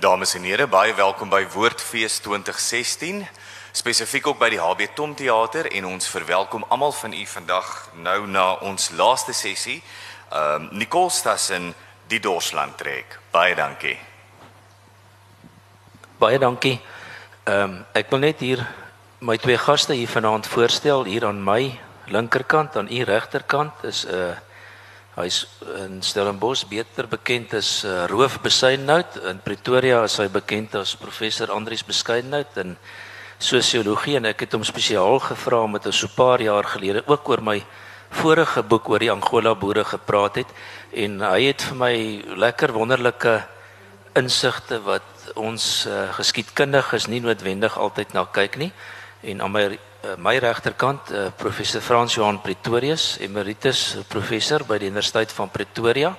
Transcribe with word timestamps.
Dames 0.00 0.34
en 0.34 0.46
here, 0.48 0.64
baie 0.64 0.94
welkom 0.96 1.28
by 1.28 1.42
Woordfees 1.52 2.22
2016. 2.24 3.18
Spesifiek 3.76 4.30
ook 4.30 4.38
by 4.40 4.48
die 4.48 4.60
HB 4.60 4.86
Tom 4.96 5.12
Theater 5.12 5.66
en 5.68 5.90
ons 5.90 6.08
verwelkom 6.08 6.64
almal 6.72 6.94
van 6.96 7.12
u 7.12 7.26
vandag 7.28 7.68
nou 8.00 8.22
na 8.24 8.46
ons 8.64 8.88
laaste 8.96 9.34
sessie. 9.36 9.82
Ehm 10.32 10.70
um, 10.70 10.78
Nicole 10.80 11.12
Stassen 11.12 11.74
die 12.08 12.20
Dorsland 12.20 12.78
trek. 12.80 13.18
Baie 13.30 13.52
dankie. 13.54 13.98
Baie 16.16 16.38
dankie. 16.40 16.78
Ehm 17.44 17.60
um, 17.60 17.78
ek 17.92 18.08
wil 18.08 18.24
net 18.24 18.40
hier 18.40 18.64
my 19.20 19.36
twee 19.36 19.58
gaste 19.60 19.92
hier 19.92 20.08
vanaand 20.08 20.48
voorstel 20.48 21.04
hier 21.04 21.28
aan 21.28 21.44
my 21.44 21.76
linkerkant 22.08 22.76
aan 22.76 22.88
u 22.88 23.04
regterkant 23.04 23.84
is 23.84 24.06
'n 24.06 24.14
uh, 24.16 24.32
hy's 25.16 25.46
in 25.82 26.02
Stellenbosch 26.02 26.64
beter 26.70 27.08
bekend 27.10 27.54
as 27.54 27.84
uh, 27.84 28.06
Roof 28.06 28.38
Besuinhout 28.42 29.16
in 29.30 29.40
Pretoria 29.42 30.04
is 30.04 30.16
hy 30.22 30.28
bekend 30.28 30.74
as 30.78 30.94
professor 30.94 31.50
Andrius 31.50 31.82
Besuinhout 31.82 32.56
in 32.62 32.76
sosiologie 33.40 34.18
en 34.20 34.28
ek 34.30 34.44
het 34.44 34.54
hom 34.54 34.64
spesiaal 34.64 35.18
gevra 35.24 35.66
met 35.66 35.86
'n 35.86 35.92
so 35.92 36.08
paar 36.08 36.40
jaar 36.40 36.64
gelede 36.64 37.02
ook 37.06 37.28
oor 37.28 37.42
my 37.42 37.58
vorige 38.10 38.62
boek 38.62 38.88
oor 38.88 38.98
die 38.98 39.10
Angola 39.10 39.54
boere 39.54 39.84
gepraat 39.84 40.42
het. 40.42 40.50
En 40.92 41.20
hy 41.20 41.42
het 41.50 41.62
vir 41.62 41.76
my 41.76 41.94
lekker 42.36 42.72
wonderlike 42.72 43.46
insigte 44.18 44.80
wat 44.82 45.06
ons 45.38 45.86
uh, 45.86 46.10
geskiedkundiges 46.18 47.06
nie 47.06 47.20
noodwendig 47.22 47.78
altyd 47.78 48.12
na 48.12 48.24
kyk 48.26 48.56
nie. 48.56 48.72
En 49.22 49.42
aan 49.42 49.52
my 49.52 49.78
uh, 50.04 50.16
my 50.18 50.38
regterkant 50.38 51.10
uh, 51.12 51.30
professor 51.36 51.80
Frans 51.80 52.14
Johan 52.14 52.40
Pretorius 52.40 53.18
emeritus 53.20 53.98
professor 54.08 54.64
by 54.64 54.78
die 54.80 54.88
Universiteit 54.90 55.32
van 55.36 55.50
Pretoria 55.52 56.14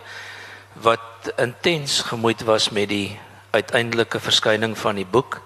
wat 0.83 1.31
intens 1.41 2.01
gemoeid 2.07 2.43
was 2.47 2.69
met 2.71 2.89
die 2.91 3.17
uiteindelike 3.51 4.21
verskyning 4.23 4.77
van 4.79 4.95
die 4.95 5.05
boek. 5.05 5.41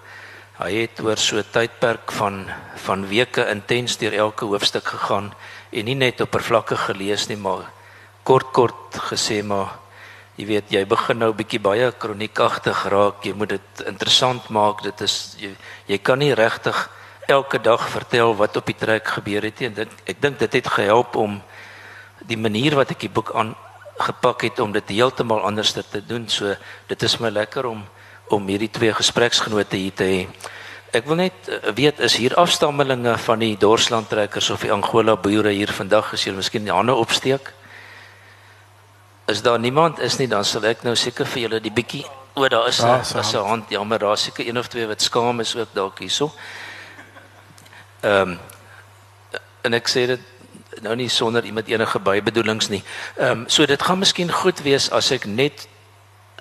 Hy 0.60 0.70
het 0.84 1.00
oor 1.02 1.18
so 1.18 1.36
'n 1.38 1.50
tydperk 1.52 2.12
van 2.12 2.46
van 2.76 3.08
weke 3.08 3.48
intens 3.50 3.96
deur 3.96 4.12
elke 4.12 4.44
hoofstuk 4.44 4.84
gegaan 4.84 5.32
en 5.72 5.84
nie 5.84 5.94
net 5.94 6.20
oppervlakkig 6.20 6.86
gelees 6.86 7.28
nie 7.28 7.36
maar 7.36 7.70
kort 8.22 8.52
kort 8.52 8.96
gesê 9.10 9.42
maar 9.42 9.78
jy 10.36 10.46
weet 10.46 10.70
jy 10.70 10.84
begin 10.84 11.18
nou 11.18 11.32
bietjie 11.32 11.60
baie 11.60 11.92
kroniekagtig 11.92 12.88
raak. 12.88 13.24
Jy 13.24 13.32
moet 13.32 13.48
dit 13.48 13.86
interessant 13.86 14.48
maak. 14.48 14.82
Dit 14.82 15.00
is 15.00 15.36
jy, 15.38 15.56
jy 15.86 15.98
kan 15.98 16.18
nie 16.18 16.34
regtig 16.34 16.88
elke 17.26 17.60
dag 17.60 17.88
vertel 17.88 18.36
wat 18.36 18.56
op 18.56 18.66
die 18.66 18.76
trek 18.78 19.08
gebeur 19.18 19.42
het 19.42 19.60
en 19.60 19.74
dit 19.74 19.88
ek 20.06 20.22
dink 20.22 20.38
dit 20.38 20.52
het 20.52 20.68
gehelp 20.78 21.16
om 21.16 21.40
die 22.26 22.38
manier 22.38 22.74
wat 22.78 22.90
ek 22.94 23.00
die 23.06 23.12
boek 23.12 23.34
aan 23.34 23.54
gepak 23.98 24.42
het 24.42 24.60
om 24.60 24.72
dit 24.72 24.88
heeltemal 24.88 25.40
anders 25.40 25.72
te 25.72 26.02
doen. 26.06 26.28
So 26.28 26.54
dit 26.86 27.02
is 27.02 27.18
my 27.18 27.30
lekker 27.30 27.66
om 27.66 27.84
om 28.28 28.48
hierdie 28.50 28.70
twee 28.70 28.90
gespreksgenote 28.90 29.78
hier 29.78 29.94
te 29.94 30.04
hê. 30.04 30.22
Ek 30.98 31.06
wil 31.06 31.20
net 31.20 31.46
eh, 31.46 31.70
weet 31.74 32.00
is 32.02 32.16
hier 32.18 32.34
afstammelinge 32.34 33.14
van 33.22 33.38
die 33.38 33.54
Dorsland 33.56 34.08
trekkers 34.10 34.50
of 34.50 34.64
die 34.66 34.72
Angola 34.72 35.14
boere 35.16 35.52
hier 35.54 35.70
vandag 35.70 36.12
as 36.12 36.24
julle 36.26 36.40
miskien 36.40 36.66
die 36.66 36.74
hande 36.74 36.94
opsteek? 36.94 37.52
Is 39.30 39.42
daar 39.42 39.58
niemand 39.62 40.02
is 40.02 40.18
nie 40.18 40.26
dan 40.30 40.44
sal 40.44 40.66
ek 40.66 40.82
nou 40.82 40.96
seker 40.98 41.26
vir 41.26 41.46
julle 41.46 41.62
die 41.62 41.74
bietjie 41.74 42.04
o 42.36 42.48
daar 42.48 42.68
is 42.68 42.82
'n 42.82 43.46
hand 43.46 43.70
jammer 43.70 43.98
daar 43.98 44.18
seker 44.18 44.46
een 44.46 44.58
of 44.58 44.68
twee 44.68 44.86
wat 44.86 45.02
skaam 45.02 45.40
is 45.40 45.56
ook 45.56 45.68
dalk 45.72 45.98
hierso. 45.98 46.32
Ehm 48.06 48.30
um, 48.30 48.38
en 49.66 49.74
ek 49.74 49.88
sê 49.90 50.04
dit 50.06 50.82
nou 50.84 50.94
nie 50.94 51.08
sonder 51.10 51.44
iemand 51.44 51.66
enige 51.66 51.98
bybedoelings 51.98 52.68
nie. 52.70 52.82
Ehm 53.16 53.30
um, 53.30 53.48
so 53.48 53.66
dit 53.66 53.82
gaan 53.82 53.98
miskien 53.98 54.30
goed 54.32 54.62
wees 54.62 54.90
as 54.94 55.10
ek 55.10 55.26
net 55.26 55.66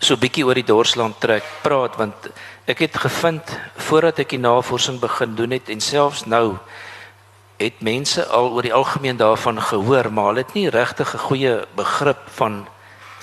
so 0.02 0.18
bietjie 0.20 0.44
oor 0.46 0.58
die 0.60 0.68
Dorsland 0.68 1.18
trek 1.24 1.46
praat 1.64 1.96
want 1.98 2.30
ek 2.68 2.84
het 2.84 2.98
gevind 3.00 3.56
voordat 3.88 4.20
ek 4.26 4.36
die 4.36 4.42
navorsing 4.44 5.00
begin 5.00 5.36
doen 5.40 5.56
het 5.56 5.72
en 5.72 5.82
selfs 5.82 6.26
nou 6.28 6.58
het 7.62 7.80
mense 7.80 8.26
al 8.28 8.52
oor 8.52 8.68
die 8.68 8.76
algemeen 8.76 9.18
daarvan 9.18 9.62
gehoor 9.62 10.12
maar 10.12 10.34
hulle 10.34 10.44
het 10.44 10.54
nie 10.54 10.70
regtig 10.70 11.16
'n 11.16 11.25
goeie 11.30 11.56
begrip 11.75 12.22
van 12.38 12.68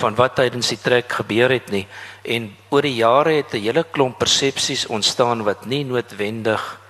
van 0.01 0.15
wat 0.15 0.35
tydens 0.35 0.69
die 0.69 0.81
trek 0.81 1.13
gebeur 1.13 1.51
het 1.53 1.71
nie 1.71 1.87
en 2.25 2.57
oor 2.71 2.83
die 2.83 2.97
jare 2.97 3.37
het 3.37 3.53
'n 3.55 3.61
hele 3.61 3.85
klomp 3.85 4.19
persepsies 4.19 4.87
ontstaan 4.87 5.45
wat 5.45 5.67
nie 5.67 5.85
noodwendig 5.85 6.81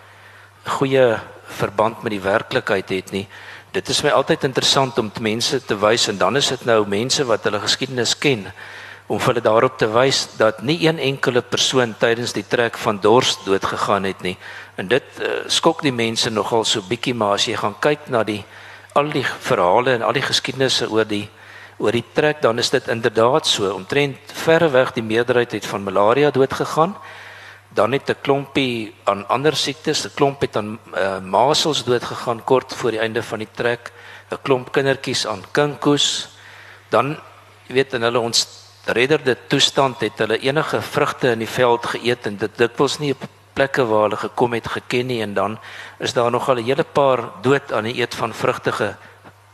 goeie 0.64 1.18
verband 1.52 2.02
met 2.02 2.14
die 2.14 2.22
werklikheid 2.22 2.88
het 2.88 3.12
nie. 3.12 3.26
Dit 3.72 3.88
is 3.88 4.02
my 4.04 4.10
altyd 4.12 4.44
interessant 4.44 4.98
om 4.98 5.10
te 5.12 5.22
mense 5.22 5.60
te 5.64 5.76
wys 5.80 6.08
en 6.08 6.18
dan 6.18 6.36
is 6.36 6.48
dit 6.52 6.64
nou 6.68 6.82
mense 6.88 7.24
wat 7.24 7.44
hulle 7.48 7.60
geskiedenis 7.62 8.16
ken 8.18 8.48
om 9.12 9.20
hulle 9.20 9.42
daarop 9.44 9.78
te 9.78 9.88
wys 9.92 10.26
dat 10.38 10.62
nie 10.62 10.78
een 10.86 10.98
enkele 10.98 11.42
persoon 11.42 11.94
tydens 11.98 12.32
die 12.32 12.46
trek 12.48 12.76
van 12.80 13.00
Dors 13.00 13.36
dood 13.44 13.64
gegaan 13.64 14.04
het 14.08 14.22
nie. 14.22 14.36
En 14.76 14.88
dit 14.88 15.20
uh, 15.20 15.44
skok 15.46 15.82
die 15.82 15.92
mense 15.92 16.30
nogal 16.30 16.64
so 16.64 16.84
bietjie 16.88 17.14
maar 17.14 17.36
as 17.36 17.48
jy 17.48 17.56
gaan 17.60 17.76
kyk 17.80 18.08
na 18.08 18.22
die 18.24 18.42
al 18.92 19.10
die 19.12 19.24
verhale 19.24 19.96
en 19.96 20.04
al 20.04 20.16
die 20.16 20.24
geskiedenisse 20.24 20.88
oor 20.90 21.08
die 21.08 21.26
oor 21.82 21.92
die 21.92 22.04
trek 22.14 22.42
dan 22.42 22.60
is 22.62 22.70
dit 22.70 22.88
inderdaad 22.92 23.46
so 23.48 23.72
omtrent 23.74 24.32
verreweg 24.44 24.92
die 24.94 25.04
meerderheid 25.04 25.52
het 25.56 25.66
van 25.66 25.84
malaria 25.84 26.30
dood 26.30 26.52
gegaan 26.54 26.94
dan 27.74 27.92
het 27.92 28.08
'n 28.08 28.20
klompie 28.20 28.94
aan 29.04 29.28
ander 29.28 29.56
siektes, 29.56 30.04
'n 30.04 30.14
klomp 30.14 30.40
het 30.40 30.56
aan 30.56 30.78
uh, 30.94 31.18
masels 31.18 31.84
dood 31.84 32.04
gegaan 32.04 32.44
kort 32.44 32.74
voor 32.74 32.90
die 32.90 33.00
einde 33.00 33.22
van 33.22 33.38
die 33.38 33.48
trek, 33.52 33.92
'n 34.30 34.42
klomp 34.42 34.72
kindertjies 34.72 35.26
aan 35.26 35.44
kinkoes. 35.50 36.28
Dan 36.88 37.18
weet 37.66 37.92
in 37.92 38.02
hulle 38.02 38.18
ons 38.18 38.46
redderde 38.84 39.36
toestand 39.46 40.00
het 40.00 40.18
hulle 40.18 40.38
enige 40.38 40.82
vrugte 40.82 41.30
in 41.30 41.38
die 41.38 41.48
veld 41.48 41.86
geëet 41.86 42.26
en 42.26 42.36
dit 42.36 42.58
dikwels 42.58 42.98
nie 42.98 43.12
op 43.12 43.28
plekke 43.52 43.84
waar 43.86 44.02
hulle 44.02 44.16
gekom 44.16 44.52
het 44.52 44.68
geken 44.68 45.06
nie 45.06 45.22
en 45.22 45.34
dan 45.34 45.58
is 45.98 46.12
daar 46.12 46.30
nog 46.30 46.48
al 46.48 46.56
'n 46.56 46.64
hele 46.64 46.84
paar 46.84 47.20
dood 47.42 47.72
aan 47.72 47.84
die 47.84 48.00
eet 48.00 48.14
van 48.14 48.34
vrugtige 48.34 48.96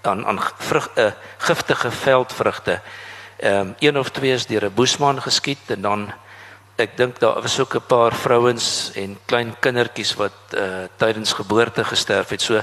aan 0.03 0.27
aan 0.27 0.41
vrug 0.57 0.91
uh, 0.95 1.11
giftige 1.39 1.91
veldvrugte. 1.91 2.81
Ehm 3.37 3.61
um, 3.61 3.75
een 3.79 3.99
of 3.99 4.09
twee 4.11 4.33
is 4.33 4.47
deur 4.47 4.65
'n 4.65 4.75
boesman 4.75 5.23
geskiet 5.23 5.65
en 5.67 5.81
dan 5.81 6.13
ek 6.79 6.97
dink 6.97 7.19
daar 7.19 7.43
was 7.43 7.59
ook 7.61 7.75
'n 7.75 7.87
paar 7.87 8.15
vrouens 8.15 8.93
en 8.95 9.19
klein 9.27 9.55
kindertjies 9.61 10.15
wat 10.15 10.37
uh 10.55 10.87
tydens 10.97 11.33
geboorte 11.33 11.85
gesterf 11.85 12.29
het. 12.29 12.43
So 12.43 12.63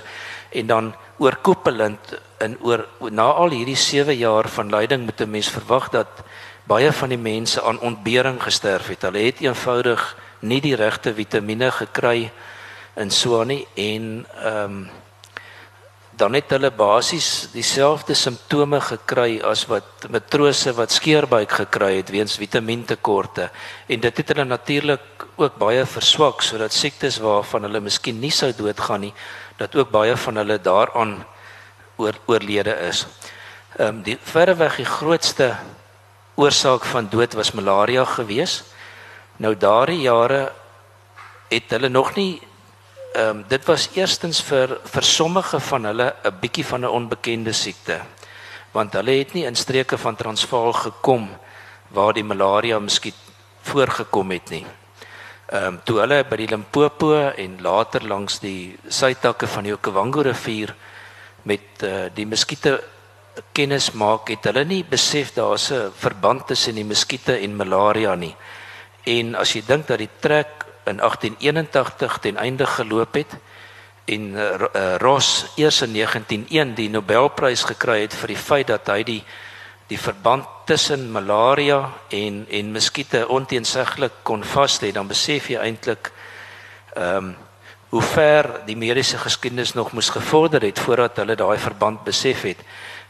en 0.49 0.67
dan 0.67 0.95
oorkoepelend 1.17 2.19
in 2.39 2.57
oor 2.61 2.87
na 3.11 3.31
al 3.31 3.49
hierdie 3.49 3.75
7 3.75 4.15
jaar 4.15 4.47
van 4.47 4.69
lyding 4.69 5.03
moet 5.03 5.19
'n 5.19 5.29
mens 5.29 5.49
verwag 5.49 5.89
dat 5.89 6.07
baie 6.63 6.91
van 6.91 7.09
die 7.09 7.17
mense 7.17 7.61
aan 7.61 7.79
ontbering 7.79 8.43
gesterf 8.43 8.87
het. 8.87 9.01
Hulle 9.01 9.19
het 9.19 9.39
eenvoudig 9.39 10.15
nie 10.39 10.61
die 10.61 10.75
regte 10.75 11.13
vitamiene 11.13 11.71
gekry 11.71 12.31
in 12.95 13.11
nie 13.45 13.67
en 13.75 14.25
ehm 14.43 14.63
um, 14.63 14.89
dan 16.17 16.33
het 16.33 16.49
hulle 16.55 16.71
basies 16.71 17.49
dieselfde 17.51 18.15
simptome 18.15 18.79
gekry 18.81 19.41
as 19.43 19.65
wat 19.67 20.07
matrose 20.09 20.71
wat 20.77 20.91
skeerbuik 20.95 21.51
gekry 21.51 21.97
het 21.97 22.11
weens 22.13 22.37
vitamintekorte 22.39 23.49
en 23.87 23.99
dit 23.99 24.17
het 24.21 24.31
hulle 24.31 24.45
natuurlik 24.47 25.25
ook 25.35 25.57
baie 25.59 25.85
verswak 25.85 26.41
sodat 26.41 26.73
siektes 26.73 27.19
waarvan 27.23 27.67
hulle 27.67 27.83
miskien 27.83 28.19
nie 28.19 28.31
sou 28.31 28.51
doodgaan 28.55 29.07
nie 29.09 29.13
dat 29.59 29.75
ook 29.75 29.91
baie 29.91 30.15
van 30.15 30.39
hulle 30.39 30.59
daaraan 30.61 31.15
oor 31.95 32.15
oorlede 32.25 32.75
is. 32.87 33.05
Ehm 33.77 33.87
um, 33.87 34.01
die 34.03 34.17
verreweg 34.21 34.75
die 34.75 34.87
grootste 34.87 35.55
oorsaak 36.35 36.83
van 36.85 37.07
dood 37.09 37.33
was 37.33 37.51
malaria 37.51 38.05
gewees. 38.05 38.63
Nou 39.37 39.55
daardie 39.55 40.01
jare 40.01 40.51
het 41.49 41.71
hulle 41.71 41.89
nog 41.89 42.15
nie 42.15 42.41
ehm 43.15 43.29
um, 43.29 43.43
dit 43.47 43.65
was 43.65 43.89
eerstens 43.95 44.41
vir 44.43 44.79
vir 44.83 45.03
sommige 45.03 45.59
van 45.59 45.85
hulle 45.85 46.13
'n 46.23 46.39
bietjie 46.41 46.65
van 46.65 46.81
'n 46.81 46.95
onbekende 46.99 47.53
siekte. 47.53 48.01
Want 48.71 48.93
hulle 48.93 49.11
het 49.11 49.33
nie 49.33 49.45
in 49.45 49.55
streke 49.55 49.97
van 49.97 50.15
Transvaal 50.15 50.73
gekom 50.73 51.29
waar 51.87 52.13
die 52.13 52.23
malaria 52.23 52.79
miskien 52.79 53.13
voorgekom 53.61 54.31
het 54.31 54.49
nie. 54.49 54.65
Ehm 55.47 55.65
um, 55.65 55.79
toe 55.83 56.00
hulle 56.00 56.23
by 56.23 56.35
die 56.35 56.47
Limpopo 56.47 57.29
en 57.38 57.62
later 57.62 58.07
langs 58.07 58.39
die 58.39 58.77
suidtakke 58.88 59.47
van 59.47 59.63
die 59.63 59.73
Okavango 59.73 60.21
rivier 60.21 60.75
met 61.44 61.83
uh, 61.83 62.06
die 62.13 62.25
muskiete 62.25 62.83
kennis 63.51 63.91
maak, 63.91 64.29
het 64.29 64.44
hulle 64.44 64.65
nie 64.65 64.83
besef 64.83 65.33
daar's 65.33 65.71
'n 65.71 65.91
verband 65.95 66.47
tussen 66.47 66.75
die 66.75 66.83
muskiete 66.83 67.38
en 67.39 67.56
malaria 67.56 68.15
nie. 68.15 68.35
En 69.06 69.35
as 69.35 69.53
jy 69.53 69.63
dink 69.68 69.88
dat 69.88 69.97
die 69.97 70.09
trek 70.19 70.64
in 70.85 70.97
1881 70.97 72.17
ten 72.17 72.37
einde 72.37 72.65
geloop 72.65 73.13
het 73.13 73.37
en 74.05 74.21
uh, 74.21 74.95
Ross 74.97 75.45
eers 75.55 75.81
in 75.81 75.93
1901 75.93 76.75
die 76.75 76.89
Nobelprys 76.89 77.63
gekry 77.63 78.01
het 78.01 78.13
vir 78.13 78.33
die 78.33 78.37
feit 78.37 78.67
dat 78.67 78.87
hy 78.87 79.03
die 79.03 79.23
die 79.87 79.99
verband 80.01 80.45
tussen 80.65 81.11
malaria 81.13 81.91
en 82.09 82.45
en 82.49 82.71
muskiete 82.71 83.27
onteenseglik 83.27 84.23
kon 84.23 84.43
vaslê 84.43 84.91
dan 84.91 85.07
besef 85.07 85.49
jy 85.49 85.59
eintlik 85.61 86.11
ehm 86.95 87.17
um, 87.17 87.35
hoe 87.95 88.01
ver 88.01 88.49
die 88.65 88.75
mediese 88.75 89.17
geskiedenis 89.17 89.73
nog 89.73 89.93
moes 89.95 90.09
gevorder 90.09 90.61
het 90.67 90.79
voordat 90.79 91.21
hulle 91.21 91.35
daai 91.39 91.57
verband 91.57 92.01
besef 92.03 92.41
het. 92.43 92.59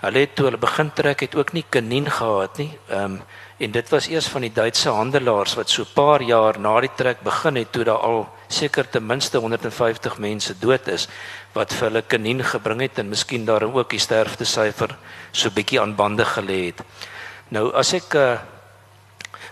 Hulle 0.04 0.26
het 0.26 0.36
toe 0.38 0.46
hulle 0.46 0.60
begin 0.62 0.92
trek 0.94 1.24
het 1.26 1.36
ook 1.36 1.54
nie 1.58 1.64
kanien 1.70 2.12
gehad 2.12 2.58
nie. 2.62 2.70
Ehm 2.90 3.18
um, 3.18 3.22
en 3.58 3.72
dit 3.72 3.90
was 3.90 4.08
eers 4.08 4.28
van 4.28 4.44
die 4.44 4.54
Duitse 4.54 4.90
handelaars 4.90 5.56
wat 5.56 5.70
so 5.70 5.82
'n 5.82 5.94
paar 5.94 6.22
jaar 6.22 6.60
na 6.60 6.80
die 6.80 6.96
trek 6.96 7.22
begin 7.24 7.56
het 7.56 7.72
toe 7.72 7.84
daar 7.84 8.04
al 8.04 8.28
seker 8.48 8.90
ten 8.90 9.06
minste 9.06 9.38
150 9.38 10.18
mense 10.18 10.60
dood 10.60 10.88
is 10.88 11.08
wat 11.54 11.74
vir 11.74 11.88
hulle 11.88 12.02
kanien 12.02 12.44
gebring 12.44 12.82
het 12.82 13.00
en 13.00 13.10
miskien 13.10 13.46
daarom 13.46 13.74
ook 13.76 13.90
die 13.90 14.00
sterftesyfer 14.00 14.98
so 15.32 15.50
bietjie 15.50 15.82
aan 15.82 15.96
bande 15.96 16.26
gelê 16.26 16.66
het. 16.66 16.82
Nou 17.50 17.74
as 17.74 17.94
ek 17.94 18.14
uh, 18.16 18.38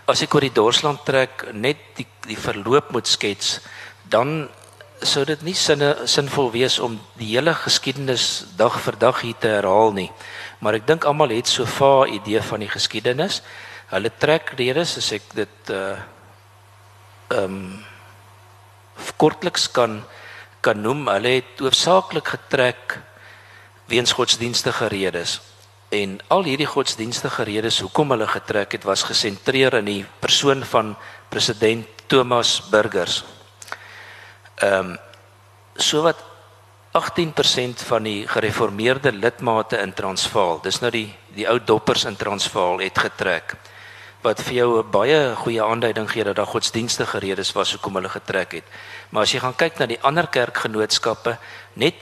as 0.06 0.22
ek 0.22 0.34
oor 0.34 0.40
die 0.40 0.52
Dorsland 0.52 1.04
trek 1.04 1.52
net 1.52 1.76
die 1.96 2.06
die 2.24 2.36
verloop 2.40 2.90
moet 2.90 3.08
skets, 3.08 3.60
dan 4.08 4.48
sou 5.04 5.24
dit 5.28 5.42
nie 5.42 5.54
sinne 5.54 6.06
sinvol 6.08 6.50
wees 6.54 6.78
om 6.78 6.96
die 7.18 7.34
hele 7.34 7.52
geskiedenis 7.54 8.44
dag 8.56 8.78
vir 8.80 8.96
dag 8.98 9.20
hier 9.20 9.36
te 9.40 9.48
herhaal 9.48 9.92
nie. 9.92 10.10
Maar 10.60 10.74
ek 10.74 10.86
dink 10.86 11.04
almal 11.04 11.28
het 11.28 11.48
so 11.48 11.64
'n 11.64 12.14
idee 12.14 12.40
van 12.40 12.60
die 12.60 12.68
geskiedenis. 12.68 13.42
Hulle 13.92 14.10
trek 14.16 14.54
redes 14.56 14.96
as 14.96 15.12
ek 15.12 15.32
dit 15.36 15.72
uh 15.74 15.96
ehm 17.34 17.56
um, 17.56 17.84
kortliks 19.16 19.66
kan 19.72 20.02
kan 20.64 20.80
noem. 20.80 21.08
Hulle 21.08 21.40
het 21.40 21.60
hoofsaaklik 21.60 22.28
getrek 22.36 22.98
weens 23.90 24.12
godsdienstige 24.12 24.88
redes. 24.88 25.40
En 25.92 26.18
al 26.28 26.44
hierdie 26.48 26.68
godsdienstige 26.68 27.44
redes 27.44 27.80
hoekom 27.84 28.14
hulle 28.14 28.28
getrek 28.28 28.72
het 28.72 28.84
was 28.84 29.04
gesentreer 29.04 29.76
in 29.80 29.90
die 29.90 30.04
persoon 30.20 30.64
van 30.64 30.94
president 31.28 32.06
Thomas 32.06 32.60
Burgers. 32.70 33.24
Ehm 34.62 34.94
um, 34.94 34.96
sowat 35.76 36.20
18% 36.94 37.82
van 37.88 38.04
die 38.06 38.28
gereformeerde 38.30 39.12
lidmate 39.12 39.80
in 39.82 39.92
Transvaal, 39.92 40.60
dis 40.62 40.78
nou 40.80 40.90
die 40.94 41.08
die 41.34 41.48
ou 41.50 41.58
doppers 41.58 42.04
in 42.06 42.16
Transvaal 42.16 42.78
het 42.78 42.98
getrek 42.98 43.56
wat 44.24 44.40
vir 44.42 44.54
jou 44.54 44.78
'n 44.80 44.90
baie 44.90 45.36
goeie 45.36 45.62
aanduiding 45.62 46.10
gee 46.10 46.24
dat 46.24 46.36
daar 46.36 46.46
godsdienstige 46.46 47.18
redes 47.18 47.52
was 47.52 47.72
hoekom 47.72 47.94
hulle 47.94 48.08
getrek 48.08 48.52
het. 48.52 48.64
Maar 49.10 49.22
as 49.22 49.32
jy 49.32 49.40
gaan 49.40 49.56
kyk 49.56 49.78
na 49.78 49.86
die 49.86 50.02
ander 50.02 50.26
kerkgenootskappe, 50.26 51.38
net 51.74 51.94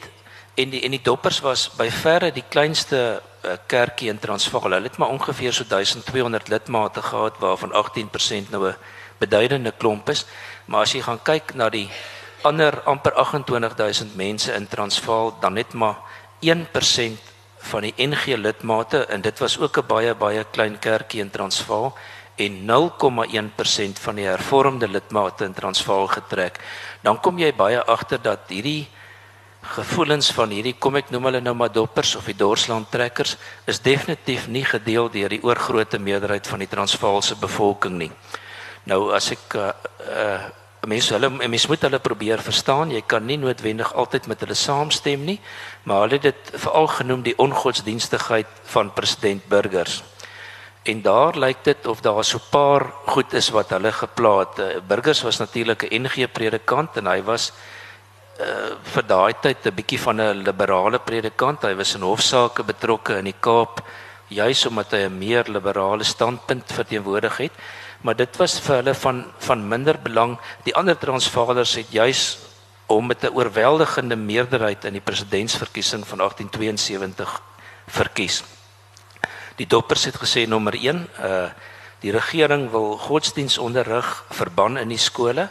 en 0.54 0.70
die 0.70 0.82
en 0.82 0.90
die 0.90 1.02
doppers 1.02 1.40
was 1.40 1.68
by 1.76 1.90
verre 1.90 2.30
die 2.32 2.44
kleinste 2.48 3.22
uh, 3.44 3.56
kerkie 3.66 4.08
in 4.08 4.18
Transvaal. 4.18 4.62
Hulle 4.62 4.82
het 4.82 4.98
maar 4.98 5.08
ongeveer 5.08 5.52
so 5.52 5.64
1200 5.64 6.48
lidmate 6.48 7.02
gehad 7.02 7.38
waarvan 7.38 7.72
18% 7.72 8.50
nou 8.50 8.68
'n 8.68 8.76
beduidende 9.18 9.72
klomp 9.72 10.08
is. 10.08 10.26
Maar 10.64 10.80
as 10.80 10.92
jy 10.92 11.00
gaan 11.02 11.22
kyk 11.22 11.54
na 11.54 11.68
die 11.68 11.90
ander 12.42 12.80
amper 12.82 13.12
28000 13.12 14.16
mense 14.16 14.52
in 14.52 14.68
Transvaal 14.68 15.36
dan 15.40 15.52
net 15.52 15.72
maar 15.72 15.96
1% 16.40 17.31
van 17.70 17.86
die 17.86 17.94
NG 17.96 18.36
lidmate 18.36 19.04
en 19.06 19.22
dit 19.22 19.38
was 19.38 19.58
ook 19.58 19.78
'n 19.78 19.86
baie 19.86 20.14
baie 20.14 20.44
klein 20.44 20.78
kerkie 20.78 21.20
in 21.20 21.30
Transvaal 21.30 21.94
en 22.36 22.64
0,1% 22.64 23.98
van 23.98 24.14
die 24.14 24.26
hervormde 24.26 24.88
lidmate 24.88 25.44
in 25.44 25.52
Transvaal 25.52 26.06
getrek. 26.06 26.60
Dan 27.02 27.20
kom 27.20 27.38
jy 27.38 27.52
baie 27.54 27.82
agter 27.84 28.22
dat 28.22 28.48
hierdie 28.48 28.88
gevoelens 29.62 30.32
van 30.34 30.50
hierdie 30.50 30.74
kom 30.74 30.96
ek 30.98 31.10
noem 31.10 31.28
hulle 31.28 31.40
nou 31.40 31.54
maar 31.54 31.72
doppers 31.72 32.16
of 32.18 32.26
die 32.26 32.36
dorsland 32.36 32.90
trekkers 32.90 33.36
is 33.70 33.78
definitief 33.80 34.48
nie 34.48 34.64
gedeel 34.64 35.10
deur 35.10 35.28
die 35.28 35.42
oorgrootste 35.42 35.98
meerderheid 36.02 36.46
van 36.46 36.58
die 36.58 36.68
Transvaalse 36.68 37.36
bevolking 37.38 37.98
nie. 37.98 38.10
Nou 38.90 39.12
as 39.14 39.30
ek 39.30 39.54
uh, 39.54 39.70
uh 40.08 40.42
mense 40.88 41.14
hulle 41.14 41.30
mense 41.30 41.68
moet 41.70 41.84
hulle 41.86 41.98
probeer 42.02 42.40
verstaan. 42.42 42.90
Jy 42.90 43.02
kan 43.06 43.26
nie 43.26 43.38
noodwendig 43.38 43.92
altyd 43.94 44.26
met 44.26 44.40
hulle 44.42 44.56
saamstem 44.58 45.24
nie, 45.24 45.38
maar 45.86 46.06
hulle 46.06 46.18
het 46.18 46.30
dit 46.30 46.50
veral 46.64 46.88
genoem 46.90 47.22
die 47.22 47.36
ongodsdienstigheid 47.38 48.48
van 48.74 48.90
president 48.92 49.46
Burgers. 49.48 50.02
En 50.82 51.02
daar 51.02 51.38
lyk 51.38 51.62
dit 51.62 51.86
of 51.86 52.00
daar 52.02 52.24
so 52.24 52.38
'n 52.38 52.50
paar 52.50 52.92
goed 53.06 53.32
is 53.32 53.50
wat 53.50 53.70
hulle 53.70 53.92
geplaat. 53.92 54.58
Eh, 54.58 54.80
Burgers 54.86 55.22
was 55.22 55.38
natuurlik 55.38 55.82
'n 55.82 56.02
NG 56.02 56.32
predikant 56.32 56.96
en 56.96 57.06
hy 57.06 57.22
was 57.22 57.52
uh 58.40 58.74
vir 58.82 59.06
daai 59.06 59.34
tyd 59.40 59.66
'n 59.66 59.74
bietjie 59.74 60.00
van 60.00 60.20
'n 60.20 60.42
liberale 60.42 60.98
predikant. 60.98 61.62
Hy 61.62 61.74
was 61.74 61.94
in 61.94 62.02
hofsaake 62.02 62.64
betrokke 62.64 63.18
in 63.18 63.24
die 63.24 63.40
Kaap 63.40 63.82
juis 64.28 64.66
omdat 64.66 64.90
hy 64.90 65.04
'n 65.06 65.18
meer 65.18 65.44
liberale 65.48 66.04
standpunt 66.04 66.72
verteenwoordig 66.72 67.36
het 67.36 67.52
maar 68.02 68.16
dit 68.18 68.36
was 68.36 68.58
vir 68.60 68.80
hulle 68.80 68.94
van 68.94 69.24
van 69.38 69.68
minder 69.68 69.98
belang. 69.98 70.38
Die 70.64 70.74
ander 70.74 70.98
Transvaalers 70.98 71.74
het 71.78 71.90
juis 71.90 72.38
om 72.86 73.06
met 73.06 73.22
'n 73.24 73.34
oorweldigende 73.34 74.16
meerderheid 74.16 74.84
in 74.84 74.92
die 74.92 75.04
presidentsverkiesing 75.04 76.06
van 76.06 76.20
1872 76.20 77.42
verkies. 77.86 78.42
Die 79.56 79.66
doppers 79.66 80.04
het 80.04 80.16
gesê 80.16 80.46
nommer 80.46 80.74
1, 80.74 81.08
uh 81.18 81.50
die 82.02 82.10
regering 82.10 82.70
wil 82.70 82.98
godsdienstonderrig 82.98 84.24
verban 84.30 84.78
in 84.78 84.88
die 84.88 84.98
skole. 84.98 85.48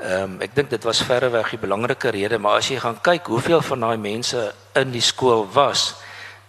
Ehm 0.00 0.22
um, 0.22 0.40
ek 0.40 0.54
dink 0.54 0.70
dit 0.70 0.84
was 0.84 1.02
verreweg 1.02 1.50
die 1.50 1.58
belangrike 1.58 2.10
rede, 2.10 2.38
maar 2.38 2.56
as 2.56 2.68
jy 2.68 2.78
gaan 2.78 3.00
kyk 3.00 3.26
hoeveel 3.26 3.62
van 3.62 3.80
daai 3.80 3.96
mense 3.96 4.54
in 4.74 4.90
die 4.90 5.00
skool 5.00 5.48
was 5.52 5.94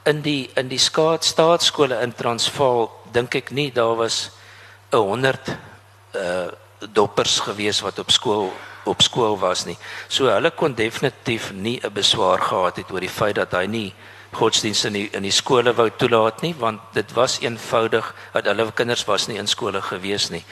in 0.04 0.22
die 0.22 0.50
in 0.56 0.68
die 0.68 0.80
staatskole 0.80 2.02
in 2.02 2.14
Transvaal, 2.14 2.90
dink 3.12 3.36
ek 3.36 3.52
nie 3.52 3.72
daar 3.72 3.96
was 3.96 4.32
100 4.98 5.58
uh 6.16 6.52
doppers 6.94 7.40
gewees 7.40 7.80
wat 7.80 8.00
op 8.00 8.12
skool 8.12 8.52
op 8.84 9.02
skool 9.02 9.38
was 9.40 9.66
nie. 9.66 9.78
So 10.08 10.28
hulle 10.28 10.52
kon 10.52 10.76
definitief 10.76 11.52
nie 11.54 11.80
'n 11.84 11.94
beswaar 11.94 12.42
gehad 12.42 12.76
het 12.76 12.92
oor 12.92 13.00
die 13.00 13.10
feit 13.10 13.36
dat 13.36 13.52
hy 13.52 13.66
nie 13.66 13.94
godsdienste 14.32 14.88
in 14.88 14.94
die, 14.94 15.10
in 15.14 15.24
die 15.24 15.32
skole 15.32 15.74
wou 15.74 15.90
toelaat 15.90 16.42
nie 16.42 16.56
want 16.60 16.82
dit 16.94 17.14
was 17.14 17.40
eenvoudig 17.40 18.14
dat 18.34 18.46
hulle 18.46 18.72
kinders 18.72 19.06
was 19.06 19.28
nie 19.28 19.38
in 19.38 19.48
skole 19.48 19.82
gewees 19.82 20.30
nie. 20.30 20.44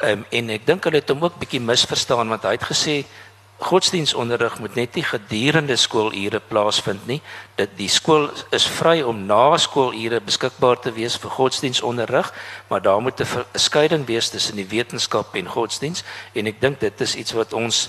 Ehm 0.00 0.18
um, 0.18 0.24
en 0.30 0.50
ek 0.50 0.66
dink 0.66 0.84
hulle 0.84 1.00
het 1.00 1.08
hom 1.08 1.24
ook 1.24 1.38
bietjie 1.38 1.60
misverstaan 1.60 2.28
want 2.28 2.42
hy 2.42 2.56
het 2.56 2.64
gesê 2.64 3.04
godsdienstonderrig 3.60 4.58
moet 4.58 4.74
net 4.74 4.94
nie 4.94 5.04
gedurende 5.04 5.76
skoolure 5.76 6.40
plaasvind 6.40 7.06
nie. 7.06 7.20
Dit 7.56 7.76
die 7.76 7.88
skool 7.88 8.30
is 8.56 8.66
vry 8.66 9.00
om 9.02 9.26
na 9.28 9.56
skoolure 9.60 10.20
beskikbaar 10.24 10.80
te 10.80 10.92
wees 10.96 11.18
vir 11.20 11.30
godsdienstonderrig, 11.30 12.32
maar 12.68 12.82
daar 12.82 13.00
moet 13.00 13.20
'n 13.20 13.44
skeiding 13.54 14.06
wees 14.06 14.28
tussen 14.28 14.56
die 14.56 14.68
wetenskap 14.68 15.34
en 15.34 15.48
godsdiens 15.48 16.04
en 16.32 16.46
ek 16.46 16.60
dink 16.60 16.80
dit 16.80 17.00
is 17.00 17.14
iets 17.14 17.32
wat 17.32 17.52
ons 17.52 17.88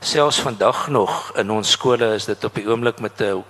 selfs 0.00 0.40
vandag 0.40 0.88
nog 0.88 1.32
in 1.36 1.50
ons 1.50 1.70
skole 1.70 2.14
is 2.14 2.24
dit 2.24 2.44
op 2.44 2.54
die 2.54 2.68
oomblik 2.68 3.00
met 3.00 3.20
'n 3.20 3.44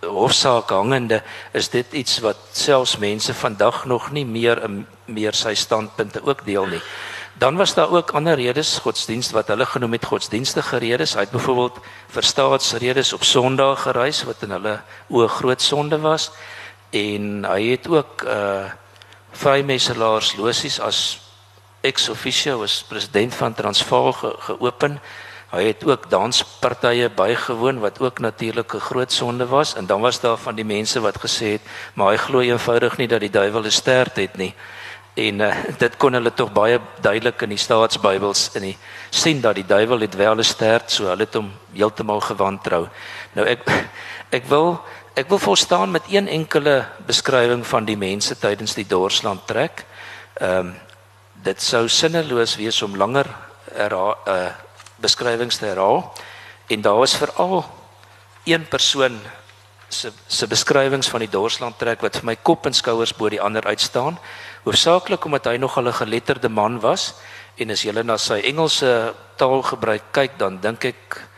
hofsaak 0.00 0.70
hangende 0.70 1.22
is 1.52 1.68
dit 1.68 1.92
iets 1.92 2.18
wat 2.18 2.36
selfs 2.52 2.98
mense 2.98 3.34
vandag 3.34 3.84
nog 3.84 4.10
nie 4.10 4.24
meer 4.24 4.70
meer 5.04 5.34
sy 5.34 5.54
standpunte 5.54 6.20
ook 6.24 6.44
deel 6.44 6.66
nie. 6.66 6.82
Dan 7.38 7.56
was 7.56 7.74
daar 7.74 7.90
ook 7.90 8.10
ander 8.10 8.34
redes 8.34 8.78
godsdienst 8.78 9.30
wat 9.30 9.46
hulle 9.46 9.66
genoem 9.66 9.92
het 9.92 10.04
godsdienstige 10.04 10.76
redes. 10.76 11.14
Hy 11.14 11.20
het 11.20 11.30
byvoorbeeld 11.30 11.76
vir 12.10 12.22
staatsredes 12.22 13.12
op 13.12 13.22
Sondag 13.22 13.82
gereis 13.82 14.24
wat 14.26 14.42
in 14.42 14.50
hulle 14.56 14.80
oë 15.06 15.28
groot 15.28 15.62
sonde 15.62 16.00
was 16.02 16.32
en 16.90 17.44
hy 17.46 17.62
het 17.76 17.86
ook 17.88 18.26
uh 18.26 18.66
vrymesselaars 19.38 20.32
losies 20.34 20.80
as 20.80 21.20
ex 21.86 22.08
officio 22.08 22.62
as 22.64 22.82
president 22.88 23.34
van 23.34 23.54
Transvaal 23.54 24.12
ge 24.12 24.32
geopen. 24.38 24.98
Hy 25.52 25.62
het 25.62 25.84
ook 25.86 26.10
danspartye 26.10 27.10
bygewoon 27.14 27.78
wat 27.78 28.00
ook 28.00 28.18
natuurlik 28.18 28.74
'n 28.74 28.86
groot 28.90 29.12
sonde 29.12 29.46
was 29.46 29.74
en 29.74 29.86
dan 29.86 30.00
was 30.00 30.20
daar 30.20 30.36
van 30.36 30.54
die 30.54 30.64
mense 30.64 31.00
wat 31.00 31.22
gesê 31.22 31.54
het 31.54 31.62
maar 31.94 32.10
hy 32.10 32.16
glo 32.16 32.40
eenvoudig 32.40 32.96
nie 32.96 33.08
dat 33.08 33.20
die 33.20 33.30
duiwel 33.30 33.62
'n 33.64 33.70
stert 33.70 34.16
het 34.16 34.36
nie 34.36 34.54
en 35.18 35.40
uh, 35.42 35.54
dit 35.78 35.96
kon 35.98 36.14
hulle 36.14 36.30
tog 36.36 36.52
baie 36.54 36.78
duidelik 37.02 37.42
in 37.42 37.54
die 37.54 37.60
staatsbybels 37.60 38.44
in 38.58 38.68
die 38.68 38.76
sien 39.10 39.40
dat 39.42 39.56
die 39.58 39.66
duiwel 39.66 40.04
het 40.06 40.14
wel 40.14 40.38
'n 40.38 40.44
stert 40.44 40.90
so 40.90 41.08
hulle 41.10 41.26
het 41.26 41.34
hom 41.34 41.50
heeltemal 41.74 42.20
gewantrou. 42.20 42.88
Nou 43.34 43.46
ek 43.46 43.66
ek 44.30 44.44
wil 44.46 44.78
ek 45.16 45.28
wil 45.28 45.38
volstaan 45.38 45.90
met 45.90 46.02
een 46.08 46.28
enkele 46.28 46.86
beskrywing 47.06 47.66
van 47.66 47.84
die 47.84 47.96
mense 47.96 48.38
tydens 48.38 48.74
die 48.74 48.86
Dorsland 48.86 49.46
trek. 49.46 49.84
Ehm 50.40 50.58
um, 50.58 50.74
dit 51.42 51.62
sou 51.62 51.88
sinneloos 51.88 52.56
wees 52.56 52.82
om 52.82 52.96
langer 52.96 53.26
herhaal 53.74 54.16
uh, 54.26 54.50
beskrywings 54.96 55.56
te 55.58 55.66
herhaal 55.66 56.12
en 56.66 56.80
daar 56.82 56.98
was 56.98 57.16
veral 57.16 57.64
een 58.44 58.68
persoon 58.68 59.20
se 59.88 60.12
se 60.26 60.46
beskrywings 60.46 61.08
van 61.08 61.20
die 61.20 61.30
Dorsland 61.30 61.78
trek 61.78 62.02
wat 62.04 62.16
vir 62.20 62.24
my 62.24 62.36
kop 62.36 62.66
en 62.66 62.76
skouers 62.76 63.14
bo 63.16 63.28
die 63.28 63.40
ander 63.40 63.64
uitstaan 63.66 64.18
hoofsaaklik 64.64 65.24
omdat 65.24 65.46
hy 65.46 65.56
nog 65.56 65.78
'n 65.78 65.92
geletterde 65.92 66.48
man 66.48 66.80
was 66.80 67.14
en 67.56 67.70
as 67.70 67.82
jy 67.82 67.92
na 68.02 68.16
sy 68.16 68.40
Engelse 68.44 69.14
taalgebruik 69.36 70.12
kyk 70.12 70.38
dan 70.38 70.60
dink 70.60 70.84
ek 70.84 71.28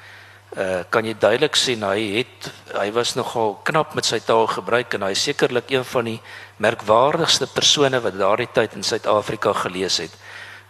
uh, 0.57 0.83
kan 0.91 1.05
jy 1.05 1.15
duidelik 1.15 1.57
sien 1.57 1.83
hy 1.83 2.19
het 2.19 2.51
hy 2.75 2.91
was 2.93 3.15
nogal 3.15 3.61
knap 3.65 3.95
met 3.95 4.05
sy 4.05 4.19
taalgebruik 4.19 4.95
en 4.95 5.03
hy 5.03 5.13
is 5.17 5.23
sekerlik 5.23 5.71
een 5.71 5.85
van 5.85 6.05
die 6.05 6.21
merkwaardigste 6.59 7.47
persone 7.47 8.01
wat 8.01 8.19
daardie 8.19 8.51
tyd 8.53 8.75
in 8.75 8.83
Suid-Afrika 8.83 9.53
gelees 9.53 9.99
het. 9.99 10.13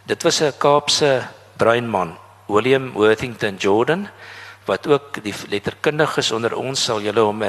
Dit 0.06 0.22
was 0.22 0.40
'n 0.40 0.52
Kaapse 0.58 1.28
breinman, 1.56 2.16
William 2.48 2.92
Worthington 2.92 3.56
Jordan 3.56 4.08
wat 4.66 4.86
ook 4.86 5.22
die 5.24 5.34
letterkundiges 5.48 6.32
onder 6.32 6.54
ons 6.54 6.84
sal 6.84 7.00
julle 7.00 7.20
hom 7.20 7.42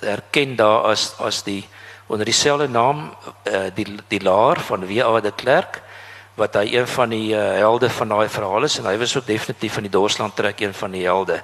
herken 0.00 0.56
daar 0.56 0.82
as 0.90 1.14
as 1.18 1.42
die 1.42 1.68
onder 2.06 2.24
dieselfde 2.24 2.68
naam 2.68 3.10
uh, 3.44 3.68
die 3.74 3.86
die 4.08 4.22
laer 4.22 4.60
van 4.60 4.86
W.A. 4.86 5.20
de 5.20 5.32
Klerk 5.32 5.82
wat 6.34 6.54
hy 6.54 6.72
een 6.72 6.86
van 6.88 7.12
die 7.12 7.34
uh, 7.34 7.42
helde 7.60 7.90
van 7.90 8.08
daai 8.08 8.28
verhaal 8.28 8.66
is 8.66 8.78
en 8.78 8.88
hy 8.88 8.96
was 8.98 9.16
ook 9.16 9.26
definitief 9.26 9.76
van 9.76 9.86
die 9.86 9.92
Dorsland 9.92 10.36
trek 10.36 10.60
een 10.60 10.74
van 10.74 10.94
die 10.96 11.04
helde. 11.04 11.42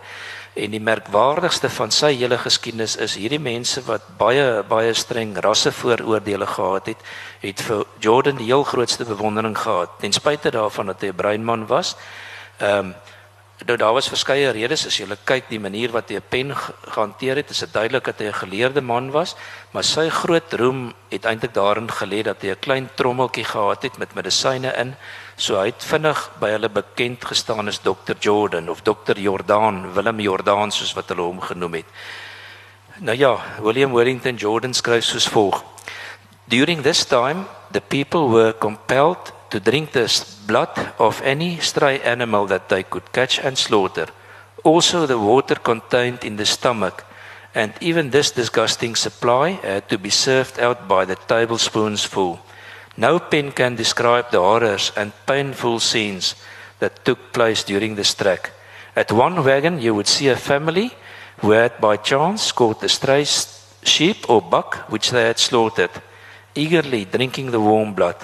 En 0.57 0.73
die 0.73 0.81
merkwaardigste 0.81 1.69
van 1.71 1.91
sy 1.93 2.15
hele 2.17 2.39
geskiedenis 2.41 2.95
is 2.97 3.19
hierdie 3.21 3.43
mense 3.43 3.83
wat 3.85 4.07
baie 4.19 4.63
baie 4.69 4.95
streng 4.97 5.35
rassevooroordeele 5.45 6.47
gehad 6.49 6.89
het, 6.95 7.03
het 7.43 7.61
vir 7.67 7.85
Jordan 8.01 8.41
die 8.41 8.49
heel 8.49 8.65
grootste 8.65 9.05
bewondering 9.05 9.59
gehad 9.59 9.99
ten 10.01 10.17
spyte 10.17 10.51
daarvan 10.55 10.95
dat 10.95 11.05
hy 11.05 11.13
'n 11.13 11.21
breinman 11.21 11.67
was. 11.67 11.97
Ehm 12.59 12.79
um, 12.79 12.95
Nou 13.65 13.79
daar 13.79 13.93
was 13.97 14.09
verskeie 14.13 14.51
redes 14.53 14.83
as 14.87 14.99
jy 15.01 15.07
kyk 15.25 15.47
die 15.49 15.61
manier 15.61 15.89
wat 15.89 16.11
hy 16.11 16.17
'n 16.17 16.29
pen 16.29 16.53
gehanteer 16.93 17.37
het, 17.37 17.51
is 17.51 17.59
dit 17.65 17.73
duidelik 17.73 18.05
dat 18.05 18.19
hy 18.19 18.27
'n 18.27 18.43
geleerde 18.45 18.81
man 18.81 19.11
was, 19.11 19.35
maar 19.73 19.85
sy 19.85 20.11
groot 20.11 20.53
roem 20.53 20.93
het 21.09 21.25
eintlik 21.25 21.55
daarin 21.55 21.89
gelê 21.89 22.23
dat 22.23 22.43
hy 22.43 22.51
'n 22.51 22.61
klein 22.61 22.91
trommeltjie 22.95 23.45
gehad 23.45 23.83
het 23.83 23.99
met 23.99 24.15
medisyne 24.15 24.73
in. 24.77 24.95
So 25.37 25.57
hy 25.57 25.67
het 25.67 25.85
vinnig 25.85 26.31
by 26.39 26.51
hulle 26.51 26.69
bekend 26.69 27.25
gestaan 27.25 27.69
as 27.69 27.79
Dr 27.79 28.17
Jordan 28.21 28.69
of 28.69 28.83
Dr 28.83 29.19
Jordan, 29.19 29.95
Willem 29.95 30.21
Jordan 30.21 30.71
soos 30.71 30.93
wat 30.93 31.09
hulle 31.09 31.23
hom 31.23 31.41
genoem 31.41 31.75
het. 31.75 31.87
Nou 32.99 33.17
ja, 33.17 33.37
William 33.61 33.93
Wellington 33.93 34.37
Jordan 34.37 34.75
skryf 34.75 35.05
soos 35.05 35.29
volg: 35.29 35.65
During 36.45 36.83
this 36.83 37.05
time, 37.05 37.45
the 37.73 37.81
people 37.81 38.29
were 38.29 38.55
compelled 38.59 39.33
to 39.51 39.61
drink 39.61 39.93
the 39.93 40.09
blood 40.47 40.93
of 40.99 41.23
any 41.23 41.59
stray 41.59 42.01
animal 42.01 42.47
that 42.47 42.69
they 42.69 42.83
could 42.83 43.13
catch 43.13 43.39
and 43.39 43.57
slaughter, 43.57 44.07
also 44.65 45.07
the 45.07 45.19
water 45.19 45.55
contained 45.55 46.25
in 46.25 46.37
the 46.37 46.47
stomach, 46.47 47.05
and 47.55 47.73
even 47.81 48.11
this 48.11 48.31
disgusting 48.31 48.95
supply 48.97 49.51
had 49.51 49.89
to 49.89 49.99
be 49.99 50.11
served 50.11 50.59
out 50.59 50.89
by 50.89 51.05
the 51.05 51.17
tablespoons 51.17 52.05
full. 52.05 52.41
No 52.97 53.19
pen 53.19 53.53
can 53.53 53.77
describe 53.77 54.31
the 54.31 54.41
horrors 54.41 54.93
and 54.97 55.13
painful 55.27 55.81
scenes 55.81 56.35
that 56.79 57.05
took 57.05 57.33
place 57.33 57.63
during 57.65 57.95
this 57.95 58.15
trek. 58.15 58.53
At 58.95 59.13
one 59.13 59.45
wagon, 59.45 59.81
you 59.81 59.95
would 59.95 60.07
see 60.07 60.29
a 60.29 60.37
family 60.37 60.91
who 61.39 61.51
had 61.51 61.81
by 61.81 61.97
chance 61.97 62.53
caught 62.53 62.83
a 62.83 62.89
stray 62.89 63.25
sheep 63.83 64.29
or 64.29 64.41
buck 64.41 64.77
which 64.89 65.11
they 65.11 65.27
had 65.27 65.39
slaughtered, 65.39 65.91
eagerly 66.55 67.05
drinking 67.05 67.51
the 67.51 67.61
warm 67.61 67.95
blood 67.95 68.17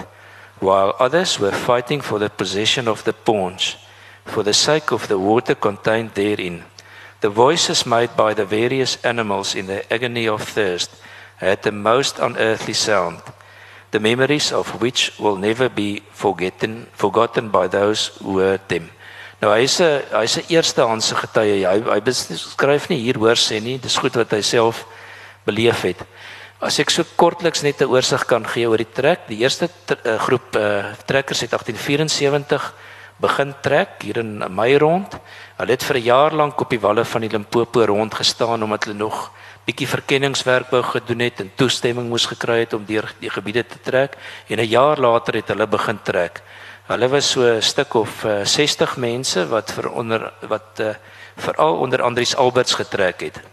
while 0.59 0.95
others 0.99 1.39
were 1.39 1.51
fighting 1.51 2.01
for 2.01 2.19
the 2.19 2.29
possession 2.29 2.87
of 2.87 3.03
the 3.03 3.13
paunch 3.13 3.77
for 4.25 4.43
the 4.43 4.53
sake 4.53 4.91
of 4.91 5.07
the 5.07 5.19
water 5.19 5.55
contained 5.55 6.13
therein. 6.13 6.63
The 7.21 7.29
voices 7.29 7.85
made 7.85 8.15
by 8.15 8.33
the 8.33 8.45
various 8.45 8.97
animals 9.03 9.55
in 9.55 9.67
their 9.67 9.83
agony 9.89 10.27
of 10.27 10.43
thirst 10.43 10.91
had 11.37 11.63
the 11.63 11.71
most 11.71 12.19
unearthly 12.19 12.73
sound, 12.73 13.21
the 13.91 13.99
memories 13.99 14.51
of 14.51 14.81
which 14.81 15.17
will 15.19 15.35
never 15.35 15.69
be 15.69 16.01
forgotten, 16.11 16.87
forgotten 16.93 17.49
by 17.49 17.67
those 17.67 18.07
who 18.21 18.39
heard 18.39 18.67
them. 18.67 18.89
Nou 19.41 19.51
hy's 19.51 19.79
'n 19.81 20.03
hy's 20.11 20.37
'n 20.37 20.47
eerstehandse 20.49 21.15
getuie. 21.15 21.67
Hy 21.67 21.79
hy 21.79 21.99
beskryf 21.99 22.89
nie 22.89 22.99
hier 22.99 23.19
hoor 23.19 23.35
sê 23.35 23.61
nie, 23.61 23.77
dis 23.77 23.97
goed 23.97 24.15
wat 24.15 24.31
hy 24.31 24.41
self 24.41 24.85
beleef 25.45 25.81
het. 25.81 25.99
As 26.63 26.77
ek 26.79 26.93
so 26.95 27.03
kortliks 27.19 27.59
net 27.59 27.81
'n 27.81 27.91
oorsig 27.91 28.23
kan 28.23 28.45
gee 28.47 28.63
oor 28.63 28.79
die 28.79 28.87
trek, 28.87 29.27
die 29.27 29.43
eerste 29.43 29.67
uh, 29.67 30.15
groep 30.15 30.55
uh, 30.55 30.95
trekkers 31.03 31.41
het 31.43 31.51
1874 31.51 32.71
begin 33.19 33.51
trek 33.61 33.99
hier 33.99 34.17
in 34.23 34.39
Mei 34.47 34.77
rond. 34.79 35.11
Hulle 35.59 35.75
het 35.75 35.83
vir 35.83 35.97
'n 35.97 36.07
jaar 36.07 36.31
lank 36.31 36.61
op 36.61 36.69
die 36.69 36.79
walle 36.79 37.03
van 37.03 37.21
die 37.21 37.29
Limpopo 37.29 37.83
rond 37.83 38.15
gestaan 38.15 38.63
omdat 38.63 38.85
hulle 38.85 38.95
nog 38.95 39.31
bietjie 39.65 39.87
verkenningswerk 39.87 40.71
wou 40.71 40.83
gedoen 40.83 41.19
het 41.19 41.39
en 41.41 41.51
toestemming 41.55 42.07
moes 42.07 42.25
gekry 42.25 42.59
het 42.59 42.73
om 42.73 42.85
deur 42.85 43.11
die 43.19 43.29
gebiede 43.29 43.67
te 43.67 43.79
trek 43.83 44.15
en 44.47 44.59
'n 44.59 44.69
jaar 44.69 44.97
later 44.97 45.33
het 45.33 45.47
hulle 45.47 45.67
begin 45.67 45.99
trek. 46.03 46.41
Hulle 46.87 47.09
was 47.09 47.31
so 47.31 47.41
'n 47.43 47.61
stuk 47.61 47.93
of 47.93 48.23
uh, 48.23 48.45
60 48.45 48.97
mense 48.97 49.47
wat 49.47 49.71
vir 49.71 49.91
onder 49.91 50.31
wat 50.47 50.79
uh, 50.79 50.95
veral 51.35 51.75
onder 51.75 52.01
Andries 52.01 52.35
Alberts 52.35 52.73
getrek 52.73 53.19
het 53.21 53.52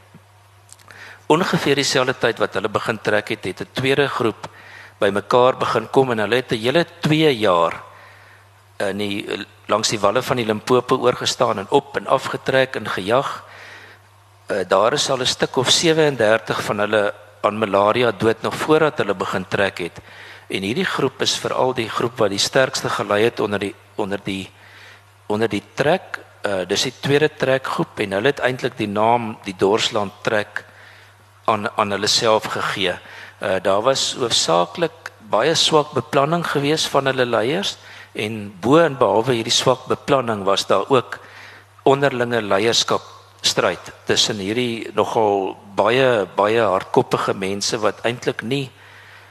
ongeveer 1.30 1.78
dieselfde 1.78 2.16
tyd 2.18 2.40
wat 2.42 2.56
hulle 2.58 2.68
begin 2.68 2.98
trek 2.98 3.28
het, 3.28 3.44
het 3.44 3.60
'n 3.60 3.70
tweede 3.72 4.08
groep 4.08 4.48
bymekaar 4.98 5.56
begin 5.56 5.86
kom 5.90 6.10
en 6.10 6.18
hulle 6.18 6.36
het 6.36 6.52
'n 6.52 6.58
hele 6.58 6.84
2 7.00 7.38
jaar 7.38 7.82
in 8.78 8.98
die 8.98 9.46
langs 9.66 9.90
die 9.92 10.00
walle 10.00 10.22
van 10.22 10.36
die 10.36 10.46
Limpopo 10.46 10.96
oorgestaan 10.96 11.58
en 11.58 11.70
op 11.70 11.96
en 11.96 12.06
af 12.06 12.24
getrek 12.32 12.76
en 12.76 12.88
gejag. 12.88 13.44
Uh, 14.50 14.64
daar 14.68 14.92
is 14.92 15.10
al 15.10 15.20
'n 15.20 15.26
stuk 15.26 15.56
of 15.56 15.70
37 15.70 16.62
van 16.62 16.78
hulle 16.78 17.14
aan 17.40 17.58
malaria 17.58 18.10
dood 18.10 18.42
nog 18.42 18.54
voordat 18.54 18.98
hulle 18.98 19.14
begin 19.14 19.46
trek 19.48 19.78
het. 19.78 20.00
En 20.48 20.62
hierdie 20.62 20.84
groep 20.84 21.22
is 21.22 21.38
veral 21.38 21.74
die 21.74 21.88
groep 21.88 22.18
wat 22.18 22.30
die 22.30 22.38
sterkste 22.38 22.88
gelei 22.88 23.24
het 23.24 23.40
onder 23.40 23.58
die 23.58 23.74
onder 23.94 24.20
die 24.24 24.50
onder 25.26 25.48
die 25.48 25.62
trek. 25.74 26.18
Uh 26.42 26.66
dis 26.66 26.82
die 26.82 26.94
tweede 27.00 27.30
trekgroep 27.36 28.00
en 28.00 28.12
hulle 28.12 28.26
het 28.26 28.40
eintlik 28.40 28.76
die 28.76 28.88
naam 28.88 29.38
die 29.44 29.54
Dorsland 29.56 30.12
trek 30.22 30.64
aan 31.52 31.68
aan 31.76 31.96
hulle 31.96 32.10
self 32.10 32.50
gegee. 32.54 32.96
Uh 33.42 33.56
daar 33.62 33.82
was 33.82 34.14
hoofsaaklik 34.18 35.12
baie 35.30 35.54
swak 35.54 35.92
beplanning 35.94 36.44
gewees 36.46 36.86
van 36.90 37.06
hulle 37.06 37.26
leiers 37.26 37.76
en 38.12 38.52
bo 38.60 38.80
en 38.82 38.98
behalwe 38.98 39.38
hierdie 39.38 39.54
swak 39.54 39.86
beplanning 39.88 40.44
was 40.44 40.66
daar 40.66 40.88
ook 40.88 41.18
onderlinge 41.82 42.42
leierskap 42.42 43.02
stryd 43.40 43.92
tussen 44.04 44.42
hierdie 44.42 44.90
nogal 44.94 45.56
baie 45.76 46.26
baie 46.36 46.60
hardkoppige 46.60 47.34
mense 47.34 47.78
wat 47.84 48.02
eintlik 48.04 48.42
nie 48.42 48.66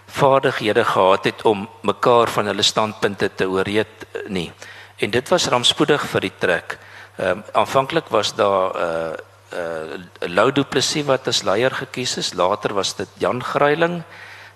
vaardighede 0.10 0.84
gehad 0.84 1.28
het 1.30 1.42
om 1.46 1.68
mekaar 1.86 2.32
van 2.34 2.50
hulle 2.50 2.66
standpunte 2.66 3.30
te 3.36 3.46
ooreed 3.46 4.06
nie. 4.28 4.52
En 4.98 5.12
dit 5.12 5.30
was 5.30 5.48
rampspoedig 5.48 6.02
vir 6.14 6.26
die 6.28 6.36
trek. 6.40 6.78
Ehm 7.18 7.38
um, 7.38 7.44
aanvanklik 7.54 8.08
was 8.10 8.34
daar 8.36 8.76
uh 8.76 9.28
uh 9.54 10.28
Lou 10.28 10.52
Du 10.52 10.64
Plessis 10.64 11.06
wat 11.06 11.28
as 11.28 11.44
leier 11.44 11.72
gekies 11.72 12.18
is. 12.18 12.34
Later 12.34 12.74
was 12.74 12.96
dit 12.96 13.10
Jan 13.18 13.44
Greiling 13.44 14.04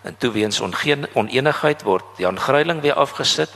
en 0.03 0.17
toe 0.17 0.31
weens 0.31 0.59
ongeen 0.59 1.07
onenigheid 1.13 1.83
word 1.83 2.05
Jan 2.17 2.39
Greiling 2.39 2.81
weer 2.81 2.93
afgesit 2.93 3.49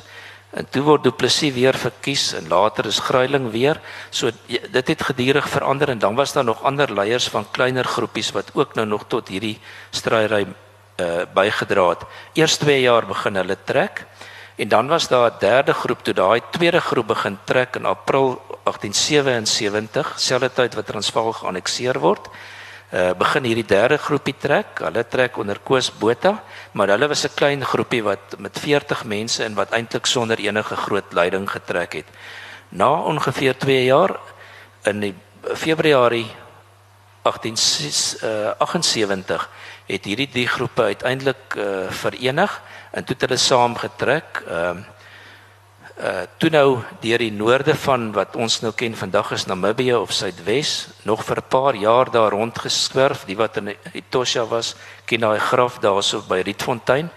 en 0.49 0.67
toe 0.69 0.81
word 0.83 1.03
Du 1.03 1.11
Plessis 1.11 1.53
weer 1.53 1.75
verkies 1.77 2.33
en 2.33 2.47
later 2.47 2.85
is 2.85 2.99
Greiling 2.99 3.51
weer. 3.51 3.81
So 4.09 4.31
dit 4.47 4.87
het 4.87 5.01
gedurig 5.01 5.49
verander 5.49 5.89
en 5.89 5.99
dan 5.99 6.15
was 6.15 6.33
daar 6.33 6.47
nog 6.47 6.63
ander 6.63 6.93
leiers 6.93 7.27
van 7.27 7.45
kleiner 7.51 7.85
groepies 7.85 8.31
wat 8.31 8.51
ook 8.53 8.75
nou 8.75 8.87
nog 8.87 9.05
tot 9.07 9.27
hierdie 9.27 9.59
stryery 9.91 10.47
uh 10.97 11.25
bygedra 11.33 11.89
het. 11.89 12.05
Eers 12.33 12.57
2 12.57 12.81
jaar 12.81 13.05
begin 13.05 13.35
hulle 13.35 13.57
trek 13.63 14.05
en 14.57 14.67
dan 14.67 14.87
was 14.87 15.07
daar 15.07 15.31
'n 15.31 15.39
derde 15.39 15.73
groep 15.73 16.03
toe 16.03 16.13
daai 16.13 16.41
tweede 16.49 16.81
groep 16.81 17.07
begin 17.07 17.37
trek 17.43 17.75
in 17.75 17.85
April 17.85 18.41
1877, 18.67 20.19
selfde 20.19 20.51
tyd 20.53 20.75
wat 20.75 20.85
Transvaal 20.85 21.33
geannexeer 21.33 21.99
word. 22.03 22.27
Uh 22.91 23.13
begin 23.19 23.43
hierdie 23.43 23.67
derde 23.67 23.97
groepie 23.99 24.35
trek. 24.39 24.79
Hulle 24.83 25.07
trek 25.07 25.37
onder 25.37 25.59
Koos 25.59 25.91
Botha, 25.91 26.43
maar 26.71 26.87
hulle 26.87 27.07
was 27.07 27.25
'n 27.25 27.33
klein 27.35 27.65
groepie 27.65 28.03
wat 28.03 28.35
met 28.37 28.59
40 28.59 29.03
mense 29.03 29.43
en 29.43 29.55
wat 29.55 29.71
eintlik 29.71 30.05
sonder 30.05 30.39
enige 30.39 30.75
groot 30.75 31.13
leiding 31.13 31.51
getrek 31.51 31.93
het. 31.93 32.05
Na 32.69 32.89
ongeveer 32.89 33.57
2 33.57 33.83
jaar 33.83 34.19
in 34.83 34.99
die 34.99 35.15
Februarie 35.55 36.31
1878 37.23 39.41
uh, 39.41 39.47
het 39.87 40.05
hierdie 40.05 40.29
drie 40.29 40.47
groepe 40.47 40.81
uiteindelik 40.81 41.55
uh, 41.55 41.89
verenig 41.89 42.61
en 42.91 43.03
toe 43.03 43.15
het 43.15 43.21
hulle 43.27 43.37
saam 43.37 43.75
getrek. 43.75 44.43
Ehm 44.47 44.77
uh, 44.77 44.83
uh 45.97 46.25
toe 46.37 46.49
nou 46.53 46.77
deur 47.01 47.17
die 47.17 47.31
noorde 47.33 47.73
van 47.75 48.11
wat 48.13 48.35
ons 48.37 48.59
nou 48.61 48.69
ken 48.77 48.93
vandag 48.95 49.31
is 49.33 49.47
Namibië 49.49 49.95
of 49.97 50.11
Suidwes 50.13 50.89
nog 51.09 51.23
vir 51.25 51.37
'n 51.37 51.47
paar 51.49 51.75
jaar 51.75 52.11
daar 52.11 52.31
rond 52.31 52.59
geswerf 52.59 53.25
die 53.25 53.37
wat 53.37 53.57
in 53.57 53.75
Etosha 53.93 54.45
was 54.45 54.75
ken 55.05 55.19
daai 55.19 55.39
graf 55.39 55.79
daarso 55.79 56.21
by 56.21 56.41
Rietfontein. 56.45 57.09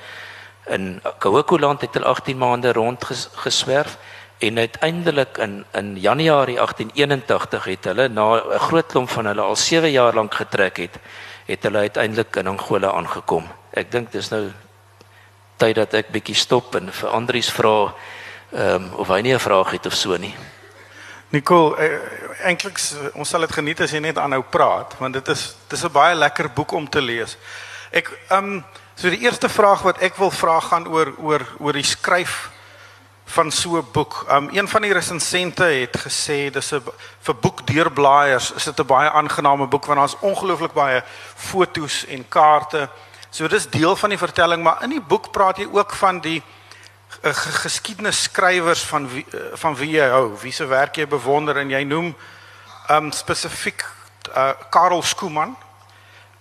In 0.67 1.03
Kahokuland 1.19 1.81
het 1.81 1.95
hulle 1.95 2.07
18 2.07 2.39
maande 2.39 2.73
rond 2.73 3.05
geswerf 3.35 3.99
en 4.39 4.59
uiteindelik 4.59 5.39
in 5.39 5.65
in 5.73 6.01
Januarie 6.01 6.57
1881 6.57 7.65
het 7.65 7.85
hulle 7.85 8.09
na 8.09 8.35
'n 8.37 8.59
groot 8.59 8.87
klomp 8.87 9.11
van 9.11 9.27
hulle 9.27 9.43
al 9.43 9.57
7 9.57 9.91
jaar 9.91 10.15
lank 10.15 10.35
getrek 10.35 10.77
het 10.77 10.99
het 11.47 11.63
hulle 11.63 11.79
uiteindelik 11.79 12.37
in 12.37 12.47
Angola 12.47 12.93
aangekom. 12.93 13.45
Ek 13.71 13.91
dink 13.91 14.13
dis 14.13 14.29
nou 14.31 14.53
tyd 15.57 15.75
dat 15.75 15.95
ek 15.95 16.09
bietjie 16.09 16.35
stop 16.35 16.75
en 16.75 16.93
vir 16.93 17.09
Andries 17.09 17.51
vra 17.51 17.93
ehm 18.53 18.75
um, 18.75 18.93
of 18.97 19.09
hy 19.09 19.21
nie 19.21 19.35
'n 19.35 19.39
vraag 19.39 19.71
het 19.71 19.87
of 19.87 19.95
so 19.95 20.17
nie. 20.17 20.35
Nicole, 21.29 21.77
eh, 21.77 22.47
eintlik 22.47 22.81
ons 23.15 23.29
sal 23.29 23.41
dit 23.41 23.53
geniet 23.53 23.81
as 23.81 23.91
jy 23.91 23.99
net 23.99 24.19
aanhou 24.19 24.43
praat 24.43 24.97
want 24.99 25.15
dit 25.15 25.29
is 25.29 25.57
dis 25.69 25.85
'n 25.85 25.93
baie 25.93 26.15
lekker 26.15 26.51
boek 26.51 26.73
om 26.73 26.89
te 26.89 27.01
lees. 27.01 27.37
Ek 27.91 28.11
ehm 28.29 28.45
um, 28.45 28.65
so 28.95 29.11
die 29.11 29.21
eerste 29.21 29.49
vraag 29.49 29.83
wat 29.83 29.99
ek 29.99 30.17
wil 30.17 30.31
vra 30.31 30.61
gaan 30.61 30.89
oor 30.89 31.15
oor 31.19 31.47
oor 31.59 31.73
die 31.73 31.83
skryf 31.83 32.51
van 33.31 33.51
so 33.51 33.77
'n 33.77 33.87
boek. 33.93 34.27
Um 34.29 34.49
een 34.53 34.69
van 34.69 34.83
die 34.83 34.93
resensente 34.93 35.65
het 35.65 35.97
gesê 35.99 36.51
dis 36.51 36.73
'n 36.73 36.83
vir 37.21 37.35
boekdeurblaaiers 37.35 38.53
is 38.53 38.65
dit 38.65 38.81
'n 38.81 38.87
baie 38.87 39.11
aangename 39.11 39.67
boek 39.67 39.87
want 39.87 39.99
daar's 39.99 40.21
ongelooflik 40.21 40.73
baie 40.73 41.03
fotos 41.37 42.07
en 42.07 42.29
kaarte. 42.29 42.89
So 43.31 43.49
dis 43.49 43.71
deel 43.71 43.97
van 43.97 44.09
die 44.09 44.19
vertelling, 44.19 44.63
maar 44.63 44.83
in 44.83 44.91
die 44.91 45.01
boek 45.01 45.31
praat 45.31 45.57
jy 45.57 45.69
ook 45.73 45.93
van 45.93 46.21
die 46.21 46.43
geskiedenisskrywers 47.23 48.83
van 48.83 49.09
wie, 49.09 49.27
van 49.53 49.75
wie 49.77 49.91
jy 49.91 50.09
hou, 50.09 50.37
wie 50.41 50.53
se 50.53 50.67
werk 50.67 50.97
jy 50.97 51.07
bewonder 51.07 51.59
en 51.61 51.71
jy 51.71 51.83
noem 51.85 52.15
um 52.91 53.11
spesifiek 53.13 53.85
uh, 54.35 54.53
Karel 54.73 55.03
Skooman 55.03 55.53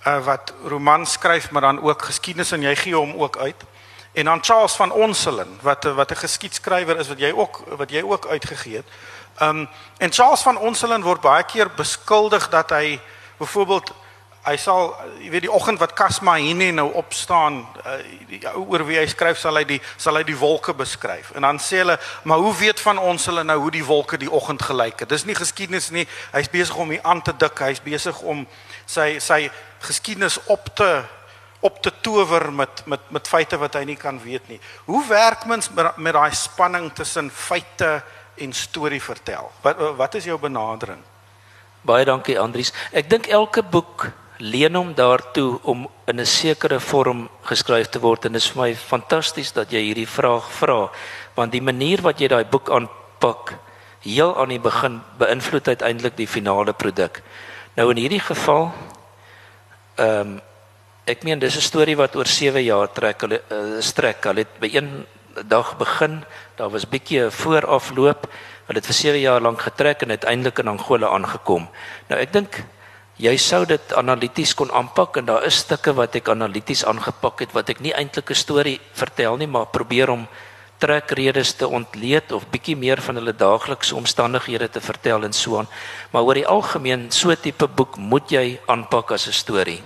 uh, 0.08 0.20
wat 0.24 0.54
romans 0.64 1.12
skryf 1.12 1.52
maar 1.52 1.62
dan 1.62 1.82
ook 1.82 2.02
geskiedenis 2.02 2.52
en 2.52 2.64
jy 2.64 2.76
gee 2.76 2.96
hom 2.96 3.14
ook 3.20 3.38
uit. 3.38 3.66
En 4.14 4.26
dan 4.26 4.44
Charles 4.44 4.74
van 4.76 4.92
Onselen 4.92 5.60
wat 5.62 5.84
wat 5.84 6.12
'n 6.12 6.16
geskiedskrywer 6.16 6.98
is 7.00 7.08
wat 7.08 7.20
jy 7.20 7.32
ook 7.32 7.64
wat 7.78 7.92
jy 7.92 8.02
ook 8.02 8.28
uitgegee 8.28 8.76
het. 8.76 8.88
Um 9.42 9.68
en 9.98 10.12
Charles 10.12 10.42
van 10.42 10.58
Onselen 10.58 11.02
word 11.02 11.22
baie 11.22 11.44
keer 11.44 11.70
beskuldig 11.76 12.50
dat 12.50 12.70
hy 12.70 13.00
byvoorbeeld 13.38 13.94
hy 14.48 14.56
sal 14.58 14.94
jy 15.20 15.30
weet 15.34 15.44
die 15.46 15.52
oggend 15.52 15.82
wat 15.82 15.94
Kasma 15.98 16.38
Hine 16.40 16.70
nou 16.72 16.88
opstaan 16.98 17.60
uh, 17.84 18.56
oor 18.56 18.86
wie 18.88 18.98
hy 19.00 19.06
skryf 19.12 19.40
sal 19.42 19.60
hy 19.60 19.66
die 19.68 19.80
sal 19.98 20.16
hy 20.16 20.24
die 20.28 20.38
wolke 20.40 20.74
beskryf. 20.78 21.34
En 21.36 21.44
dan 21.48 21.60
sê 21.60 21.82
hulle, 21.84 21.98
maar 22.24 22.40
hoe 22.44 22.54
weet 22.62 22.80
van 22.80 23.02
ons 23.04 23.28
hulle 23.30 23.44
nou 23.44 23.58
hoe 23.66 23.74
die 23.76 23.86
wolke 23.86 24.20
die 24.22 24.32
oggend 24.32 24.64
gelyk 24.64 25.04
het? 25.04 25.12
Dis 25.12 25.28
nie 25.28 25.38
geskiedenis 25.38 25.90
nie. 25.96 26.06
Hy's 26.34 26.52
besig 26.52 26.78
om 26.80 26.94
hier 26.94 27.04
aan 27.04 27.22
te 27.26 27.36
dik. 27.36 27.60
Hy's 27.68 27.84
besig 27.84 28.22
om 28.24 28.46
sy 28.88 29.18
sy 29.24 29.48
geskiedenis 29.86 30.40
op 30.48 30.72
te 30.76 30.90
op 31.60 31.82
te 31.84 31.92
tower 32.02 32.48
met 32.56 32.86
met 32.88 33.12
met 33.12 33.28
feite 33.28 33.60
wat 33.60 33.76
hy 33.76 33.84
nie 33.92 34.00
kan 34.00 34.22
weet 34.24 34.48
nie. 34.48 34.60
Hoe 34.88 35.04
werk 35.08 35.46
mens 35.46 35.70
met, 35.70 35.98
met 35.98 36.16
daai 36.16 36.32
spanning 36.36 36.88
tussen 36.96 37.32
feite 37.32 38.00
en 38.40 38.54
storie 38.54 39.04
vertel? 39.04 39.52
Wat 39.62 39.84
wat 40.00 40.16
is 40.16 40.32
jou 40.32 40.40
benadering? 40.40 41.04
Baie 41.82 42.06
dankie 42.06 42.40
Andries. 42.40 42.74
Ek 42.92 43.10
dink 43.10 43.28
elke 43.28 43.64
boek 43.64 44.10
leen 44.40 44.76
hom 44.76 44.94
daartoe 44.96 45.60
om 45.64 45.88
in 46.08 46.20
'n 46.20 46.26
sekere 46.26 46.80
vorm 46.80 47.30
geskryf 47.44 47.90
te 47.90 48.00
word 48.00 48.26
en 48.26 48.34
dit 48.34 48.42
is 48.42 48.52
vir 48.52 48.62
my 48.62 48.76
fantasties 48.76 49.52
dat 49.52 49.72
jy 49.72 49.80
hierdie 49.80 50.08
vraag 50.08 50.52
vra 50.52 50.90
want 51.36 51.52
die 51.52 51.62
manier 51.62 52.02
wat 52.02 52.20
jy 52.20 52.28
daai 52.28 52.46
boek 52.46 52.70
aanpak 52.70 53.60
heel 54.02 54.36
aan 54.40 54.50
die 54.50 54.60
begin 54.60 55.02
beïnvloed 55.18 55.68
uiteindelik 55.68 56.16
die 56.16 56.28
finale 56.28 56.74
produk. 56.74 57.22
Nou 57.76 57.92
in 57.92 57.98
hierdie 57.98 58.24
geval 58.24 58.72
ehm 59.98 60.22
um, 60.22 60.42
ek 61.10 61.24
meen 61.24 61.40
dis 61.40 61.56
'n 61.58 61.62
storie 61.62 61.98
wat 61.98 62.16
oor 62.16 62.28
7 62.28 62.64
jaar 62.64 62.88
trek 62.94 63.22
hulle 63.22 63.42
uh, 63.52 63.82
strek. 63.82 64.24
Hulle 64.24 64.46
het 64.46 64.60
by 64.60 64.70
een 64.74 65.06
dag 65.48 65.78
begin, 65.78 66.24
daar 66.56 66.70
was 66.70 66.86
bietjie 66.86 67.26
'n 67.26 67.32
voorafloop. 67.32 68.28
Hulle 68.68 68.78
het 68.78 68.86
vir 68.86 68.96
7 68.96 69.20
jaar 69.20 69.42
lank 69.42 69.62
getrek 69.62 70.02
en 70.02 70.10
uiteindelik 70.10 70.60
in 70.60 70.68
Angola 70.68 71.08
aangekom. 71.08 71.70
Nou 72.08 72.20
ek 72.22 72.34
dink 72.34 72.64
jy 73.20 73.34
sou 73.36 73.66
dit 73.68 73.94
analities 74.00 74.54
kon 74.56 74.70
aanpak 74.72 75.18
en 75.20 75.26
daar 75.28 75.44
is 75.48 75.60
stukke 75.66 75.92
wat 75.98 76.16
ek 76.16 76.30
analities 76.32 76.86
aangepak 76.88 77.44
het 77.44 77.56
wat 77.56 77.70
ek 77.70 77.82
nie 77.84 77.92
eintlik 77.92 78.32
'n 78.32 78.36
storie 78.36 78.80
vertel 78.94 79.38
nie, 79.38 79.48
maar 79.48 79.68
probeer 79.68 80.10
om 80.10 80.28
trekredes 80.80 81.54
te 81.54 81.68
ontleed 81.68 82.32
of 82.32 82.48
bietjie 82.48 82.76
meer 82.76 83.02
van 83.02 83.16
hulle 83.16 83.34
daaglikse 83.36 83.96
omstandighede 83.96 84.70
te 84.70 84.82
vertel 84.82 85.24
en 85.24 85.34
so 85.34 85.58
aan. 85.58 85.68
Maar 86.12 86.24
oor 86.24 86.34
die 86.34 86.48
algemeen 86.48 87.12
so 87.12 87.36
tipe 87.36 87.68
boek 87.68 87.98
moet 87.98 88.32
jy 88.32 88.60
aanpak 88.68 89.12
as 89.12 89.28
'n 89.28 89.34
storie. 89.34 89.84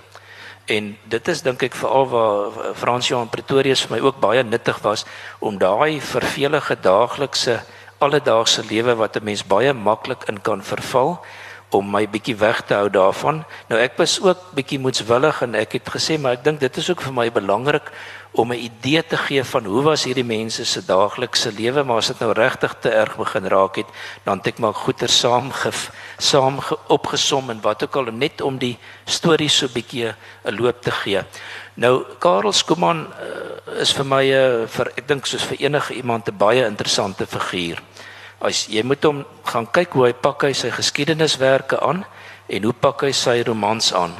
En 0.66 0.96
dit 1.04 1.28
is 1.28 1.42
dink 1.42 1.62
ek 1.62 1.74
veral 1.74 2.06
waar 2.08 2.74
Fransjo 2.74 3.20
in 3.22 3.28
Pretoria 3.28 3.74
vir 3.74 3.90
my 3.90 4.00
ook 4.00 4.20
baie 4.20 4.42
nuttig 4.42 4.78
was 4.82 5.04
om 5.40 5.58
daai 5.58 6.00
vervelige 6.00 6.76
daaglikse 6.80 7.62
alledaagse 7.98 8.62
lewe 8.70 8.94
wat 8.94 9.16
'n 9.16 9.24
mens 9.24 9.42
baie 9.42 9.72
maklik 9.72 10.28
in 10.28 10.40
kan 10.40 10.62
verval 10.62 11.20
om 11.74 11.90
my 11.90 12.04
bietjie 12.10 12.36
weg 12.38 12.62
te 12.68 12.76
hou 12.78 12.88
daarvan. 12.92 13.42
Nou 13.68 13.80
ek 13.82 13.96
was 13.98 14.20
ook 14.22 14.50
bietjie 14.54 14.78
moedswillig 14.78 15.42
en 15.42 15.56
ek 15.58 15.80
het 15.80 15.94
gesê 15.96 16.18
maar 16.20 16.38
ek 16.38 16.44
dink 16.46 16.60
dit 16.62 16.82
is 16.82 16.90
ook 16.92 17.02
vir 17.02 17.16
my 17.16 17.30
belangrik 17.34 17.90
om 18.34 18.52
'n 18.52 18.64
idee 18.70 19.02
te 19.06 19.16
gee 19.16 19.44
van 19.44 19.64
hoe 19.64 19.82
was 19.82 20.04
hierdie 20.04 20.24
mense 20.24 20.64
se 20.64 20.80
daaglikse 20.84 21.52
lewe, 21.52 21.82
maar 21.82 21.96
as 21.96 22.06
dit 22.06 22.18
nou 22.20 22.32
regtig 22.32 22.74
te 22.80 22.90
erg 22.90 23.16
begin 23.16 23.46
raak 23.46 23.76
het, 23.76 23.86
dan 24.24 24.38
het 24.38 24.46
ek 24.46 24.58
maar 24.58 24.74
goeie 24.74 25.06
saam 25.06 25.52
saam 26.18 26.58
opgesom 26.88 27.50
en 27.50 27.60
wat 27.60 27.82
ook 27.82 27.96
al 27.96 28.10
net 28.12 28.40
om 28.40 28.58
die 28.58 28.78
storie 29.04 29.48
so 29.48 29.68
bietjie 29.68 30.14
'n 30.44 30.56
loop 30.56 30.82
te 30.82 30.90
gee. 30.90 31.22
Nou 31.74 32.04
Karel 32.18 32.52
Skuman 32.52 33.06
uh, 33.06 33.80
is 33.80 33.92
vir 33.92 34.04
my 34.04 34.24
'n 34.24 34.30
uh, 34.30 34.62
eh, 34.62 34.68
vir 34.68 34.86
ek 34.96 35.08
dink 35.08 35.26
soos 35.26 35.44
vir 35.44 35.58
enige 35.58 35.94
iemand 35.94 36.28
'n 36.28 36.36
baie 36.36 36.66
interessante 36.66 37.26
figuur. 37.26 37.78
As 38.44 38.66
jy 38.68 38.82
moet 38.84 39.04
hom 39.08 39.22
gaan 39.48 39.64
kyk 39.72 39.96
hoe 39.96 40.10
hy 40.10 40.12
pak 40.12 40.44
hy 40.44 40.52
sy 40.52 40.68
geskiedeniswerke 40.74 41.78
aan 41.80 42.04
en 42.52 42.68
hoe 42.68 42.76
pak 42.76 43.06
hy 43.06 43.12
sy 43.16 43.40
romans 43.46 43.88
aan. 43.96 44.12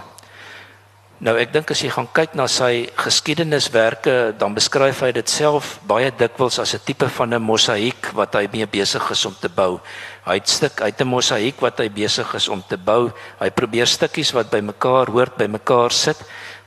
Nou 1.24 1.36
ek 1.38 1.52
dink 1.54 1.70
as 1.70 1.80
jy 1.84 1.88
gaan 1.94 2.08
kyk 2.10 2.32
na 2.36 2.44
sy 2.50 2.88
geskiedeniswerke, 2.98 4.34
dan 4.36 4.56
beskryf 4.56 5.04
hy 5.04 5.12
dit 5.14 5.30
self 5.30 5.76
baie 5.88 6.08
dikwels 6.10 6.58
as 6.58 6.74
'n 6.74 6.82
tipe 6.84 7.08
van 7.08 7.34
'n 7.34 7.42
mosaïek 7.42 8.12
wat 8.16 8.34
hy 8.34 8.48
mee 8.52 8.66
besig 8.66 9.10
is 9.10 9.24
om 9.24 9.36
te 9.40 9.48
bou. 9.48 9.80
Hy 10.26 10.34
het 10.34 10.48
stuk 10.48 10.80
uit 10.80 11.00
'n 11.00 11.06
mosaïek 11.06 11.60
wat 11.60 11.78
hy 11.78 11.88
besig 11.88 12.34
is 12.34 12.48
om 12.48 12.62
te 12.68 12.76
bou. 12.76 13.12
Hy 13.40 13.50
probeer 13.50 13.86
stukkies 13.86 14.32
wat 14.32 14.50
bymekaar 14.50 15.06
hoort 15.06 15.36
bymekaar 15.36 15.92
sit. 15.92 16.16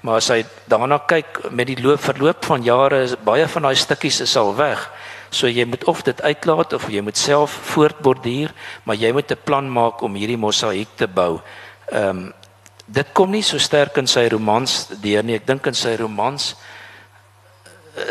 Maar 0.02 0.16
as 0.16 0.30
hy 0.30 0.46
daarna 0.68 1.00
kyk 1.00 1.52
met 1.52 1.68
die 1.68 1.82
loop 1.82 2.00
verloop 2.00 2.46
van 2.46 2.64
jare 2.64 3.04
is 3.04 3.16
baie 3.16 3.48
van 3.48 3.62
daai 3.62 3.76
stukkies 3.76 4.22
is 4.22 4.38
al 4.38 4.56
weg. 4.56 4.90
So 5.30 5.48
jy 5.48 5.66
moet 5.66 5.84
of 5.84 6.02
dit 6.04 6.22
uitlaat 6.22 6.74
of 6.74 6.90
jy 6.90 7.02
moet 7.02 7.18
self 7.18 7.52
voortborduur, 7.52 8.54
maar 8.84 8.96
jy 8.96 9.12
moet 9.12 9.32
'n 9.32 9.44
plan 9.44 9.72
maak 9.72 10.02
om 10.02 10.16
hierdie 10.16 10.38
mosaïek 10.38 10.96
te 10.96 11.08
bou. 11.08 11.42
Ehm 11.92 12.10
um, 12.10 12.34
dit 12.88 13.08
kom 13.14 13.32
nie 13.32 13.44
so 13.44 13.58
sterk 13.58 13.98
in 13.98 14.08
sy 14.08 14.28
romans 14.32 14.88
deur 15.02 15.24
nie. 15.24 15.36
Ek 15.36 15.48
dink 15.48 15.68
in 15.68 15.74
sy 15.74 15.96
romans 16.00 16.56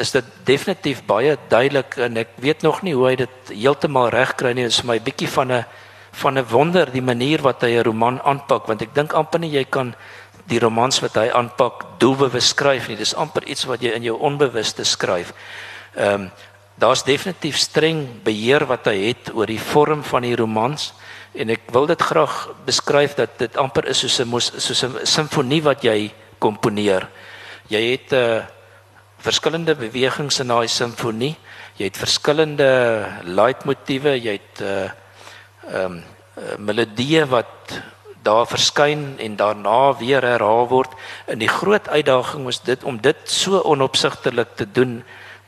is 0.01 0.11
dit 0.13 0.25
definitief 0.45 1.05
baie 1.07 1.37
duidelik 1.49 1.97
en 2.03 2.17
ek 2.17 2.35
weet 2.43 2.65
nog 2.67 2.83
nie 2.83 2.95
hoe 2.95 3.07
hy 3.07 3.17
dit 3.23 3.53
heeltemal 3.55 4.11
reg 4.11 4.35
kry 4.37 4.53
nie. 4.53 4.67
Dit 4.67 4.75
is 4.75 4.81
vir 4.83 4.91
my 4.91 4.99
bietjie 4.99 5.29
van 5.29 5.53
'n 5.53 5.65
van 6.13 6.39
'n 6.39 6.49
wonder 6.51 6.91
die 6.93 7.03
manier 7.03 7.43
wat 7.43 7.63
hy 7.63 7.77
'n 7.77 7.85
roman 7.85 8.21
aanpak 8.21 8.67
want 8.67 8.83
ek 8.83 8.95
dink 8.95 9.13
amper 9.13 9.41
nie 9.41 9.51
jy 9.51 9.65
kan 9.65 9.95
die 10.49 10.59
romans 10.59 11.01
wat 11.01 11.15
hy 11.15 11.31
aanpak 11.31 11.99
doelbewus 11.99 12.49
skryf 12.49 12.89
nie. 12.89 12.97
Dis 12.97 13.15
amper 13.15 13.45
iets 13.45 13.65
wat 13.65 13.83
jy 13.83 13.91
in 13.91 14.03
jou 14.03 14.19
onbewuste 14.19 14.85
skryf. 14.85 15.33
Ehm 15.95 16.15
um, 16.15 16.31
daar's 16.77 17.05
definitief 17.05 17.57
streng 17.57 18.23
beheer 18.23 18.67
wat 18.69 18.87
hy 18.91 18.97
het 19.09 19.31
oor 19.35 19.49
die 19.49 19.61
vorm 19.61 20.03
van 20.05 20.23
die 20.23 20.37
romans 20.37 20.93
en 21.37 21.53
ek 21.53 21.71
wil 21.73 21.89
dit 21.89 22.01
graag 22.01 22.35
beskryf 22.69 23.17
dat 23.17 23.39
dit 23.41 23.57
amper 23.61 23.89
is 23.89 24.05
soos 24.05 24.21
'n 24.21 24.41
soos 24.41 24.85
'n 24.85 25.07
simfonie 25.07 25.63
wat 25.63 25.85
jy 25.85 26.13
komponeer. 26.39 27.09
Jy 27.69 27.83
het 27.91 28.13
'n 28.13 28.15
uh, 28.15 28.37
eh, 28.37 28.45
verskillende 29.19 29.75
bewegings 29.75 30.41
in 30.41 30.49
daai 30.49 30.69
simfonie. 30.69 31.37
Jy 31.77 31.85
het 31.85 31.97
verskillende 31.97 33.07
leitmotiewe, 33.25 34.21
jy 34.21 34.33
het 34.33 34.61
'n 34.61 34.65
uh, 34.65 34.91
ehm 35.73 35.93
um, 35.93 36.05
melodie 36.59 37.25
wat 37.25 37.83
daar 38.23 38.47
verskyn 38.47 39.19
en 39.19 39.37
daarna 39.37 39.97
weer 39.97 40.23
herhaal 40.23 40.69
word. 40.69 40.93
En 41.27 41.39
die 41.39 41.49
groot 41.49 41.89
uitdaging 41.89 42.49
is 42.49 42.61
dit 42.61 42.85
om 42.85 43.01
dit 43.01 43.17
so 43.25 43.61
onopsigtelik 43.63 44.57
te 44.57 44.67
doen 44.73 45.05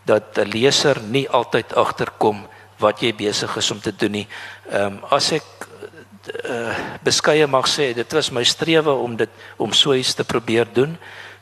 dat 0.08 0.38
'n 0.38 0.48
leser 0.48 1.00
nie 1.02 1.28
altyd 1.28 1.74
agterkom 1.74 2.46
wat 2.78 3.00
jy 3.02 3.12
besig 3.14 3.56
is 3.56 3.70
om 3.70 3.80
te 3.80 3.92
doen 3.92 4.12
nie. 4.22 4.28
Ehm 4.70 4.98
um, 4.98 5.00
as 5.10 5.32
ek 5.32 5.68
uh, 6.44 6.74
beskeie 7.04 7.46
mag 7.46 7.68
sê 7.68 7.92
dit 7.96 8.12
was 8.12 8.30
my 8.32 8.44
strewe 8.44 8.92
om 8.92 9.16
dit 9.16 9.30
om 9.56 9.72
so 9.72 9.94
iets 9.94 10.14
te 10.14 10.24
probeer 10.24 10.68
doen 10.72 10.96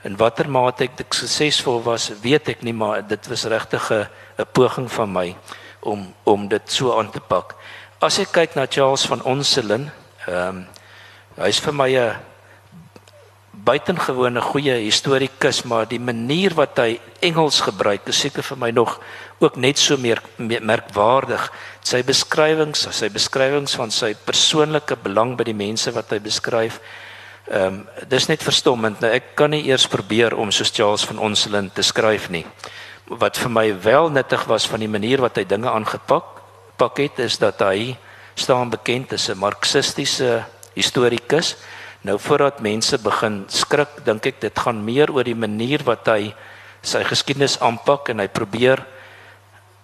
en 0.06 0.16
watter 0.16 0.48
mate 0.50 0.86
ek 0.86 0.96
dit 0.98 1.18
suksesvol 1.18 1.82
was 1.82 2.10
weet 2.22 2.48
ek 2.54 2.62
nie 2.66 2.74
maar 2.76 3.02
dit 3.06 3.28
was 3.30 3.46
regtig 3.50 3.90
'n 3.90 4.46
poging 4.52 4.88
van 4.92 5.12
my 5.12 5.36
om 5.80 6.14
om 6.24 6.48
dit 6.48 6.72
so 6.72 6.98
aan 6.98 7.10
te 7.10 7.20
pak 7.20 7.56
as 8.00 8.18
ek 8.18 8.32
kyk 8.32 8.54
na 8.54 8.66
Charles 8.66 9.06
van 9.06 9.22
Onselen 9.22 9.90
ehm 10.26 10.48
um, 10.48 10.66
hy's 11.36 11.60
vir 11.60 11.74
my 11.74 11.90
'n 11.90 12.16
buitengewone 13.66 14.40
goeie 14.40 14.76
historikus 14.84 15.64
maar 15.66 15.88
die 15.90 15.98
manier 15.98 16.54
wat 16.54 16.78
hy 16.78 17.00
Engels 17.24 17.58
gebruik 17.66 18.06
is 18.12 18.20
seker 18.22 18.44
vir 18.46 18.60
my 18.62 18.70
nog 18.70 19.00
ook 19.42 19.56
net 19.58 19.80
so 19.80 19.98
meer 19.98 20.22
merkwaardig. 20.38 21.48
Sy 21.82 22.02
beskrywings 22.06 22.86
sy 22.94 23.10
beskrywings 23.12 23.74
van 23.78 23.90
sy 23.90 24.12
persoonlike 24.26 24.98
belang 25.02 25.34
by 25.36 25.48
die 25.48 25.56
mense 25.56 25.90
wat 25.96 26.14
hy 26.14 26.22
beskryf 26.22 26.78
ehm 27.46 27.66
um, 27.66 27.82
dis 28.10 28.26
net 28.26 28.42
verstommend. 28.42 28.98
Nou 29.02 29.10
ek 29.14 29.34
kan 29.38 29.52
nie 29.54 29.66
eers 29.68 29.86
probeer 29.90 30.34
om 30.34 30.50
soos 30.50 30.72
Charles 30.74 31.06
van 31.06 31.20
Onselen 31.22 31.70
te 31.74 31.82
skryf 31.86 32.26
nie. 32.30 32.44
Wat 33.06 33.38
vir 33.38 33.50
my 33.50 33.68
wel 33.82 34.10
nuttig 34.10 34.46
was 34.50 34.66
van 34.66 34.82
die 34.82 34.90
manier 34.90 35.22
wat 35.22 35.38
hy 35.38 35.44
dinge 35.46 35.70
aangepak 35.70 36.42
pak 36.76 36.98
het 36.98 37.22
is 37.24 37.38
dat 37.38 37.62
hy 37.64 37.96
staan 38.34 38.70
bekend 38.70 39.12
as 39.12 39.30
'n 39.30 39.38
marxistiese 39.38 40.44
historikus 40.74 41.56
nou 42.06 42.18
voordat 42.22 42.60
mense 42.62 42.98
begin 43.02 43.40
skrik 43.50 44.04
dink 44.06 44.26
ek 44.30 44.38
dit 44.44 44.58
gaan 44.62 44.78
meer 44.84 45.10
oor 45.10 45.26
die 45.26 45.38
manier 45.38 45.82
wat 45.86 46.06
hy 46.12 46.30
sy 46.86 47.02
geskiedenis 47.06 47.56
aanpak 47.64 48.12
en 48.12 48.22
hy 48.22 48.28
probeer 48.30 48.84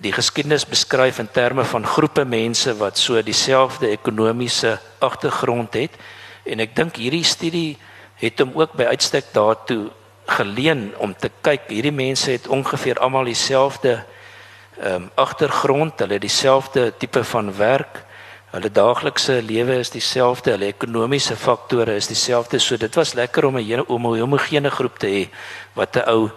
die 0.02 0.12
geskiedenis 0.14 0.66
beskryf 0.66 1.18
in 1.22 1.30
terme 1.34 1.64
van 1.66 1.86
groepe 1.86 2.24
mense 2.26 2.74
wat 2.78 2.98
so 2.98 3.18
dieselfde 3.22 3.90
ekonomiese 3.90 4.76
agtergrond 5.02 5.74
het. 5.78 5.98
En 6.46 6.62
ek 6.62 6.74
dink 6.78 6.98
hierdie 6.98 7.26
studie 7.26 7.76
het 8.22 8.38
hom 8.42 8.54
ook 8.58 8.74
by 8.78 8.90
uitstek 8.94 9.30
daartoe 9.34 9.90
geleen 10.30 10.90
om 11.02 11.14
te 11.14 11.30
kyk. 11.42 11.68
Hierdie 11.70 11.94
mense 11.94 12.30
het 12.30 12.48
ongeveer 12.50 13.02
almal 13.02 13.30
dieselfde 13.30 13.98
ehm 14.82 15.04
um, 15.04 15.10
agtergrond, 15.20 16.00
hulle 16.00 16.16
dieselfde 16.18 16.86
tipe 16.98 17.20
van 17.28 17.50
werk, 17.54 18.00
hulle 18.52 18.70
daaglikse 18.70 19.40
lewe 19.42 19.78
is 19.80 19.90
dieselfde, 19.90 20.52
hulle 20.56 20.68
ekonomiese 20.68 21.36
faktore 21.36 21.96
is 21.96 22.10
dieselfde. 22.10 22.60
So 22.60 22.76
dit 22.76 22.94
was 22.96 23.14
lekker 23.14 23.44
om 23.44 23.56
'n 23.58 23.84
om 23.88 24.06
'n 24.06 24.20
homogene 24.20 24.70
groep 24.70 24.98
te 24.98 25.06
hê 25.06 25.28
wat 25.74 25.96
'n 25.96 26.08
ou 26.08 26.30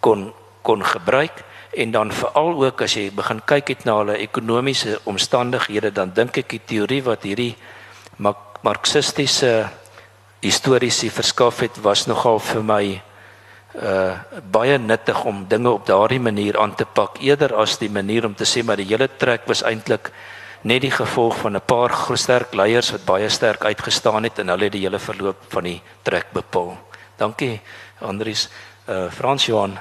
kon 0.00 0.32
kon 0.62 0.84
gebruik 0.84 1.44
en 1.76 1.90
dan 1.90 2.12
veral 2.12 2.64
ook 2.64 2.82
as 2.82 2.94
jy 2.94 3.10
begin 3.10 3.40
kyk 3.46 3.68
het 3.68 3.84
na 3.84 3.96
hulle 3.98 4.16
ekonomiese 4.16 4.98
omstandighede 5.04 5.90
dan 5.92 6.12
dink 6.14 6.38
ek 6.38 6.48
die 6.48 6.62
teorie 6.66 7.02
wat 7.02 7.26
hierdie 7.26 7.56
marxistiese 8.62 9.68
historiese 10.40 11.10
verskaf 11.10 11.60
het 11.60 11.80
was 11.82 12.06
nogal 12.06 12.38
vir 12.38 12.62
my 12.62 12.84
uh 13.74 14.14
baie 14.54 14.78
nuttig 14.78 15.24
om 15.26 15.46
dinge 15.48 15.70
op 15.70 15.86
daardie 15.86 16.20
manier 16.20 16.58
aan 16.60 16.74
te 16.78 16.84
pak 16.84 17.18
eerder 17.20 17.54
as 17.58 17.78
die 17.78 17.90
manier 17.90 18.26
om 18.26 18.34
te 18.34 18.46
sê 18.46 18.62
maar 18.62 18.78
die 18.78 18.86
hele 18.86 19.08
trek 19.18 19.48
was 19.50 19.64
eintlik 19.66 20.12
net 20.64 20.80
die 20.80 20.90
gevolg 20.90 21.36
van 21.36 21.56
'n 21.56 21.60
paar 21.66 21.92
sterk 22.16 22.54
leiers 22.54 22.90
wat 22.90 23.04
baie 23.04 23.28
sterk 23.28 23.64
uitgestaan 23.64 24.22
het 24.24 24.38
en 24.38 24.48
hulle 24.48 24.64
het 24.64 24.72
die 24.72 24.80
hele 24.80 24.98
verloop 24.98 25.36
van 25.48 25.64
die 25.64 25.82
trek 26.02 26.26
bepaal. 26.32 26.78
Dankie 27.16 27.60
Andries. 28.00 28.48
Uh 28.88 29.10
Frans 29.10 29.46
Johan. 29.46 29.78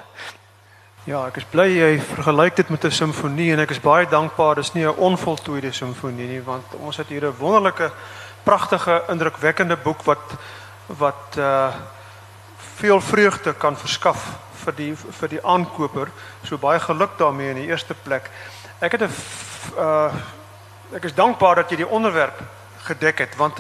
Ja, 1.03 1.25
ek 1.27 1.37
is 1.37 1.43
bly 1.51 1.67
jy 1.67 1.99
vergelyk 1.99 2.55
dit 2.55 2.69
met 2.69 2.85
'n 2.85 2.91
simfonie 2.91 3.51
en 3.53 3.59
ek 3.59 3.71
is 3.71 3.79
baie 3.79 4.05
dankbaar 4.07 4.55
dis 4.55 4.73
nie 4.73 4.85
'n 4.85 4.95
onvoltooide 4.97 5.71
simfonie 5.71 6.27
nie 6.27 6.41
want 6.41 6.65
ons 6.79 6.97
het 6.97 7.07
hier 7.07 7.25
'n 7.25 7.35
wonderlike 7.39 7.91
pragtige 8.43 9.03
indrukwekkende 9.09 9.75
boek 9.75 10.03
wat 10.03 10.37
wat 10.87 11.37
uh 11.37 11.73
veel 12.75 13.01
vreugde 13.01 13.53
kan 13.53 13.77
verskaf 13.77 14.37
vir 14.63 14.75
die 14.75 14.95
vir 14.95 15.29
die 15.29 15.45
aankoper. 15.45 16.07
So 16.43 16.57
baie 16.57 16.79
geluk 16.79 17.17
daarmee 17.17 17.49
in 17.49 17.55
die 17.55 17.67
eerste 17.67 17.93
plek. 17.93 18.29
Ek 18.79 18.91
het 18.91 19.01
'n 19.01 19.11
uh 19.77 20.13
ek 20.91 21.03
is 21.03 21.15
dankbaar 21.15 21.55
dat 21.55 21.69
jy 21.69 21.75
die 21.75 21.87
onderwerp 21.87 22.41
gedek 22.83 23.19
het 23.23 23.35
want 23.35 23.59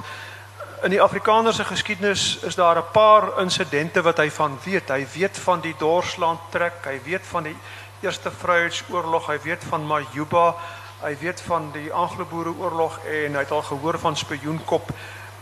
in 0.83 0.91
die 0.91 1.01
Afrikanerse 1.01 1.63
geskiedenis 1.63 2.39
is 2.43 2.55
daar 2.55 2.77
'n 2.77 2.91
paar 2.91 3.39
insidente 3.39 4.01
wat 4.01 4.17
hy 4.17 4.29
van 4.31 4.59
weet. 4.63 4.89
Hy 4.89 5.07
weet 5.13 5.37
van 5.37 5.61
die 5.61 5.75
Dorsland 5.77 6.39
trek, 6.49 6.73
hy 6.83 6.99
weet 7.03 7.21
van 7.25 7.43
die 7.43 7.57
Eerste 8.01 8.31
Vryheidsoorlog, 8.31 9.27
hy 9.27 9.39
weet 9.43 9.63
van 9.63 9.85
Majuba, 9.85 10.55
hy 11.01 11.17
weet 11.19 11.41
van 11.41 11.71
die 11.71 11.93
Anglo-Boereoorlog 11.93 12.99
en 13.05 13.33
hy 13.33 13.39
het 13.39 13.51
al 13.51 13.61
gehoor 13.61 13.99
van 13.99 14.15
Spioenkop, 14.15 14.89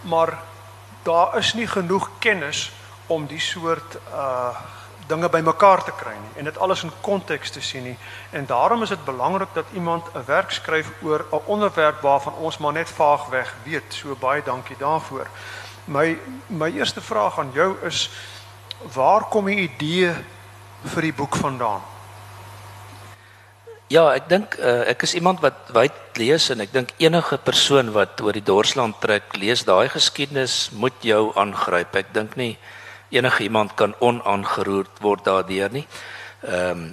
maar 0.02 0.38
daar 1.04 1.38
is 1.38 1.54
nie 1.54 1.68
genoeg 1.68 2.10
kennis 2.20 2.72
om 3.08 3.26
die 3.26 3.40
soort 3.40 3.98
uh 4.14 4.56
dinge 5.08 5.30
bymekaar 5.30 5.84
te 5.84 5.92
kry 5.98 6.14
nie 6.14 6.34
en 6.40 6.46
dit 6.46 6.58
alles 6.58 6.84
in 6.84 6.92
konteks 7.02 7.52
te 7.52 7.62
sien 7.62 7.84
nie. 7.84 7.98
En 8.32 8.46
daarom 8.46 8.84
is 8.84 8.90
dit 8.90 9.06
belangrik 9.06 9.54
dat 9.54 9.66
iemand 9.74 10.04
'n 10.14 10.26
werk 10.26 10.52
skryf 10.52 10.92
oor 11.02 11.26
'n 11.32 11.42
onderwerp 11.46 12.02
waarvan 12.02 12.34
ons 12.34 12.58
maar 12.58 12.74
net 12.74 12.90
vaagweg 12.90 13.54
weet. 13.64 13.94
So 13.94 14.16
baie 14.16 14.44
dankie 14.44 14.78
daarvoor. 14.78 15.28
My 15.86 16.18
my 16.48 16.72
eerste 16.72 17.02
vraag 17.02 17.40
aan 17.40 17.52
jou 17.54 17.76
is 17.84 18.10
waar 18.94 19.24
kom 19.24 19.46
die 19.46 19.70
idee 19.70 20.14
vir 20.84 21.02
die 21.02 21.14
boek 21.14 21.36
vandaan? 21.36 21.82
Ja, 23.92 24.14
ek 24.16 24.30
dink 24.30 24.56
uh, 24.56 24.88
ek 24.88 25.04
is 25.04 25.18
iemand 25.20 25.42
wat 25.44 25.68
wyd 25.76 26.16
lees 26.16 26.46
en 26.54 26.62
ek 26.64 26.72
dink 26.72 26.94
enige 26.98 27.38
persoon 27.38 27.92
wat 27.92 28.22
oor 28.24 28.32
die 28.32 28.46
Dorsland 28.46 29.02
trek, 29.04 29.36
lees 29.36 29.66
daai 29.68 29.90
geskiedenis 29.92 30.70
moet 30.72 30.96
jou 31.04 31.34
aangryp. 31.36 31.96
Ek 32.00 32.14
dink 32.16 32.38
nie 32.40 32.54
enige 33.12 33.44
iemand 33.44 33.76
kan 33.76 33.96
onaangeroerd 34.00 35.00
word 35.04 35.24
daardeur 35.28 35.72
nie. 35.72 35.88
Ehm 36.42 36.70
um, 36.72 36.90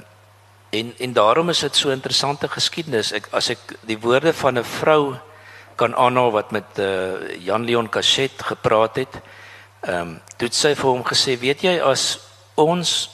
en 0.71 0.93
en 0.99 1.13
daarom 1.13 1.49
is 1.49 1.59
dit 1.65 1.77
so 1.77 1.91
interessante 1.91 2.49
geskiedenis. 2.49 3.13
Ek 3.17 3.29
as 3.33 3.49
ek 3.51 3.73
die 3.89 3.99
woorde 3.99 4.33
van 4.33 4.59
'n 4.59 4.65
vrou 4.65 5.17
kan 5.77 5.95
aanhaal 5.95 6.31
wat 6.31 6.51
met 6.51 6.79
uh, 6.79 7.39
Jan 7.39 7.65
Leon 7.65 7.89
Cachet 7.89 8.43
gepraat 8.43 8.97
het. 8.97 9.21
Ehm 9.81 10.01
um, 10.01 10.21
toe 10.37 10.49
sy 10.53 10.75
vir 10.75 10.91
hom 10.91 11.05
gesê, 11.05 11.39
"Weet 11.39 11.63
jy 11.63 11.81
as 11.81 12.19
ons 12.55 13.11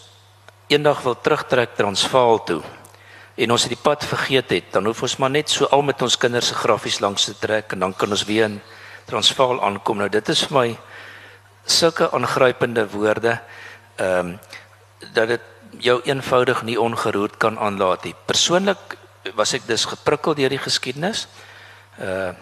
eendag 0.67 1.03
wil 1.03 1.15
terugtrek 1.21 1.77
Transvaal 1.77 2.45
toe 2.45 2.63
en 3.37 3.51
ons 3.51 3.63
het 3.63 3.73
die 3.75 3.83
pad 3.83 4.05
vergeet 4.05 4.51
het, 4.51 4.73
dan 4.73 4.85
hoef 4.87 5.03
ons 5.03 5.17
maar 5.17 5.31
net 5.31 5.51
so 5.51 5.67
al 5.67 5.83
met 5.83 6.03
ons 6.03 6.17
kinders 6.17 6.47
se 6.47 6.55
grafies 6.55 7.01
langs 7.01 7.25
te 7.25 7.35
trek 7.39 7.73
en 7.73 7.79
dan 7.79 7.95
kan 7.95 8.11
ons 8.11 8.25
weer 8.25 8.45
in 8.45 8.61
Transvaal 9.05 9.63
aankom." 9.63 9.99
Nou 9.99 10.09
dit 10.09 10.29
is 10.29 10.45
vir 10.45 10.59
my 10.59 10.79
sulke 11.65 12.11
aangrypende 12.11 12.89
woorde 12.91 13.41
ehm 13.97 14.19
um, 14.19 14.39
dat 15.13 15.29
dit 15.29 15.41
jou 15.79 16.01
eenvoudig 16.05 16.63
nie 16.63 16.81
ongeroerd 16.81 17.37
kan 17.37 17.59
aanlaat 17.59 18.05
nie. 18.05 18.15
Persoonlik 18.25 18.97
was 19.35 19.53
ek 19.53 19.67
dus 19.67 19.85
geprikkel 19.85 20.35
deur 20.35 20.49
die 20.49 20.63
geskiedenis. 20.63 21.27
Uh, 22.01 22.33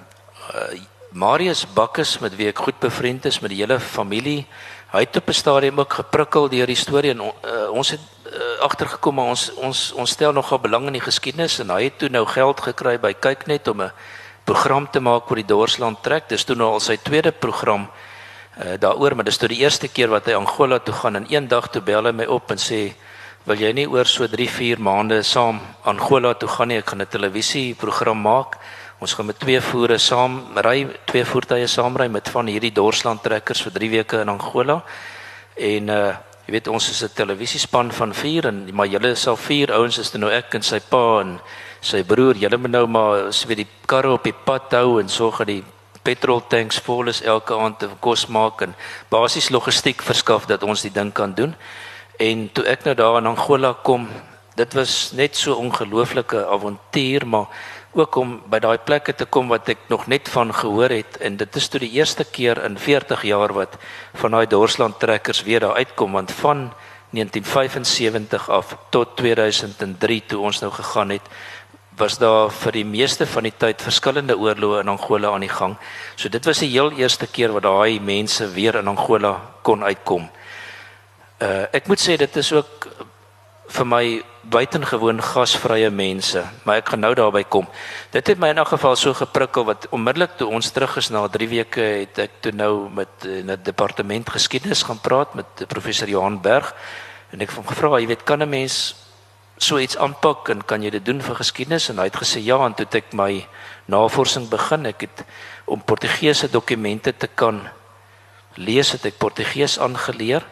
uh 0.53 0.81
Marius 1.13 1.67
Bakkes 1.69 2.19
met 2.25 2.33
wie 2.37 2.47
ek 2.49 2.59
goed 2.65 2.79
bevriend 2.81 3.27
is 3.29 3.43
met 3.45 3.51
die 3.53 3.59
hele 3.59 3.77
familie, 3.81 4.47
hy 4.95 5.01
het 5.05 5.17
op 5.17 5.29
'n 5.29 5.33
stadium 5.37 5.81
ook 5.81 5.93
geprikkel 5.93 6.49
deur 6.49 6.67
die 6.67 6.77
storie 6.77 7.11
en 7.11 7.21
uh, 7.21 7.69
ons 7.69 7.91
het 7.91 8.01
uh, 8.01 8.65
agtergekom 8.65 9.15
maar 9.15 9.29
ons 9.37 9.53
ons 9.55 9.93
ons 9.93 10.11
stel 10.11 10.33
nogal 10.33 10.59
belang 10.59 10.87
in 10.87 10.97
die 10.97 11.05
geskiedenis 11.05 11.59
en 11.59 11.71
hy 11.71 11.85
het 11.85 11.99
toe 11.99 12.09
nou 12.09 12.25
geld 12.27 12.61
gekry 12.61 12.97
by 12.99 13.13
Kyknet 13.13 13.69
om 13.69 13.83
'n 13.83 13.93
program 14.45 14.91
te 14.91 15.01
maak 15.01 15.31
oor 15.31 15.37
die 15.37 15.53
Dorsland 15.53 16.03
trek. 16.03 16.29
Dis 16.29 16.45
toe 16.45 16.57
nou 16.57 16.73
al 16.73 16.81
sy 16.81 16.97
tweede 16.97 17.33
program 17.33 17.83
uh, 17.83 18.12
daaroor, 18.57 19.15
maar 19.17 19.25
dis 19.25 19.38
toe 19.38 19.49
die 19.49 19.62
eerste 19.65 19.88
keer 19.88 20.09
wat 20.12 20.27
hy 20.27 20.35
Angola 20.37 20.79
toe 20.79 20.95
gaan 20.95 21.17
en 21.17 21.27
eendag 21.27 21.71
toe 21.73 21.83
bel 21.83 22.05
hy 22.05 22.12
my 22.12 22.27
op 22.27 22.51
en 22.51 22.59
sê 22.61 22.93
wil 23.45 23.59
jy 23.59 23.73
nie 23.75 23.88
oor 23.91 24.07
so 24.07 24.27
3, 24.29 24.47
4 24.47 24.79
maande 24.79 25.23
saam 25.27 25.59
Angola 25.88 26.35
toe 26.38 26.49
gaan 26.49 26.69
nie, 26.69 26.79
ek 26.79 26.93
gaan 26.93 27.03
'n 27.03 27.07
televisieprogram 27.11 28.21
maak. 28.23 28.59
Ons 29.01 29.15
gaan 29.15 29.27
met 29.27 29.38
twee 29.38 29.61
voere 29.61 29.99
saam 29.99 30.37
ry, 30.55 30.87
twee 31.07 31.25
voertuie 31.25 31.67
saam 31.67 31.97
ry 31.97 32.07
met 32.07 32.29
van 32.29 32.47
hierdie 32.47 32.71
Dorsland 32.71 33.23
trekkers 33.23 33.62
vir 33.62 33.73
3 33.73 33.91
weke 33.91 34.21
in 34.21 34.29
Angola. 34.29 34.83
En 35.57 35.88
uh 35.88 36.15
jy 36.47 36.53
weet 36.53 36.69
ons 36.69 36.91
is 36.91 37.03
'n 37.03 37.15
televisiespan 37.15 37.93
van 37.93 38.15
4 38.15 38.47
en 38.47 38.69
maar 38.73 38.87
julle 38.87 39.11
is 39.11 39.27
al 39.27 39.37
4 39.37 39.73
ouens 39.73 39.99
is 39.99 40.11
dit 40.11 40.21
nou 40.21 40.31
ek 40.31 40.55
en 40.55 40.62
sy 40.62 40.81
pa 40.81 41.21
en 41.21 41.41
sy 41.81 42.03
broer. 42.03 42.37
Julle 42.37 42.57
moet 42.57 42.71
nou 42.71 42.87
maar 42.87 43.33
so 43.33 43.49
weet 43.49 43.57
die 43.57 43.69
karre 43.87 44.12
op 44.12 44.25
die 44.25 44.35
pad 44.45 44.73
hou 44.73 45.01
en 45.01 45.09
sorg 45.09 45.38
dat 45.38 45.47
die 45.47 45.65
petrol 46.03 46.43
tanks 46.49 46.79
vol 46.83 47.09
is 47.09 47.23
elke 47.23 47.55
aand 47.55 47.79
te 47.79 47.88
kos 48.01 48.27
maak 48.27 48.62
en 48.62 48.75
basies 49.11 49.51
logistiek 49.51 50.03
verskaf 50.03 50.47
dat 50.51 50.62
ons 50.62 50.83
die 50.83 50.93
ding 50.93 51.12
kan 51.12 51.35
doen. 51.35 51.55
En 52.19 52.49
toe 52.53 52.65
ek 52.71 52.85
nou 52.85 52.95
daar 52.95 53.19
in 53.19 53.31
Angola 53.31 53.73
kom, 53.83 54.09
dit 54.57 54.75
was 54.75 55.12
net 55.17 55.37
so 55.37 55.55
ongelooflike 55.55 56.47
avontuur, 56.47 57.27
maar 57.27 57.47
ook 57.93 58.17
om 58.17 58.38
by 58.49 58.59
daai 58.65 58.79
plekke 58.81 59.12
te 59.12 59.27
kom 59.29 59.51
wat 59.53 59.69
ek 59.69 59.88
nog 59.93 60.07
net 60.09 60.29
van 60.33 60.53
gehoor 60.55 60.93
het 60.93 61.19
en 61.21 61.37
dit 61.37 61.57
is 61.61 61.69
toe 61.69 61.81
die 61.83 61.93
eerste 61.99 62.25
keer 62.25 62.62
in 62.65 62.79
40 62.81 63.25
jaar 63.29 63.53
wat 63.53 63.77
van 64.21 64.33
daai 64.33 64.47
Dorsland 64.49 64.99
trekkers 65.01 65.43
weer 65.45 65.61
daar 65.61 65.77
uitkom 65.77 66.17
want 66.17 66.33
van 66.41 66.71
1975 67.12 68.49
af 68.49 68.77
tot 68.91 69.17
2003 69.17 70.23
toe 70.27 70.41
ons 70.41 70.62
nou 70.65 70.73
gegaan 70.73 71.12
het 71.12 71.29
was 71.97 72.19
daar 72.19 72.51
vir 72.51 72.73
die 72.73 72.85
meeste 72.85 73.27
van 73.27 73.43
die 73.43 73.55
tyd 73.59 73.83
verskillende 73.83 74.37
oorloë 74.39 74.81
in 74.81 74.89
Angola 74.89 75.33
aan 75.35 75.45
die 75.45 75.53
gang. 75.53 75.77
So 76.17 76.29
dit 76.33 76.45
was 76.45 76.63
die 76.65 76.71
heel 76.73 76.93
eerste 76.97 77.27
keer 77.27 77.53
wat 77.53 77.67
daai 77.67 78.01
mense 78.01 78.49
weer 78.55 78.81
in 78.81 78.89
Angola 78.89 79.35
kon 79.63 79.85
uitkom. 79.85 80.29
Uh 81.43 81.67
ek 81.73 81.89
moet 81.89 82.01
sê 82.01 82.17
dit 82.17 82.37
is 82.37 82.53
ook 82.53 82.89
vir 83.73 83.87
my 83.89 84.05
buitengewoon 84.53 85.21
gasvrye 85.23 85.91
mense, 85.95 86.43
maar 86.67 86.81
ek 86.81 86.91
gaan 86.93 87.01
nou 87.05 87.13
daarby 87.15 87.45
kom. 87.49 87.69
Dit 88.13 88.27
het 88.27 88.41
my 88.41 88.51
in 88.53 88.59
elk 88.61 88.73
geval 88.75 88.97
so 88.99 89.15
geprikkel 89.15 89.65
wat 89.69 89.87
onmiddellik 89.95 90.35
toe 90.37 90.49
ons 90.51 90.73
terug 90.75 90.97
is 90.99 91.11
na 91.15 91.23
3 91.29 91.49
weke 91.49 91.85
het 92.03 92.19
ek 92.27 92.41
toe 92.43 92.53
nou 92.53 92.91
met 92.91 93.25
in 93.25 93.51
'n 93.51 93.63
departement 93.63 94.29
geskiedenis 94.31 94.83
gaan 94.83 95.01
praat 95.01 95.35
met 95.35 95.69
professor 95.69 96.09
Johan 96.09 96.41
Berg 96.41 96.75
en 97.33 97.41
ek 97.41 97.49
het 97.49 97.57
hom 97.57 97.67
gevra, 97.67 98.01
jy 98.01 98.07
weet, 98.07 98.25
kan 98.25 98.43
'n 98.43 98.49
mens 98.49 98.95
so 99.62 99.79
iets 99.79 99.96
aanpak 99.96 100.48
en 100.53 100.64
kan 100.66 100.83
jy 100.83 100.90
dit 100.90 101.05
doen 101.05 101.22
vir 101.22 101.38
geskiedenis? 101.38 101.88
En 101.90 101.98
hy 101.98 102.09
het 102.11 102.18
gesê 102.20 102.42
ja 102.44 102.59
en 102.66 102.75
toe 102.75 102.87
het 102.87 102.98
ek 103.03 103.14
my 103.16 103.46
navorsing 103.92 104.48
begin. 104.51 104.87
Ek 104.90 105.07
het 105.07 105.25
om 105.64 105.83
portugese 105.83 106.51
dokumente 106.51 107.12
te 107.16 107.27
kan 107.27 107.62
lees 108.61 108.92
het 108.92 109.07
ek 109.09 109.18
portugees 109.20 109.79
aangeleer. 109.81 110.44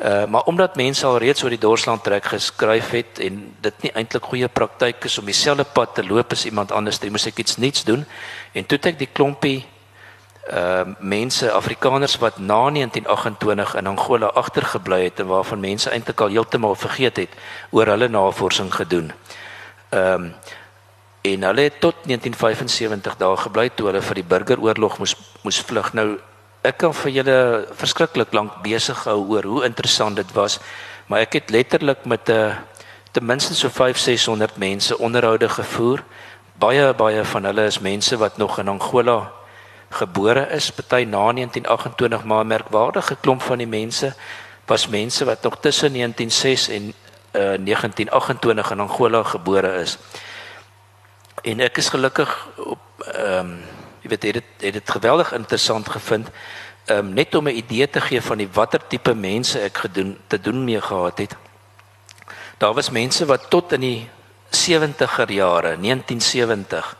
Uh, 0.00 0.24
maar 0.32 0.46
omdat 0.48 0.78
mense 0.80 1.04
al 1.06 1.18
reeds 1.20 1.42
oor 1.44 1.52
die 1.52 1.60
Dorsland 1.60 2.02
trek 2.04 2.24
geskryf 2.32 2.92
het 2.96 3.18
en 3.20 3.42
dit 3.60 3.82
nie 3.84 3.90
eintlik 3.92 4.30
goeie 4.30 4.48
praktyk 4.48 5.04
is 5.04 5.18
om 5.20 5.28
dieselfde 5.28 5.66
pad 5.76 5.92
te 5.98 6.04
loop 6.06 6.32
as 6.32 6.46
iemand 6.48 6.72
anders 6.72 7.02
jy 7.02 7.10
moet 7.12 7.26
ek 7.28 7.42
iets 7.44 7.58
nuuts 7.60 7.84
doen. 7.84 8.06
En 8.56 8.64
toe 8.64 8.78
het 8.78 8.94
ek 8.94 8.98
die 9.02 9.10
klompie 9.12 9.58
uh 10.48 10.82
mense 10.98 11.52
Afrikaners 11.52 12.16
wat 12.18 12.38
na 12.38 12.70
1928 12.70 13.74
in 13.74 13.86
Angola 13.86 14.26
agtergebly 14.26 15.02
het 15.04 15.20
en 15.20 15.26
waarvan 15.26 15.60
mense 15.60 15.90
eintlik 15.90 16.20
al 16.20 16.28
heeltemal 16.28 16.74
vergeet 16.74 17.16
het 17.16 17.28
oor 17.70 17.86
hulle 17.86 18.08
navorsing 18.08 18.74
gedoen. 18.74 19.12
Ehm 19.88 20.14
um, 20.14 20.34
en 21.22 21.42
hulle 21.42 21.60
het 21.60 21.80
tot 21.80 21.94
1975 22.04 23.16
daar 23.16 23.36
gebly 23.36 23.68
toe 23.74 23.86
hulle 23.86 24.00
vir 24.02 24.14
die 24.14 24.24
burgeroorlog 24.24 24.98
moes 24.98 25.16
moes 25.42 25.60
vlug. 25.60 25.92
Nou 25.92 26.18
ek 26.62 26.78
kan 26.78 26.94
vir 26.94 27.10
julle 27.10 27.66
verskriklik 27.76 28.32
lank 28.32 28.62
besig 28.62 29.04
hou 29.04 29.28
oor 29.28 29.44
hoe 29.44 29.64
interessant 29.64 30.16
dit 30.16 30.32
was, 30.32 30.58
maar 31.06 31.20
ek 31.20 31.32
het 31.32 31.50
letterlik 31.50 32.04
met 32.04 32.28
'n 32.28 32.32
uh, 32.32 32.56
ten 33.12 33.26
minste 33.26 33.54
so 33.54 33.68
5600 33.68 34.56
mense 34.56 34.98
onderhoude 34.98 35.48
gevoer. 35.48 36.02
Baie 36.58 36.94
baie 36.94 37.24
van 37.24 37.44
hulle 37.44 37.64
is 37.64 37.78
mense 37.78 38.16
wat 38.16 38.36
nog 38.36 38.58
in 38.58 38.68
Angola 38.68 39.39
gebore 39.90 40.46
is, 40.54 40.70
party 40.70 41.04
na 41.04 41.32
1928, 41.32 42.24
maar 42.24 42.46
merkwaardige 42.46 43.16
klomp 43.20 43.42
van 43.42 43.58
die 43.58 43.66
mense 43.66 44.14
was 44.66 44.88
mense 44.88 45.24
wat 45.24 45.42
nog 45.42 45.56
tussen 45.60 45.92
1906 45.92 46.68
en 46.68 46.82
uh, 46.86 47.58
1928 47.64 48.70
in 48.70 48.80
Angola 48.80 49.22
gebore 49.22 49.74
is. 49.80 49.98
En 51.42 51.60
ek 51.60 51.76
is 51.76 51.88
gelukkig 51.88 52.48
op 52.56 52.78
ehm 53.14 53.38
um, 53.38 53.60
jy 54.00 54.08
weet 54.08 54.22
het 54.22 54.32
dit 54.32 54.44
het 54.60 54.72
dit 54.72 54.90
geweldig 54.90 55.32
interessant 55.32 55.88
gevind 55.88 56.28
ehm 56.84 56.98
um, 56.98 57.12
net 57.12 57.34
om 57.34 57.48
'n 57.48 57.56
idee 57.56 57.90
te 57.90 58.00
gee 58.00 58.22
van 58.22 58.38
die 58.38 58.48
watter 58.52 58.80
tipe 58.86 59.14
mense 59.14 59.60
ek 59.60 59.78
gedoen 59.78 60.18
te 60.26 60.40
doen 60.40 60.64
mee 60.64 60.80
gehad 60.80 61.18
het. 61.18 61.36
Daar 62.58 62.74
was 62.74 62.90
mense 62.90 63.26
wat 63.26 63.50
tot 63.50 63.72
in 63.72 63.80
die 63.80 64.08
70er 64.50 65.30
jare, 65.32 65.76
1970 65.80 66.96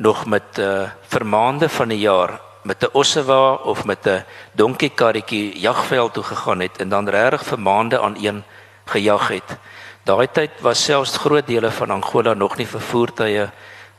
nog 0.00 0.26
met 0.26 0.58
uh 0.58 0.88
vermaande 1.06 1.68
van 1.68 1.88
'n 1.88 1.98
jaar 1.98 2.40
met 2.62 2.82
'n 2.82 2.88
ossewa 2.92 3.52
of 3.52 3.84
met 3.84 4.06
'n 4.06 4.24
donkiekarretjie 4.52 5.58
jagveld 5.58 6.12
toe 6.12 6.22
gegaan 6.22 6.60
het 6.60 6.76
en 6.76 6.88
dan 6.88 7.08
regtig 7.08 7.44
vir 7.44 7.60
maande 7.60 8.00
aan 8.00 8.16
een 8.20 8.44
gejag 8.84 9.28
het. 9.28 9.58
Daai 10.02 10.28
tyd 10.32 10.50
was 10.60 10.84
selfs 10.84 11.16
groot 11.16 11.46
dele 11.46 11.70
van 11.70 11.90
Angola 11.90 12.34
nog 12.34 12.56
nie 12.56 12.66
vir 12.66 12.80
voertuie 12.80 13.50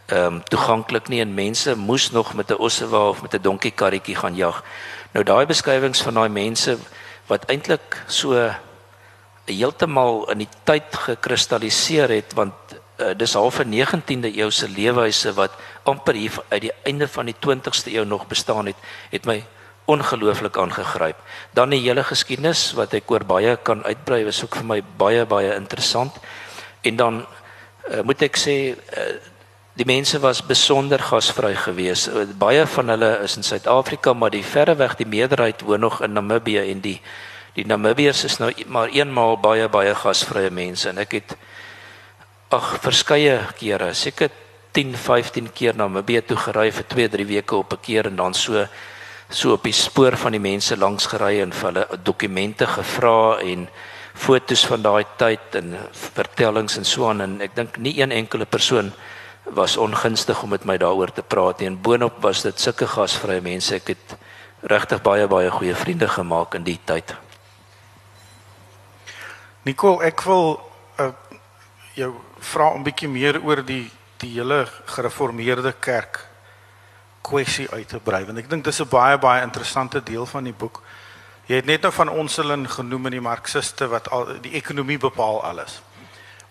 ehm 0.05 0.25
um, 0.25 0.43
toeganklik 0.43 1.07
nie 1.07 1.21
en 1.21 1.33
mense 1.33 1.75
moes 1.77 2.11
nog 2.11 2.33
met 2.33 2.49
'n 2.49 2.57
ossewa 2.57 3.07
of 3.09 3.21
met 3.21 3.33
'n 3.33 3.41
donkiekarretjie 3.41 4.15
gaan 4.15 4.35
jag. 4.35 4.63
Nou 5.11 5.25
daai 5.25 5.45
beskrywings 5.45 6.01
van 6.01 6.13
daai 6.13 6.29
mense 6.29 6.77
wat 7.27 7.45
eintlik 7.45 8.03
so 8.07 8.51
heeltemal 9.45 10.31
in 10.31 10.37
die 10.37 10.49
tyd 10.63 10.95
gekristalliseer 10.95 12.09
het 12.09 12.33
want 12.33 12.53
uh, 13.01 13.13
dis 13.17 13.33
half 13.33 13.59
'n 13.59 13.71
19de 13.73 14.31
eeuse 14.37 14.69
leefwyse 14.69 15.33
wat 15.33 15.51
amper 15.83 16.15
hier 16.15 16.31
uit 16.49 16.61
die 16.61 16.73
einde 16.83 17.07
van 17.07 17.25
die 17.25 17.35
20ste 17.35 17.91
eeu 17.93 18.05
nog 18.05 18.27
bestaan 18.27 18.65
het, 18.65 18.75
het 19.09 19.25
my 19.25 19.43
ongelooflik 19.85 20.57
aangegryp. 20.57 21.17
Dan 21.53 21.69
die 21.69 21.81
hele 21.81 22.03
geskiedenis 22.03 22.71
wat 22.77 22.93
ek 22.93 23.11
oor 23.11 23.25
baie 23.25 23.57
kan 23.57 23.83
uitbrei, 23.83 24.23
was 24.25 24.43
ook 24.43 24.55
vir 24.55 24.65
my 24.65 24.79
baie 24.97 25.25
baie 25.25 25.55
interessant. 25.55 26.15
En 26.81 26.95
dan 26.95 27.25
uh, 27.89 28.01
moet 28.01 28.21
ek 28.21 28.37
sê 28.37 28.55
uh, 28.71 29.09
die 29.73 29.87
mense 29.87 30.19
was 30.19 30.43
besonder 30.45 30.99
gasvry 30.99 31.55
geweest. 31.55 32.07
Uh, 32.07 32.27
baie 32.37 32.65
van 32.67 32.93
hulle 32.93 33.11
is 33.25 33.35
in 33.37 33.43
Suid-Afrika, 33.43 34.13
maar 34.13 34.31
die 34.31 34.45
verreweg 34.45 34.95
die 34.95 35.09
meerderheid 35.09 35.61
woon 35.61 35.79
nog 35.79 36.01
in 36.01 36.13
Namibië 36.13 36.71
en 36.71 36.81
die 36.81 36.99
die 37.51 37.65
Namibiërs 37.67 38.23
is 38.23 38.37
nou 38.39 38.51
maar 38.71 38.91
eenmaal 38.95 39.35
baie 39.43 39.67
baie 39.67 39.91
gasvrye 39.95 40.51
mense 40.55 40.87
en 40.89 41.01
ek 41.03 41.17
het 41.17 41.33
ag 42.51 42.77
verskeie 42.83 43.37
kere, 43.59 43.93
seker 43.95 44.31
10, 44.75 44.95
15 44.95 45.51
keer 45.55 45.75
na 45.75 45.87
Namibië 45.87 46.21
toe 46.27 46.37
gery 46.37 46.69
vir 46.71 46.87
2, 46.93 47.07
3 47.15 47.25
weke 47.27 47.55
op 47.55 47.73
'n 47.73 47.81
keer 47.81 48.07
en 48.07 48.15
dan 48.15 48.33
so 48.33 48.67
so 49.29 49.53
op 49.53 49.63
die 49.63 49.73
spoor 49.73 50.17
van 50.17 50.31
die 50.31 50.39
mense 50.39 50.77
langs 50.77 51.05
gery 51.07 51.41
en 51.41 51.51
vir 51.51 51.71
hulle 51.71 51.87
dokumente 52.03 52.67
gevra 52.67 53.39
en 53.39 53.67
fotos 54.13 54.65
van 54.65 54.81
daai 54.81 55.05
tyd 55.17 55.55
en 55.55 55.77
vertellings 55.91 56.77
en 56.77 56.85
so 56.85 57.07
aan 57.09 57.21
en 57.21 57.41
ek 57.41 57.55
dink 57.55 57.77
nie 57.77 58.01
een 58.01 58.11
enkele 58.11 58.45
persoon 58.45 58.91
was 59.43 59.77
ongunstig 59.77 60.43
om 60.43 60.49
met 60.49 60.65
my 60.65 60.77
daaroor 60.77 61.11
te 61.11 61.23
praat 61.23 61.59
nie. 61.59 61.67
En 61.67 61.81
boonop 61.81 62.21
was 62.21 62.41
dit 62.41 62.59
sulke 62.59 62.87
gasvrye 62.87 63.41
mense. 63.41 63.75
Ek 63.75 63.87
het 63.87 64.17
regtig 64.61 65.01
baie 65.01 65.27
baie 65.27 65.49
goeie 65.49 65.75
vriende 65.75 66.07
gemaak 66.07 66.55
in 66.55 66.63
die 66.63 66.79
tyd. 66.85 67.15
Nicole 69.63 70.05
ek 70.05 70.21
wil 70.25 70.59
uh, 70.99 71.11
jou 71.95 72.13
vra 72.41 72.73
'n 72.73 72.83
bietjie 72.83 73.09
meer 73.09 73.41
oor 73.43 73.65
die 73.65 73.91
die 74.21 74.33
hele 74.37 74.67
gereformeerde 74.85 75.73
kerk 75.79 76.19
kwessie 77.21 77.69
uit 77.71 77.87
te 77.87 77.99
brei 77.99 78.25
want 78.25 78.37
ek 78.37 78.49
dink 78.49 78.63
dis 78.63 78.81
'n 78.81 78.89
baie 78.89 79.17
baie 79.17 79.43
interessante 79.43 80.03
deel 80.03 80.25
van 80.25 80.43
die 80.43 80.53
boek. 80.53 80.81
Jy 81.45 81.55
het 81.55 81.65
net 81.65 81.81
nou 81.81 81.91
van 81.91 82.09
ons 82.09 82.35
hulle 82.35 82.67
genoem 82.67 83.05
in 83.05 83.11
die 83.11 83.21
marxiste 83.21 83.87
wat 83.87 84.09
al 84.09 84.39
die 84.41 84.53
ekonomie 84.53 84.97
bepaal 84.97 85.43
alles. 85.43 85.81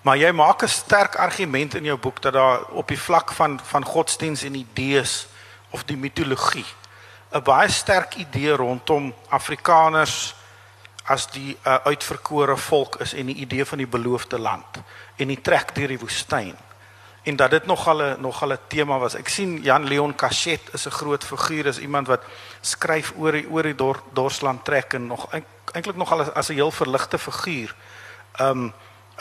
Maar 0.02 0.16
jy 0.16 0.32
maak 0.32 0.62
'n 0.62 0.68
sterk 0.68 1.16
argument 1.16 1.74
in 1.74 1.84
jou 1.84 1.98
boek 1.98 2.22
dat 2.22 2.32
daar 2.32 2.62
op 2.70 2.88
die 2.88 2.98
vlak 2.98 3.32
van 3.32 3.60
van 3.62 3.84
godsdiens 3.84 4.42
en 4.42 4.54
idees 4.54 5.26
of 5.70 5.84
die 5.84 5.96
mitologie 5.96 6.66
'n 7.32 7.42
baie 7.42 7.68
sterk 7.68 8.14
idee 8.14 8.52
rondom 8.52 9.14
Afrikaners 9.28 10.34
as 11.04 11.26
die 11.30 11.56
uh, 11.66 11.74
uitverkore 11.84 12.56
volk 12.56 12.96
is 12.96 13.14
en 13.14 13.26
die 13.26 13.34
idee 13.34 13.64
van 13.64 13.78
die 13.78 13.86
beloofde 13.86 14.38
land 14.38 14.82
en 15.20 15.28
die 15.28 15.40
trek 15.40 15.74
deur 15.76 15.92
die 15.92 16.00
woestyn 16.00 16.56
en 17.22 17.36
dat 17.36 17.50
dit 17.50 17.66
nog 17.66 17.88
al 17.88 18.02
'n 18.02 18.20
nog 18.20 18.42
al 18.42 18.52
'n 18.52 18.58
tema 18.68 18.98
was. 18.98 19.14
Ek 19.14 19.28
sien 19.28 19.62
Jan 19.62 19.84
Leon 19.84 20.14
Cachet 20.14 20.60
is 20.72 20.86
'n 20.86 20.90
groot 20.90 21.24
figuur, 21.24 21.66
is 21.66 21.78
iemand 21.78 22.06
wat 22.06 22.22
skryf 22.60 23.12
oor 23.16 23.32
die 23.32 23.48
oor 23.50 23.62
die 23.62 23.74
dor, 23.74 24.02
Dorsland 24.12 24.64
trek 24.64 24.92
en 24.92 25.06
nog 25.06 25.28
eintlik 25.72 25.96
nog 25.96 26.12
al 26.12 26.32
as 26.32 26.48
'n 26.48 26.54
heel 26.54 26.70
verligte 26.70 27.18
figuur. 27.18 27.74
Um 28.40 28.72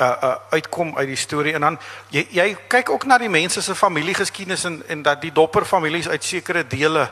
uh 0.01 0.15
uh 0.23 0.35
uitkom 0.49 0.97
uit 0.97 1.07
die 1.07 1.15
storie 1.15 1.53
en 1.53 1.61
dan 1.61 1.79
jy 2.07 2.27
jy 2.29 2.57
kyk 2.67 2.89
ook 2.89 3.05
na 3.05 3.17
die 3.17 3.29
mense 3.29 3.61
se 3.61 3.75
familiegeskiedenis 3.75 4.63
en 4.63 4.83
en 4.87 5.01
dat 5.01 5.21
die 5.21 5.31
dopper 5.31 5.65
families 5.65 6.09
uit 6.09 6.23
sekere 6.23 6.67
dele 6.67 7.11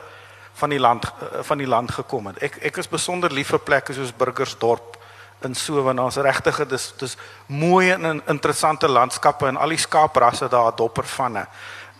van 0.52 0.68
die 0.68 0.78
land 0.78 1.04
uh, 1.04 1.38
van 1.42 1.58
die 1.58 1.66
land 1.66 1.90
gekom 1.90 2.26
het. 2.26 2.38
Ek 2.38 2.56
ek 2.56 2.76
is 2.76 2.88
besonder 2.88 3.32
lief 3.32 3.48
vir 3.48 3.58
plekke 3.58 3.92
soos 3.92 4.16
Burgersdorp 4.16 4.97
in 5.42 5.54
so 5.54 5.82
want 5.82 5.98
daar's 5.98 6.16
regtig 6.16 6.66
dis 6.68 6.92
dis 6.98 7.16
mooi 7.46 7.90
en 7.90 8.22
interessante 8.26 8.88
landskappe 8.88 9.46
en 9.46 9.56
al 9.56 9.68
die 9.68 9.78
skaaprasse 9.78 10.48
daar 10.48 10.74
dopper 10.76 11.06
vanne. 11.06 11.46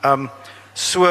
Ehm 0.03 0.13
um, 0.13 0.31
so 0.75 1.07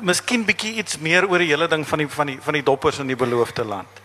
miskien 0.00 0.44
bietjie 0.44 0.74
iets 0.80 0.98
meer 0.98 1.28
oor 1.28 1.38
die 1.38 1.48
hele 1.48 1.68
ding 1.68 1.84
van 1.88 1.98
die 1.98 2.08
van 2.08 2.26
die 2.26 2.38
van 2.40 2.54
die 2.54 2.62
doppers 2.62 2.98
in 2.98 3.06
die 3.06 3.16
beloofde 3.16 3.64
land. 3.64 4.02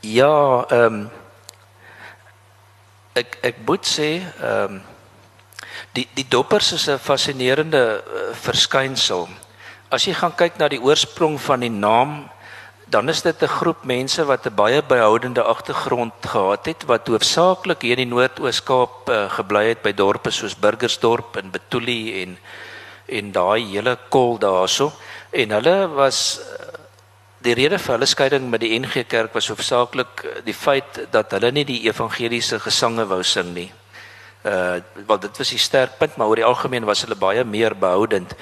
Ja, 0.00 0.64
ehm 0.68 0.94
um, 0.94 1.10
ek 3.14 3.38
ek 3.42 3.62
moet 3.66 3.86
sê 3.86 4.10
ehm 4.22 4.78
um, 4.78 4.82
die 5.92 6.06
die 6.14 6.26
doppers 6.28 6.72
is 6.72 6.88
'n 6.88 6.98
fascinerende 6.98 8.02
uh, 8.06 8.34
verskynsel. 8.34 9.28
As 9.90 10.04
jy 10.04 10.14
gaan 10.14 10.34
kyk 10.34 10.58
na 10.58 10.68
die 10.68 10.82
oorsprong 10.82 11.40
van 11.40 11.60
die 11.60 11.70
naam 11.70 12.30
dan 12.90 13.08
is 13.08 13.22
dit 13.22 13.42
'n 13.42 13.46
groep 13.46 13.84
mense 13.84 14.24
wat 14.24 14.46
'n 14.46 14.54
baie 14.54 14.82
behoudende 14.82 15.42
agtergrond 15.42 16.12
gehad 16.20 16.66
het 16.66 16.82
wat 16.86 17.06
hoofsaaklik 17.06 17.82
hier 17.82 17.98
in 17.98 18.08
die 18.08 18.14
Noord-Oos-Kaap 18.14 19.08
uh, 19.08 19.30
gebly 19.30 19.68
het 19.68 19.82
by 19.82 19.92
dorpe 19.92 20.30
soos 20.30 20.54
Burgersdorp 20.54 21.36
en 21.36 21.50
Betulie 21.50 22.22
en 22.22 22.38
en 23.06 23.32
daai 23.32 23.64
hele 23.72 23.98
kol 24.08 24.38
daarso 24.38 24.92
en 25.30 25.50
hulle 25.50 25.88
was 25.88 26.40
uh, 26.40 26.66
die 27.38 27.54
rede 27.54 27.78
vir 27.78 27.94
hulle 27.94 28.06
skeiding 28.06 28.50
met 28.50 28.60
die 28.60 28.78
NG 28.78 29.06
Kerk 29.06 29.34
was 29.34 29.48
hoofsaaklik 29.48 30.24
uh, 30.24 30.30
die 30.44 30.54
feit 30.54 31.06
dat 31.10 31.30
hulle 31.30 31.50
nie 31.50 31.64
die 31.64 31.86
evangeliese 31.86 32.58
gesange 32.58 33.06
wou 33.06 33.22
sing 33.22 33.54
nie. 33.54 33.72
Uh 34.42 34.80
want 35.06 35.22
dit 35.22 35.38
was 35.38 35.50
die 35.50 35.58
sterk 35.58 35.98
punt 35.98 36.16
maar 36.16 36.26
oor 36.26 36.36
die 36.36 36.50
algemeen 36.52 36.84
was 36.84 37.02
hulle 37.02 37.14
baie 37.16 37.44
meer 37.44 37.76
behoudend. 37.76 38.34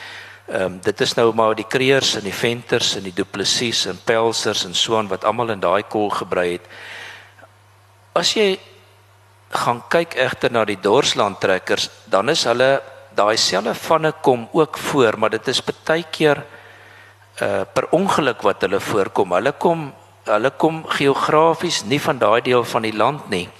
Ehm 0.48 0.64
um, 0.64 0.76
dit 0.80 1.00
is 1.00 1.12
nou 1.12 1.28
maar 1.36 1.52
die 1.54 1.66
kreers 1.68 2.14
en 2.16 2.24
die 2.24 2.32
venters 2.32 2.94
en 2.96 3.02
die 3.04 3.12
duplessies 3.12 3.82
en 3.86 3.98
pelsers 4.04 4.62
en 4.64 4.72
so 4.74 4.96
aan 4.96 5.10
wat 5.10 5.26
almal 5.28 5.50
in 5.52 5.60
daai 5.60 5.82
kol 5.92 6.08
gebrei 6.08 6.54
het. 6.54 6.64
As 8.16 8.30
jy 8.32 8.54
gaan 9.52 9.82
kyk 9.92 10.16
egter 10.16 10.52
na 10.52 10.64
die 10.64 10.78
dorsland 10.80 11.36
trekkers, 11.40 11.90
dan 12.08 12.32
is 12.32 12.46
hulle 12.48 12.80
daai 13.12 13.36
selfe 13.36 13.74
vanne 13.74 14.14
kom 14.24 14.48
ook 14.56 14.78
voor, 14.78 15.18
maar 15.18 15.36
dit 15.36 15.48
is 15.52 15.60
baie 15.60 16.06
keer 16.10 16.40
uh 17.44 17.64
per 17.74 17.92
ongeluk 17.92 18.40
wat 18.42 18.64
hulle 18.64 18.80
voorkom. 18.80 19.36
Hulle 19.36 19.52
kom 19.52 19.92
hulle 20.24 20.50
kom 20.50 20.80
geografies 20.88 21.84
nie 21.84 22.00
van 22.00 22.18
daai 22.18 22.40
deel 22.40 22.64
van 22.64 22.88
die 22.88 22.96
land 22.96 23.28
nie. 23.28 23.50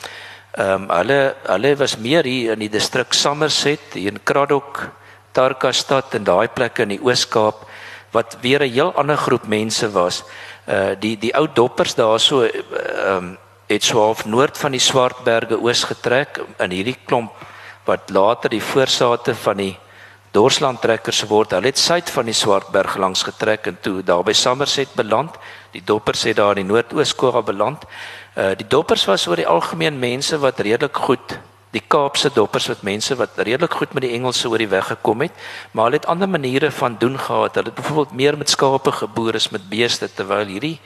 Ehm 0.56 0.88
um, 0.88 0.88
hulle 0.88 1.36
hulle 1.52 1.76
was 1.76 1.98
meer 1.98 2.24
hier 2.24 2.56
in 2.56 2.64
die 2.64 2.72
distrik 2.72 3.12
Somerset, 3.12 3.92
hier 3.92 4.16
in 4.16 4.24
Kraddock 4.24 4.88
Tarkastad 5.32 6.14
en 6.14 6.24
daai 6.24 6.48
plekke 6.48 6.82
in 6.82 6.96
die 6.96 7.02
Oos-Kaap 7.02 7.66
wat 8.12 8.36
weer 8.40 8.62
'n 8.62 8.72
heel 8.72 8.92
ander 8.94 9.16
groep 9.16 9.46
mense 9.46 9.90
was. 9.92 10.24
Uh 10.66 10.94
die 11.00 11.16
die 11.18 11.34
ou 11.34 11.46
doppers 11.54 11.94
daarso 11.94 12.42
ehm 12.42 13.16
um, 13.16 13.38
het 13.68 13.84
so 13.84 14.00
half 14.00 14.24
noord 14.24 14.58
van 14.58 14.72
die 14.72 14.80
Swartberge 14.80 15.60
oos 15.60 15.84
getrek 15.84 16.40
in 16.58 16.70
hierdie 16.70 16.96
klomp 17.04 17.32
wat 17.84 18.10
later 18.10 18.50
die 18.50 18.62
voorsate 18.62 19.34
van 19.34 19.56
die 19.56 19.78
Dorsland 20.32 20.80
trekkers 20.80 21.22
word. 21.28 21.50
Hulle 21.50 21.66
het 21.66 21.78
suid 21.78 22.10
van 22.10 22.24
die 22.24 22.36
Swartberg 22.36 22.96
langs 22.96 23.22
getrek 23.22 23.66
en 23.66 23.78
toe 23.80 24.02
daar 24.02 24.24
by 24.24 24.32
Somerset 24.32 24.94
beland. 24.94 25.36
Die 25.72 25.84
doppers 25.84 26.22
het 26.22 26.36
daar 26.36 26.56
in 26.56 26.66
die 26.66 26.72
Noord-Oos-Kaap 26.72 27.46
beland. 27.46 27.84
Uh 28.36 28.54
die 28.56 28.66
doppers 28.68 29.04
was 29.04 29.26
oor 29.26 29.36
die 29.36 29.48
algemeen 29.48 29.98
mense 29.98 30.38
wat 30.38 30.60
redelik 30.60 30.96
goed 30.96 31.38
die 31.74 31.82
Kaapse 31.84 32.30
doppers 32.34 32.68
wat 32.72 32.84
mense 32.86 33.16
wat 33.18 33.36
redelik 33.36 33.74
goed 33.80 33.92
met 33.96 34.06
die 34.06 34.14
Engelse 34.16 34.48
oor 34.48 34.62
die 34.62 34.70
weg 34.70 34.88
gekom 34.88 35.26
het, 35.26 35.32
maar 35.72 35.88
hulle 35.88 36.00
het 36.00 36.08
ander 36.08 36.28
maniere 36.28 36.70
van 36.70 36.96
doen 36.98 37.18
gehad. 37.18 37.54
Hulle 37.54 37.72
het 37.72 37.80
byvoorbeeld 37.80 38.16
meer 38.16 38.38
met 38.38 38.50
skape 38.50 38.92
geboer 38.92 39.34
as 39.34 39.50
met 39.52 39.68
beeste 39.68 40.08
terwyl 40.08 40.46
hierdie 40.46 40.78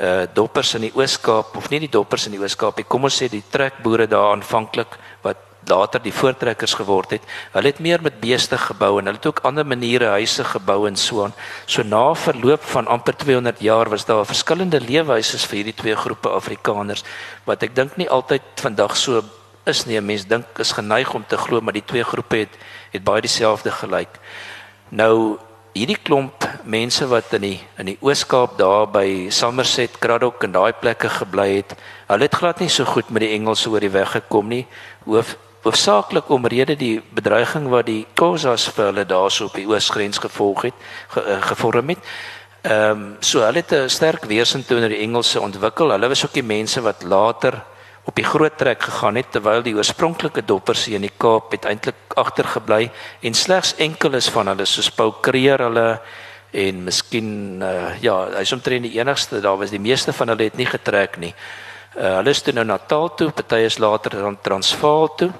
uh 0.00 0.22
doppers 0.32 0.74
in 0.78 0.84
die 0.86 0.92
Oos-Kaap 0.94 1.56
of 1.58 1.66
nie 1.70 1.80
die 1.82 1.90
doppers 1.90 2.28
in 2.28 2.36
die 2.36 2.40
Oos-Kaap 2.40 2.78
nie, 2.78 2.86
kom 2.86 3.08
ons 3.08 3.16
sê 3.20 3.26
die 3.28 3.42
trekboere 3.50 4.06
daar 4.08 4.30
aanvanklik 4.36 4.94
wat 5.24 5.36
later 5.68 6.00
die 6.02 6.14
voortrekkers 6.14 6.74
geword 6.78 7.16
het. 7.16 7.26
Hulle 7.52 7.72
het 7.72 7.80
meer 7.84 8.02
met 8.02 8.20
beeste 8.20 8.58
gebou 8.58 8.98
en 8.98 9.10
hulle 9.10 9.18
het 9.18 9.26
ook 9.26 9.42
ander 9.44 9.66
maniere 9.66 10.12
huise 10.14 10.44
gebou 10.44 10.86
en 10.88 10.96
so 10.96 11.24
aan. 11.24 11.34
So 11.66 11.82
na 11.82 12.14
verloop 12.14 12.64
van 12.72 12.88
amper 12.88 13.16
200 13.16 13.60
jaar 13.60 13.90
was 13.90 14.06
daar 14.08 14.24
verskillende 14.26 14.80
leefwyse 14.80 15.38
vir 15.48 15.60
hierdie 15.60 15.76
twee 15.82 15.96
groepe 15.96 16.32
Afrikaners 16.32 17.04
wat 17.44 17.62
ek 17.66 17.74
dink 17.76 17.96
nie 18.00 18.08
altyd 18.08 18.42
vandag 18.62 18.96
so 18.96 19.22
is 19.70 19.84
nie. 19.86 19.96
'n 19.96 20.06
Mens 20.06 20.26
dink 20.26 20.58
is 20.58 20.72
geneig 20.72 21.14
om 21.14 21.24
te 21.26 21.36
glo 21.36 21.60
maar 21.60 21.72
die 21.72 21.86
twee 21.86 22.04
groepe 22.04 22.36
het 22.36 22.54
het 22.92 23.04
baie 23.04 23.20
dieselfde 23.20 23.70
gelyk. 23.70 24.18
Nou 24.90 25.38
hierdie 25.72 25.98
klomp 26.02 26.44
mense 26.64 27.06
wat 27.06 27.32
in 27.38 27.44
die 27.46 27.58
in 27.78 27.86
die 27.92 27.98
Oos-Kaap 28.02 28.56
daar 28.58 28.88
by 28.90 29.28
Somerset, 29.30 29.98
Craddock 30.02 30.42
en 30.44 30.52
daai 30.52 30.72
plekke 30.72 31.08
gebly 31.08 31.60
het, 31.60 31.76
hulle 32.08 32.26
het 32.26 32.34
glad 32.34 32.60
nie 32.60 32.68
so 32.68 32.84
goed 32.84 33.10
met 33.10 33.22
die 33.22 33.34
Engelse 33.36 33.70
oor 33.70 33.80
die 33.80 33.92
weg 33.94 34.10
gekom 34.16 34.50
nie. 34.50 34.66
Hoof 35.06 35.36
hoofsaaklik 35.62 36.30
omrede 36.32 36.74
die 36.76 37.02
bedreiging 37.12 37.68
wat 37.68 37.86
die 37.86 38.06
Khoisas 38.16 38.70
vir 38.72 38.86
hulle 38.90 39.04
daarso 39.04 39.50
op 39.50 39.58
die 39.58 39.66
oosgrens 39.68 40.18
gevolg 40.18 40.70
het 40.70 40.86
ge, 41.12 41.20
uh, 41.20 41.40
gevorm 41.50 41.92
het. 41.92 42.12
Ehm 42.62 42.90
um, 42.90 43.16
so 43.20 43.44
hulle 43.44 43.60
het 43.60 43.72
'n 43.72 43.88
sterk 43.88 44.24
weerstand 44.24 44.66
teenoor 44.66 44.88
die 44.88 45.04
Engelse 45.04 45.40
ontwikkel. 45.40 45.90
Hulle 45.90 46.08
was 46.08 46.24
ook 46.24 46.32
die 46.32 46.42
mense 46.42 46.80
wat 46.80 47.02
later 47.02 47.62
op 48.10 48.16
die 48.18 48.26
groot 48.26 48.56
trek 48.58 48.82
gegaan 48.82 49.18
het 49.20 49.30
terwyl 49.30 49.62
die 49.62 49.76
oorspronklike 49.76 50.42
doppers 50.42 50.88
hier 50.88 50.98
in 50.98 51.06
die 51.06 51.14
Kaap 51.22 51.52
het 51.54 51.68
eintlik 51.70 52.16
agtergebly 52.18 52.88
en 53.22 53.38
slegs 53.38 53.76
enkeles 53.78 54.28
van 54.34 54.50
hulle 54.50 54.66
soos 54.66 54.90
Paul 54.90 55.14
Creer 55.22 55.62
hulle 55.62 55.86
en 56.50 56.84
miskien 56.88 57.62
uh, 57.62 57.92
ja, 58.02 58.16
hy's 58.34 58.52
omtrent 58.56 58.88
die 58.88 58.96
enigste 58.98 59.38
daar 59.44 59.60
was 59.60 59.70
die 59.70 59.82
meeste 59.82 60.14
van 60.16 60.32
hulle 60.32 60.48
het 60.48 60.58
nie 60.58 60.66
getrek 60.66 61.20
nie. 61.22 61.30
Uh, 61.94 62.16
hulle 62.18 62.34
is 62.34 62.42
toe 62.42 62.54
nou 62.56 62.66
Natal 62.66 63.12
toe, 63.14 63.30
party 63.30 63.62
is 63.68 63.78
later 63.78 64.18
dan 64.18 64.40
Transvaal 64.42 65.06
toe 65.20 65.30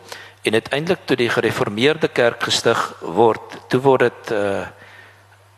en 0.47 0.55
uiteindelik 0.55 1.03
toe 1.11 1.19
die 1.19 1.31
gereformeerde 1.31 2.09
kerk 2.15 2.47
gestig 2.47 2.79
word, 3.03 3.59
toe 3.69 3.83
word 3.83 4.07
dit 4.11 4.37
uh 4.39 4.69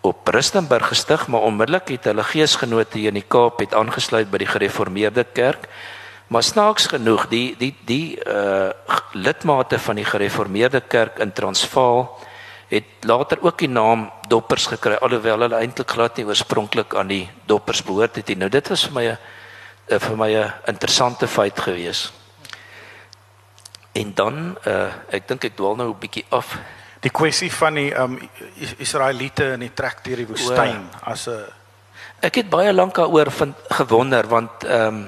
op 0.03 0.27
Rustenburg 0.35 0.89
gestig, 0.91 1.29
maar 1.31 1.45
onmiddellik 1.47 1.93
het 1.95 2.09
hulle 2.11 2.25
geesgenote 2.27 2.99
hier 2.99 3.13
in 3.13 3.21
die 3.21 3.29
Kaap 3.31 3.61
het 3.63 3.75
aangesluit 3.79 4.33
by 4.33 4.41
die 4.43 4.49
gereformeerde 4.51 5.23
kerk. 5.31 5.69
Maar 6.27 6.43
snaaks 6.43 6.87
genoeg, 6.87 7.29
die 7.29 7.57
die 7.59 7.75
die 7.85 8.19
uh 8.27 8.71
lidmate 9.13 9.79
van 9.79 9.97
die 9.97 10.05
gereformeerde 10.05 10.81
kerk 10.81 11.19
in 11.19 11.33
Transvaal 11.33 12.19
het 12.73 13.05
later 13.05 13.43
ook 13.43 13.59
die 13.59 13.69
naam 13.69 14.07
Doppers 14.29 14.67
gekry 14.67 14.97
alhoewel 15.05 15.45
hulle 15.45 15.59
eintlik 15.61 15.91
glad 15.93 16.17
nie 16.17 16.25
oorspronklik 16.25 16.95
aan 16.97 17.11
die 17.13 17.27
Doppers 17.47 17.83
behoort 17.85 18.17
het 18.17 18.33
nie. 18.33 18.39
Nou 18.41 18.49
dit 18.49 18.69
was 18.73 18.87
vir 18.89 18.95
my 18.97 19.05
'n 19.09 19.99
vir 20.01 20.17
my 20.17 20.31
'n 20.35 20.53
interessante 20.67 21.27
feit 21.29 21.61
gewees. 21.61 22.13
En 23.93 24.15
dan 24.15 24.57
uh 24.67 24.93
ek 25.11 25.29
dink 25.29 25.45
ek 25.45 25.57
dwaal 25.57 25.77
nou 25.77 25.89
'n 25.89 25.99
bietjie 25.99 26.25
af. 26.31 26.59
Die 27.01 27.11
kwessie 27.11 27.53
van 27.53 27.75
die 27.75 27.93
um 27.95 28.19
Israeliete 28.79 29.53
in 29.53 29.61
die 29.61 29.75
trek 29.75 30.05
deur 30.05 30.17
die 30.17 30.27
woestyn 30.27 30.89
as 31.03 31.29
'n 31.29 31.45
Ek 32.23 32.35
het 32.35 32.49
baie 32.49 32.73
lank 32.73 32.95
daaroor 32.95 33.33
gewonder 33.69 34.27
want 34.29 34.65
um 34.65 35.07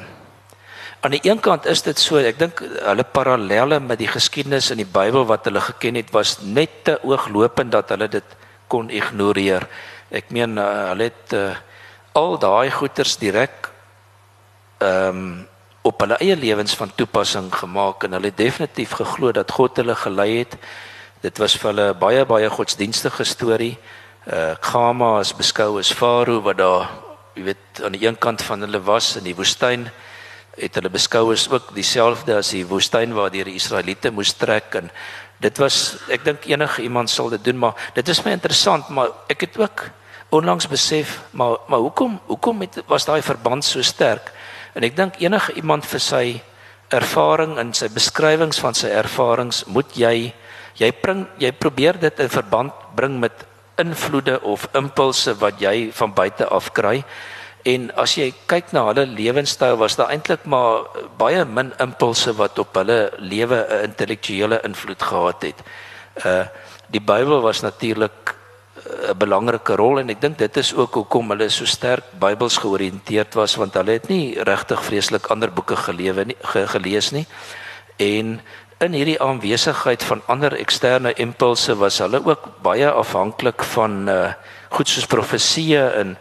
aan 1.05 1.13
die 1.13 1.21
een 1.29 1.41
kant 1.41 1.67
is 1.69 1.83
dit 1.85 2.01
so 2.01 2.17
ek 2.17 2.39
dink 2.41 2.63
hulle 2.65 3.05
parallelle 3.05 3.77
met 3.85 4.01
die 4.01 4.09
geskiedenis 4.09 4.71
in 4.73 4.81
die 4.81 4.89
Bybel 4.89 5.27
wat 5.29 5.45
hulle 5.45 5.61
geken 5.61 5.99
het 6.01 6.13
was 6.17 6.39
net 6.41 6.79
te 6.89 6.95
ooglopend 7.05 7.75
dat 7.75 7.91
hulle 7.93 8.09
dit 8.09 8.37
kon 8.73 8.89
ignoreer. 8.89 9.67
Ek 10.09 10.33
meen 10.33 10.57
uh, 10.57 10.65
hulle 10.95 11.11
het 11.11 11.35
uh, 11.37 11.51
al 12.17 12.39
daai 12.41 12.71
goeters 12.73 13.19
direk 13.21 13.69
ehm 14.81 15.21
um, 15.21 15.35
op 15.85 16.01
hulle 16.01 16.17
eie 16.25 16.33
lewens 16.41 16.73
van 16.81 16.89
toepassing 16.97 17.51
gemaak 17.53 18.07
en 18.07 18.17
hulle 18.17 18.31
het 18.31 18.39
definitief 18.41 18.95
geglo 18.97 19.35
dat 19.37 19.51
God 19.53 19.77
hulle 19.77 19.93
gelei 20.01 20.39
het. 20.39 20.57
Dit 21.21 21.37
was 21.43 21.59
vir 21.61 21.69
hulle 21.75 21.87
baie 22.01 22.25
baie 22.25 22.49
godsdienstige 22.49 23.27
storie. 23.29 23.75
Uh 24.25 24.57
Gama 24.65 25.19
is 25.21 25.35
beskou 25.37 25.77
as 25.79 25.93
Farao 25.93 26.41
wat 26.49 26.57
daar, 26.63 26.89
jy 27.37 27.45
weet, 27.51 27.85
aan 27.85 27.93
die 27.93 28.07
een 28.07 28.17
kant 28.17 28.43
van 28.49 28.65
hulle 28.65 28.81
was 28.81 29.13
in 29.21 29.29
die 29.29 29.37
woestyn 29.37 29.85
het 30.57 30.75
hulle 30.79 30.93
beskou 30.93 31.33
as 31.33 31.49
ook 31.51 31.75
dieselfde 31.75 32.37
as 32.39 32.53
die 32.55 32.65
woestyn 32.67 33.15
waar 33.15 33.31
die 33.31 33.45
Israeliete 33.55 34.11
moes 34.11 34.35
trek 34.39 34.75
en 34.81 34.91
dit 35.43 35.59
was 35.59 35.97
ek 36.09 36.25
dink 36.25 36.47
enige 36.47 36.83
iemand 36.83 37.11
sal 37.11 37.31
dit 37.35 37.45
doen 37.45 37.59
maar 37.59 37.91
dit 37.95 38.09
is 38.09 38.25
my 38.25 38.33
interessant 38.33 38.89
maar 38.89 39.13
ek 39.29 39.49
het 39.49 39.59
ook 39.59 39.89
onlangs 40.31 40.69
besef 40.69 41.21
maar 41.33 41.59
maar 41.69 41.83
hoekom 41.83 42.21
hoekom 42.27 42.61
het 42.61 42.83
was 42.87 43.05
daai 43.05 43.23
verband 43.23 43.65
so 43.65 43.83
sterk 43.83 44.33
En 44.75 44.83
ek 44.83 44.97
dink 44.99 45.21
enige 45.23 45.55
iemand 45.55 45.87
vir 45.87 46.03
sy 46.03 46.25
ervaring 46.95 47.55
en 47.63 47.71
sy 47.79 47.87
beskrywings 47.95 48.59
van 48.63 48.75
sy 48.75 48.91
ervarings 48.91 49.63
moet 49.71 49.95
jy 49.99 50.33
jy 50.75 50.89
bring 50.99 51.23
jy 51.39 51.53
probeer 51.55 51.95
dit 52.03 52.23
in 52.25 52.31
verband 52.31 52.75
bring 52.99 53.21
met 53.23 53.45
invloede 53.79 54.41
of 54.43 54.67
impulse 54.75 55.37
wat 55.39 55.63
jy 55.63 55.93
van 55.95 56.15
buite 56.15 56.47
af 56.51 56.73
kry. 56.75 57.05
En 57.65 57.87
as 57.97 58.13
jy 58.19 58.27
kyk 58.51 58.75
na 58.77 58.83
hulle 58.91 59.07
lewenstyl 59.09 59.79
was 59.81 59.97
daar 59.97 60.11
eintlik 60.13 60.43
maar 60.45 60.85
baie 61.17 61.47
min 61.49 61.71
impulse 61.81 62.35
wat 62.37 62.59
op 62.61 62.77
hulle 62.77 63.09
lewe 63.19 63.57
'n 63.65 63.85
intellektuele 63.89 64.61
invloed 64.69 65.03
gehad 65.03 65.43
het. 65.43 65.59
Uh 66.25 66.45
die 66.93 67.01
Bybel 67.01 67.41
was 67.41 67.63
natuurlik 67.63 68.37
'n 69.09 69.17
belangrike 69.17 69.77
rol 69.77 69.99
en 69.99 70.11
ek 70.11 70.21
dink 70.21 70.39
dit 70.39 70.57
is 70.57 70.75
ook 70.75 70.95
hoekom 70.95 71.31
hulle 71.31 71.49
so 71.49 71.65
sterk 71.65 72.05
Bybels 72.21 72.59
georiënteerd 72.59 73.35
was 73.35 73.57
want 73.57 73.75
hulle 73.75 73.93
het 73.93 74.09
nie 74.09 74.37
regtig 74.45 74.85
vreeslik 74.85 75.27
ander 75.27 75.51
boeke 75.51 75.77
gelewe 75.77 76.25
nie 76.25 76.37
ge, 76.43 76.69
gelees 76.69 77.11
nie. 77.11 77.27
En 77.97 78.41
in 78.81 78.93
hierdie 78.93 79.21
aanwesigheid 79.21 80.03
van 80.03 80.23
ander 80.27 80.53
eksterne 80.53 81.15
impulse 81.15 81.77
was 81.77 81.99
hulle 81.99 82.21
ook 82.25 82.63
baie 82.63 82.91
afhanklik 82.91 83.63
van 83.63 84.09
uh 84.09 84.33
goed 84.69 84.89
soos 84.89 85.07
profeseë 85.07 85.95
en 85.95 86.09
uh, 86.11 86.17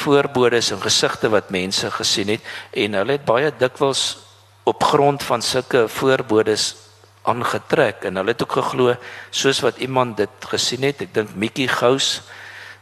voorbodes 0.00 0.70
en 0.70 0.80
gesigte 0.80 1.28
wat 1.28 1.50
mense 1.50 1.90
gesien 1.90 2.28
het. 2.28 2.40
En 2.70 2.94
hulle 3.00 3.18
het 3.18 3.24
baie 3.24 3.52
dikwels 3.58 4.18
op 4.64 4.82
grond 4.82 5.22
van 5.22 5.42
sulke 5.42 5.88
voorbodes 5.88 6.74
aangetrek. 7.22 8.04
En 8.04 8.16
hulle 8.16 8.32
het 8.32 8.42
ook 8.42 8.52
geglo 8.52 8.96
soos 9.30 9.60
wat 9.60 9.76
iemand 9.76 10.16
dit 10.16 10.48
gesien 10.48 10.82
het 10.82 11.04
ek 11.04 11.14
dink 11.14 11.34
Mikkie 11.34 11.68
Gous 11.68 12.20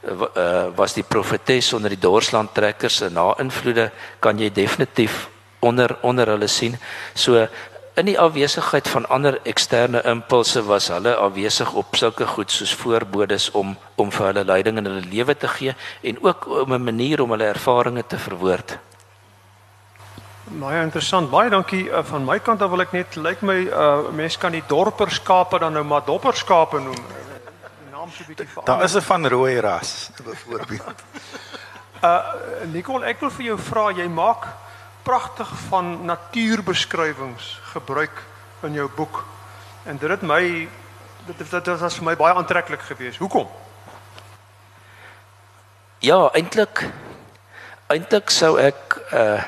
uh, 0.02 0.66
was 0.74 0.94
die 0.94 1.06
profetes 1.06 1.72
onder 1.72 1.92
die 1.94 2.00
Dorsland 2.00 2.54
trekkers 2.54 3.00
en 3.06 3.14
na 3.18 3.32
invloede 3.38 3.90
kan 4.18 4.38
jy 4.38 4.50
definitief 4.50 5.28
onder 5.62 5.94
onder 6.02 6.34
hulle 6.34 6.48
sien. 6.50 6.74
So 7.14 7.46
in 7.94 8.06
die 8.08 8.18
afwesigheid 8.18 8.88
van 8.88 9.08
ander 9.08 9.38
eksterne 9.44 10.02
impulse 10.08 10.62
was 10.64 10.88
hulle 10.88 11.16
afwesig 11.16 11.72
op 11.72 11.96
sulke 11.96 12.26
goed 12.26 12.50
soos 12.50 12.74
voorbodes 12.74 13.50
om 13.50 13.76
om 13.94 14.12
vir 14.12 14.26
hulle 14.26 14.44
leiding 14.44 14.78
in 14.78 14.88
hulle 14.88 15.04
lewe 15.10 15.36
te 15.36 15.48
gee 15.48 15.74
en 16.02 16.22
ook 16.22 16.46
om 16.46 16.72
'n 16.72 16.84
manier 16.84 17.20
om 17.20 17.30
hulle 17.30 17.44
ervarings 17.44 18.08
te 18.08 18.18
verwoord 18.18 18.78
Baie 20.52 20.82
interessant. 20.82 21.30
Baie 21.30 21.50
dankie 21.50 21.86
uh, 21.88 22.02
van 22.04 22.24
my 22.24 22.38
kant 22.38 22.62
af 22.62 22.70
wil 22.70 22.82
ek 22.84 22.92
net 22.92 23.16
lyk 23.16 23.40
my 23.46 23.58
uh 23.72 24.10
mense 24.12 24.38
kan 24.38 24.52
die 24.52 24.62
dorperskape 24.68 25.58
dan 25.58 25.72
nou 25.72 25.84
maar 25.84 26.02
dopperskape 26.04 26.80
noem. 26.82 26.98
Naam 27.92 28.10
so 28.10 28.24
bietjie 28.26 28.48
verander. 28.48 28.74
Daar 28.74 28.82
is 28.84 28.96
'n 28.96 29.00
van 29.00 29.26
rooi 29.26 29.60
ras 29.60 30.10
byvoorbeeld. 30.26 31.04
Uh 32.02 32.18
Nicole, 32.72 33.06
ek 33.06 33.20
wil 33.20 33.30
vir 33.30 33.44
jou 33.44 33.58
vra, 33.58 33.90
jy 33.90 34.08
maak 34.08 34.46
pragtig 35.02 35.48
van 35.68 36.04
natuurbeskrywings 36.04 37.60
gebruik 37.62 38.22
in 38.62 38.72
jou 38.72 38.90
boek. 38.96 39.24
En 39.82 39.98
dit 39.98 40.10
het 40.10 40.22
my 40.22 40.68
dit 41.26 41.38
dit, 41.38 41.50
dit 41.50 41.78
was 41.78 41.96
vir 41.98 42.04
my 42.04 42.16
baie 42.16 42.34
aantreklik 42.34 42.80
geweest. 42.80 43.18
Hoekom? 43.18 43.48
Ja, 45.98 46.30
eintlik 46.34 46.86
eintlik 47.86 48.30
sou 48.30 48.56
ek 48.60 49.00
uh 49.12 49.42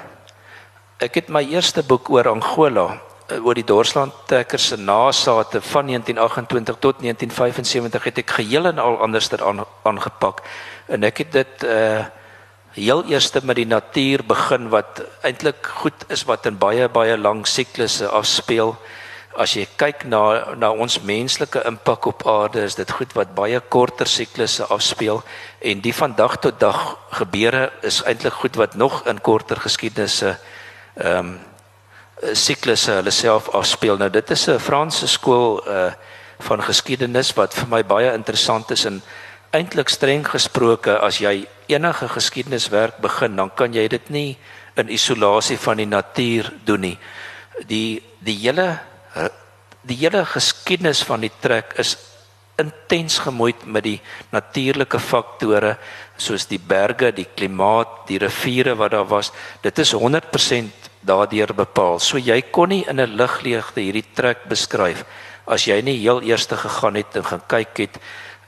Ek 1.03 1.19
het 1.19 1.29
my 1.29 1.43
eerste 1.51 1.83
boek 1.83 2.07
oor 2.15 2.29
Angola, 2.31 3.01
eh, 3.27 3.45
oor 3.45 3.55
die 3.55 3.65
Dorsland 3.67 4.13
trekkers 4.27 4.67
se 4.69 4.77
nasate 4.77 5.61
van 5.61 5.87
1928 5.87 6.77
tot 6.79 7.01
1975 7.03 8.05
het 8.05 8.19
ek 8.19 8.31
geheel 8.31 8.67
en 8.67 8.79
al 8.79 9.01
anderster 9.03 9.45
aan, 9.45 9.65
aangepak. 9.83 10.43
En 10.87 11.03
ek 11.03 11.19
het 11.19 11.33
dit 11.33 11.65
uh 11.65 12.05
heel 12.75 13.05
eerste 13.05 13.41
met 13.43 13.57
die 13.57 13.67
natuur 13.67 14.25
begin 14.27 14.69
wat 14.69 15.03
eintlik 15.23 15.67
goed 15.79 16.05
is 16.09 16.25
wat 16.27 16.47
in 16.47 16.59
baie 16.59 16.89
baie 16.89 17.17
lang 17.19 17.47
siklusse 17.47 18.09
afspeel. 18.09 18.75
As 19.39 19.55
jy 19.55 19.67
kyk 19.79 20.05
na 20.11 20.55
na 20.59 20.71
ons 20.71 21.01
menslike 21.03 21.63
impak 21.67 22.07
op 22.07 22.27
aarde, 22.27 22.63
is 22.67 22.75
dit 22.75 22.91
goed 22.91 23.15
wat 23.15 23.35
baie 23.35 23.61
korter 23.61 24.07
siklusse 24.11 24.67
afspeel 24.67 25.23
en 25.61 25.81
die 25.81 25.95
van 25.95 26.15
dag 26.15 26.37
tot 26.39 26.61
dag 26.61 26.99
gebeure 27.19 27.71
is 27.83 28.03
eintlik 28.03 28.43
goed 28.43 28.57
wat 28.57 28.75
nog 28.75 29.03
in 29.07 29.21
korter 29.21 29.61
geskiedenisse 29.61 30.37
ehm 30.95 31.19
um, 31.19 31.35
siklusse 32.33 32.93
hulle 32.93 33.11
self 33.11 33.49
afspeel. 33.49 33.97
Nou 33.99 34.11
dit 34.11 34.31
is 34.31 34.49
'n 34.49 34.59
Franse 34.59 35.07
skool 35.07 35.63
uh 35.69 35.93
van 36.39 36.63
geskiedenis 36.63 37.33
wat 37.39 37.55
vir 37.55 37.69
my 37.69 37.83
baie 37.85 38.13
interessant 38.13 38.71
is 38.71 38.85
en 38.85 39.03
eintlik 39.55 39.89
streng 39.93 40.25
gesproke 40.27 40.97
as 40.99 41.21
jy 41.23 41.45
enige 41.71 42.09
geskiedeniswerk 42.11 42.99
begin, 43.03 43.37
dan 43.39 43.51
kan 43.55 43.75
jy 43.75 43.87
dit 43.89 44.11
nie 44.11 44.31
in 44.77 44.91
isolasie 44.91 45.59
van 45.63 45.79
die 45.79 45.89
natuur 45.89 46.51
doen 46.67 46.89
nie. 46.91 46.97
Die 47.71 48.03
die 48.25 48.37
hele 48.41 48.81
die 49.85 49.97
hele 50.01 50.25
geskiedenis 50.25 51.03
van 51.05 51.23
die 51.23 51.33
trek 51.43 51.75
is 51.79 51.97
intens 52.59 53.19
gemoeid 53.19 53.65
met 53.67 53.85
die 53.85 53.99
natuurlike 54.33 54.99
faktore 55.03 55.75
soos 56.17 56.47
die 56.47 56.61
berge, 56.63 57.11
die 57.13 57.27
klimaat, 57.27 58.05
die 58.09 58.21
riviere 58.23 58.77
wat 58.79 58.95
daar 58.95 59.09
was. 59.11 59.33
Dit 59.63 59.79
is 59.83 59.93
100% 59.95 60.91
daardeur 61.05 61.53
bepaal. 61.55 61.99
So 62.01 62.19
jy 62.19 62.41
kon 62.51 62.69
nie 62.69 62.85
in 62.89 63.01
'n 63.01 63.17
ligleegte 63.17 63.81
hierdie 63.81 64.07
trek 64.15 64.49
beskryf 64.49 65.05
as 65.47 65.67
jy 65.67 65.81
nie 65.83 65.99
heel 66.01 66.23
eers 66.23 66.47
gegaan 66.47 66.95
het 66.95 67.17
en 67.17 67.25
gaan 67.25 67.43
kyk 67.47 67.77
het 67.77 67.99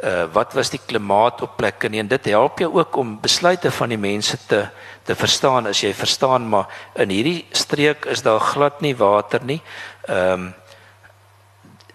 uh 0.04 0.26
wat 0.32 0.52
was 0.52 0.70
die 0.70 0.80
klimaat 0.86 1.42
op 1.42 1.56
plekke 1.56 1.88
nie 1.88 2.00
en 2.00 2.08
dit 2.08 2.24
help 2.32 2.58
jou 2.58 2.68
ook 2.74 2.96
om 2.96 3.16
besluite 3.20 3.70
van 3.70 3.88
die 3.88 3.98
mense 4.00 4.36
te 4.46 4.66
te 5.04 5.14
verstaan 5.14 5.66
as 5.66 5.80
jy 5.80 5.94
verstaan 5.94 6.48
maar 6.48 6.66
in 6.94 7.10
hierdie 7.10 7.46
streek 7.50 8.04
is 8.04 8.22
daar 8.22 8.40
glad 8.40 8.80
nie 8.80 8.96
water 8.96 9.44
nie. 9.44 9.62
Ehm 10.08 10.32
um, 10.32 10.54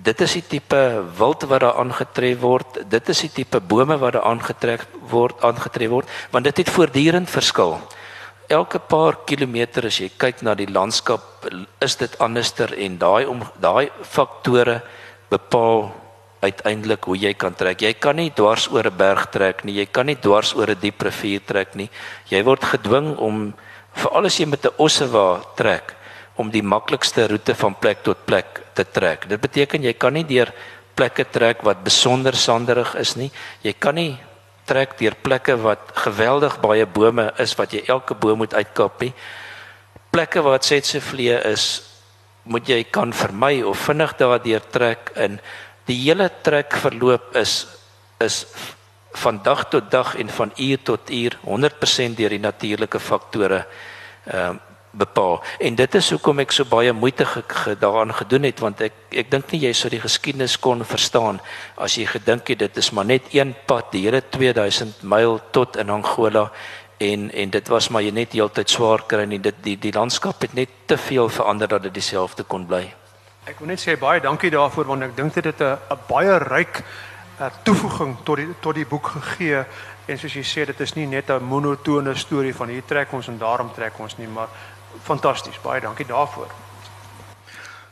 dit 0.01 0.21
is 0.21 0.33
die 0.33 0.45
tipe 0.55 0.79
wild 1.17 1.43
wat 1.49 1.61
daar 1.61 1.77
aangetref 1.77 2.39
word. 2.41 2.79
Dit 2.89 3.09
is 3.13 3.21
die 3.27 3.31
tipe 3.41 3.59
bome 3.59 3.97
wat 4.01 4.15
daar 4.15 4.25
aangetrek 4.25 4.87
word, 5.11 5.43
aangetref 5.45 5.91
word, 5.91 6.13
want 6.31 6.47
dit 6.49 6.63
het 6.63 6.69
voortdurend 6.69 7.29
verskil. 7.29 7.77
Elke 8.51 8.79
paar 8.79 9.19
kilometer 9.25 9.85
as 9.87 9.99
jy 10.01 10.09
kyk 10.17 10.41
na 10.41 10.55
die 10.57 10.69
landskap, 10.71 11.45
is 11.79 11.95
dit 12.01 12.17
anderster 12.19 12.73
en 12.73 12.97
daai 12.97 13.25
om 13.29 13.45
daai 13.61 13.89
faktore 14.01 14.81
bepaal 15.29 15.91
uiteindelik 16.41 17.05
hoe 17.05 17.17
jy 17.17 17.33
kan 17.37 17.53
trek. 17.55 17.81
Jy 17.81 17.93
kan 17.93 18.15
nie 18.15 18.31
dwars 18.33 18.67
oor 18.71 18.85
'n 18.85 18.97
berg 18.97 19.29
trek 19.31 19.63
nie. 19.63 19.73
Jy 19.73 19.85
kan 19.85 20.05
nie 20.05 20.15
dwars 20.15 20.53
oor 20.55 20.69
'n 20.69 20.79
diep 20.79 21.01
rivier 21.01 21.41
trek 21.45 21.75
nie. 21.75 21.89
Jy 22.29 22.43
word 22.43 22.63
gedwing 22.63 23.17
om 23.17 23.53
veral 23.93 24.25
as 24.25 24.39
jy 24.39 24.45
met 24.45 24.65
'n 24.65 24.73
ossewa 24.77 25.41
trek 25.55 25.95
om 26.35 26.49
die 26.49 26.63
maklikste 26.63 27.27
roete 27.27 27.55
van 27.55 27.75
plek 27.75 28.03
tot 28.03 28.25
plek 28.25 28.61
te 28.73 28.83
trek. 28.83 29.27
Dit 29.27 29.41
beteken 29.41 29.83
jy 29.83 29.93
kan 29.93 30.13
nie 30.13 30.23
deur 30.23 30.51
plekke 30.95 31.25
trek 31.31 31.63
wat 31.63 31.83
besonder 31.83 32.35
sanderig 32.35 32.95
is 32.95 33.15
nie. 33.15 33.31
Jy 33.63 33.73
kan 33.79 33.95
nie 33.95 34.19
trek 34.65 34.97
deur 34.99 35.15
plekke 35.21 35.57
wat 35.61 35.91
geweldig 36.05 36.59
baie 36.63 36.85
bome 36.85 37.31
is 37.41 37.55
wat 37.59 37.73
jy 37.73 37.83
elke 37.87 38.15
boom 38.15 38.37
moet 38.37 38.53
uitkap 38.53 39.01
nie. 39.01 39.13
Plekke 40.11 40.41
waar 40.41 40.59
dit 40.59 40.65
setse 40.65 41.01
vlee 41.01 41.37
is, 41.51 41.83
moet 42.43 42.67
jy 42.67 42.83
kan 42.83 43.13
vermy 43.13 43.61
of 43.61 43.79
vinnig 43.87 44.13
daardeur 44.17 44.63
trek 44.71 45.11
in. 45.15 45.39
Die 45.85 45.97
hele 45.97 46.29
trek 46.41 46.73
verloop 46.73 47.35
is 47.35 47.67
is 48.21 48.45
van 49.11 49.39
dag 49.43 49.65
tot 49.69 49.91
dag 49.91 50.15
en 50.15 50.29
van 50.29 50.51
uur 50.55 50.81
tot 50.83 51.09
uur 51.09 51.37
100% 51.45 52.15
deur 52.15 52.29
die 52.29 52.39
natuurlike 52.39 52.99
faktore 52.99 53.65
ehm 54.25 54.55
uh, 54.55 54.59
bepaal. 54.91 55.43
En 55.59 55.75
dit 55.75 55.95
is 55.95 56.09
hoekom 56.11 56.41
ek 56.43 56.51
so 56.51 56.67
baie 56.67 56.91
moeite 56.93 57.25
gedaan 57.25 58.11
gedoen 58.13 58.43
het 58.49 58.59
want 58.59 58.81
ek 58.83 59.15
ek 59.23 59.31
dink 59.31 59.51
nie 59.51 59.61
jy 59.65 59.71
sou 59.75 59.89
die 59.91 60.01
geskiedenis 60.03 60.57
kon 60.59 60.83
verstaan 60.87 61.39
as 61.75 61.95
jy 61.95 62.05
gedink 62.11 62.51
het 62.51 62.59
dit 62.59 62.77
is 62.77 62.91
maar 62.91 63.07
net 63.07 63.31
een 63.31 63.55
pad 63.67 63.91
die 63.95 64.03
hele 64.07 64.21
2000 64.21 65.03
myl 65.03 65.39
tot 65.51 65.79
in 65.79 65.89
Angola 65.89 66.49
en 66.99 67.31
en 67.31 67.49
dit 67.49 67.67
was 67.67 67.89
maar 67.89 68.03
jy 68.03 68.11
net 68.11 68.35
heeltyd 68.35 68.69
swaar 68.69 69.05
kry 69.07 69.23
en 69.23 69.41
dit 69.41 69.63
die 69.63 69.77
die 69.79 69.95
landskap 69.95 70.41
het 70.41 70.53
net 70.53 70.69
te 70.85 70.97
veel 70.97 71.29
verander 71.29 71.67
dat 71.67 71.87
dit 71.87 71.93
dieselfde 71.93 72.43
kon 72.43 72.67
bly. 72.67 73.00
Ek 73.51 73.59
wil 73.59 73.67
net 73.67 73.81
sê 73.83 73.97
baie 73.99 74.21
dankie 74.23 74.47
daarvoor 74.53 74.87
want 74.87 75.03
ek 75.03 75.15
dink 75.17 75.33
dit 75.35 75.47
het 75.49 75.59
'n 75.59 75.97
baie 76.07 76.37
ryk 76.39 76.77
uh, 77.41 77.49
toevoeging 77.67 78.13
tot 78.23 78.37
die 78.39 78.47
tot 78.63 78.75
die 78.75 78.85
boek 78.85 79.07
gegee 79.11 79.65
en 80.07 80.17
soos 80.17 80.35
jy 80.39 80.43
sê 80.43 80.65
dit 80.65 80.79
is 80.79 80.93
nie 80.95 81.05
net 81.05 81.29
'n 81.29 81.43
monotone 81.43 82.15
storie 82.15 82.55
van 82.55 82.69
hier 82.69 82.85
trek 82.85 83.11
ons 83.11 83.27
en 83.27 83.37
daarom 83.37 83.73
trek 83.75 83.99
ons 83.99 84.17
nie 84.17 84.27
maar 84.27 84.47
fantasties. 85.03 85.59
Baie 85.61 85.81
dankie 85.81 86.05
daarvoor. 86.05 86.47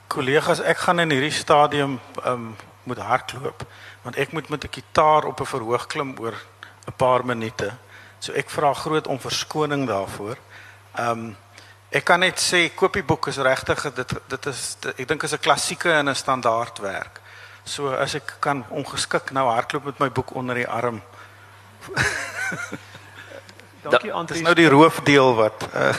Kollegas, 0.07 0.62
ek 0.62 0.78
gaan 0.78 0.99
in 0.99 1.12
hierdie 1.12 1.32
stadium 1.32 1.99
um 2.26 2.55
moet 2.84 2.97
hardloop 2.97 3.68
want 4.03 4.16
ek 4.16 4.32
moet 4.32 4.49
met 4.49 4.64
'n 4.64 4.70
kitaar 4.70 5.26
op 5.26 5.41
'n 5.41 5.45
verhoog 5.45 5.88
klim 5.88 6.16
oor 6.20 6.36
'n 6.88 6.95
paar 6.95 7.26
minute. 7.26 7.74
So 8.20 8.32
ek 8.32 8.49
vra 8.49 8.74
groot 8.74 9.07
om 9.07 9.20
verskoning 9.20 9.88
daarvoor. 9.88 10.38
Um 10.95 11.36
ek 11.90 12.06
kan 12.06 12.20
net 12.20 12.40
sê 12.42 12.70
koop 12.76 12.94
die 12.94 13.04
boek 13.04 13.28
is 13.32 13.38
regtig 13.38 13.82
dit 13.94 14.14
dit 14.28 14.46
is 14.52 14.78
dit, 14.82 15.00
ek 15.00 15.08
dink 15.08 15.24
is 15.24 15.34
'n 15.34 15.40
klassieke 15.42 15.92
en 15.92 16.10
'n 16.10 16.16
standaardwerk. 16.16 17.22
So 17.64 17.94
as 17.94 18.16
ek 18.16 18.36
kan 18.40 18.66
ongeskik 18.70 19.32
nou 19.32 19.50
hardloop 19.50 19.84
met 19.86 20.00
my 20.00 20.10
boek 20.12 20.36
onder 20.36 20.56
die 20.56 20.68
arm. 20.68 21.02
Dankie 23.82 24.14
Andries. 24.14 24.40
Dis 24.40 24.46
nou 24.46 24.56
die 24.56 24.70
roofdeel 24.70 25.36
wat 25.36 25.68
uh. 25.76 25.94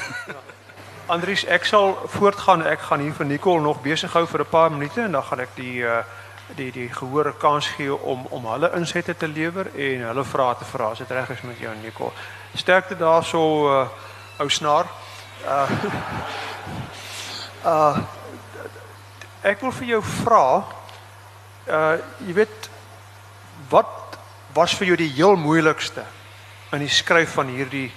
Andries, 1.14 1.44
ek 1.44 1.64
sal 1.64 1.96
voortgaan. 2.06 2.62
Ek 2.66 2.80
gaan 2.80 3.00
hier 3.00 3.14
vir 3.14 3.26
Nicole 3.26 3.60
nog 3.60 3.82
besig 3.82 4.12
hou 4.12 4.26
vir 4.26 4.40
'n 4.40 4.50
paar 4.50 4.70
minute 4.70 5.00
en 5.00 5.12
dan 5.12 5.22
gaan 5.22 5.40
ek 5.40 5.54
die 5.54 5.82
uh 5.82 6.02
die 6.56 6.72
die 6.72 6.88
gehoor 6.88 7.32
kans 7.38 7.66
gee 7.66 7.94
om 7.94 8.26
om 8.30 8.46
hulle 8.46 8.72
insette 8.74 9.16
te 9.16 9.28
lewer 9.28 9.70
en 9.74 10.00
hulle 10.02 10.24
vrae 10.24 10.56
te 10.58 10.64
vra 10.64 10.90
as 10.90 10.98
dit 10.98 11.10
reg 11.10 11.30
is 11.30 11.42
met 11.42 11.58
jou 11.58 11.74
Nicole. 11.82 12.12
Sterkte 12.54 12.96
daarso 12.96 13.42
uh 13.70 13.86
ou 14.38 14.48
snaar. 14.48 14.86
Uh 15.44 15.68
uh 17.64 17.98
ek 19.50 19.62
wil 19.64 19.72
vir 19.72 19.88
jou 19.94 20.02
vra 20.04 20.44
uh 21.68 21.96
jy 22.26 22.34
weet 22.36 22.70
wat 23.70 24.18
was 24.54 24.74
vir 24.76 24.92
jou 24.92 24.98
die 25.00 25.12
heel 25.14 25.36
moeilikste 25.40 26.04
in 26.74 26.82
die 26.84 26.92
skryf 26.92 27.36
van 27.38 27.50
hierdie 27.50 27.88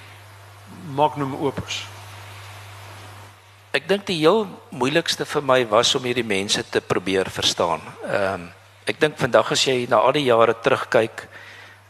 magnum 0.96 1.36
opus? 1.36 1.84
Ek 3.74 3.88
dink 3.90 4.06
die 4.06 4.20
heel 4.22 4.46
moeilikste 4.70 5.26
vir 5.26 5.46
my 5.46 5.64
was 5.70 5.96
om 5.98 6.06
hierdie 6.06 6.26
mense 6.26 6.62
te 6.70 6.82
probeer 6.82 7.30
verstaan. 7.34 7.82
Ehm 8.06 8.34
um, 8.34 8.52
ek 8.84 8.98
dink 9.00 9.16
vandag 9.16 9.54
as 9.56 9.62
jy 9.64 9.86
na 9.88 10.02
al 10.04 10.12
die 10.12 10.26
jare 10.26 10.52
terugkyk, 10.60 11.22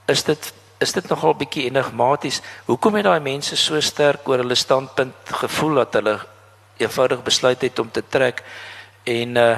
is 0.06 0.22
dit 0.28 0.52
is 0.84 0.94
dit 0.96 1.08
nogal 1.10 1.36
bietjie 1.40 1.68
enigmaties. 1.70 2.42
Hoekom 2.68 3.00
het 3.00 3.08
daai 3.08 3.24
mense 3.24 3.58
so 3.60 3.80
sterk 3.82 4.28
oor 4.30 4.44
hulle 4.44 4.58
standpunt 4.60 5.36
gevoel 5.44 5.82
dat 5.82 6.00
hulle 6.00 6.18
eenvoudig 6.82 7.24
besluit 7.24 7.62
het 7.62 7.80
om 7.80 7.92
te 7.92 8.04
trek 8.10 8.44
en 9.04 9.38
uh 9.38 9.56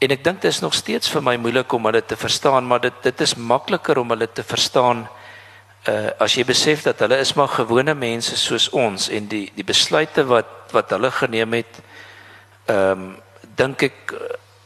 en 0.00 0.14
ek 0.14 0.22
dink 0.24 0.38
dit 0.40 0.48
is 0.48 0.62
nog 0.64 0.72
steeds 0.72 1.10
vir 1.12 1.20
my 1.20 1.34
moeilik 1.36 1.72
om 1.76 1.84
hulle 1.84 2.00
te 2.00 2.16
verstaan, 2.16 2.64
maar 2.64 2.80
dit 2.80 3.02
dit 3.04 3.20
is 3.20 3.34
makliker 3.36 3.98
om 4.00 4.14
hulle 4.14 4.28
te 4.32 4.42
verstaan 4.42 5.02
uh 5.88 6.10
as 6.24 6.36
jy 6.36 6.44
besef 6.48 6.86
dat 6.88 7.00
hulle 7.04 7.18
is 7.20 7.34
maar 7.36 7.48
gewone 7.48 7.94
mense 7.94 8.36
soos 8.36 8.68
ons 8.72 9.08
en 9.08 9.28
die 9.28 9.50
die 9.56 9.64
besluite 9.64 10.24
wat 10.28 10.72
wat 10.72 10.90
hulle 10.96 11.10
geneem 11.10 11.58
het 11.60 11.82
ehm 12.66 12.92
um, 12.92 13.16
dink 13.56 13.82
ek 13.82 14.14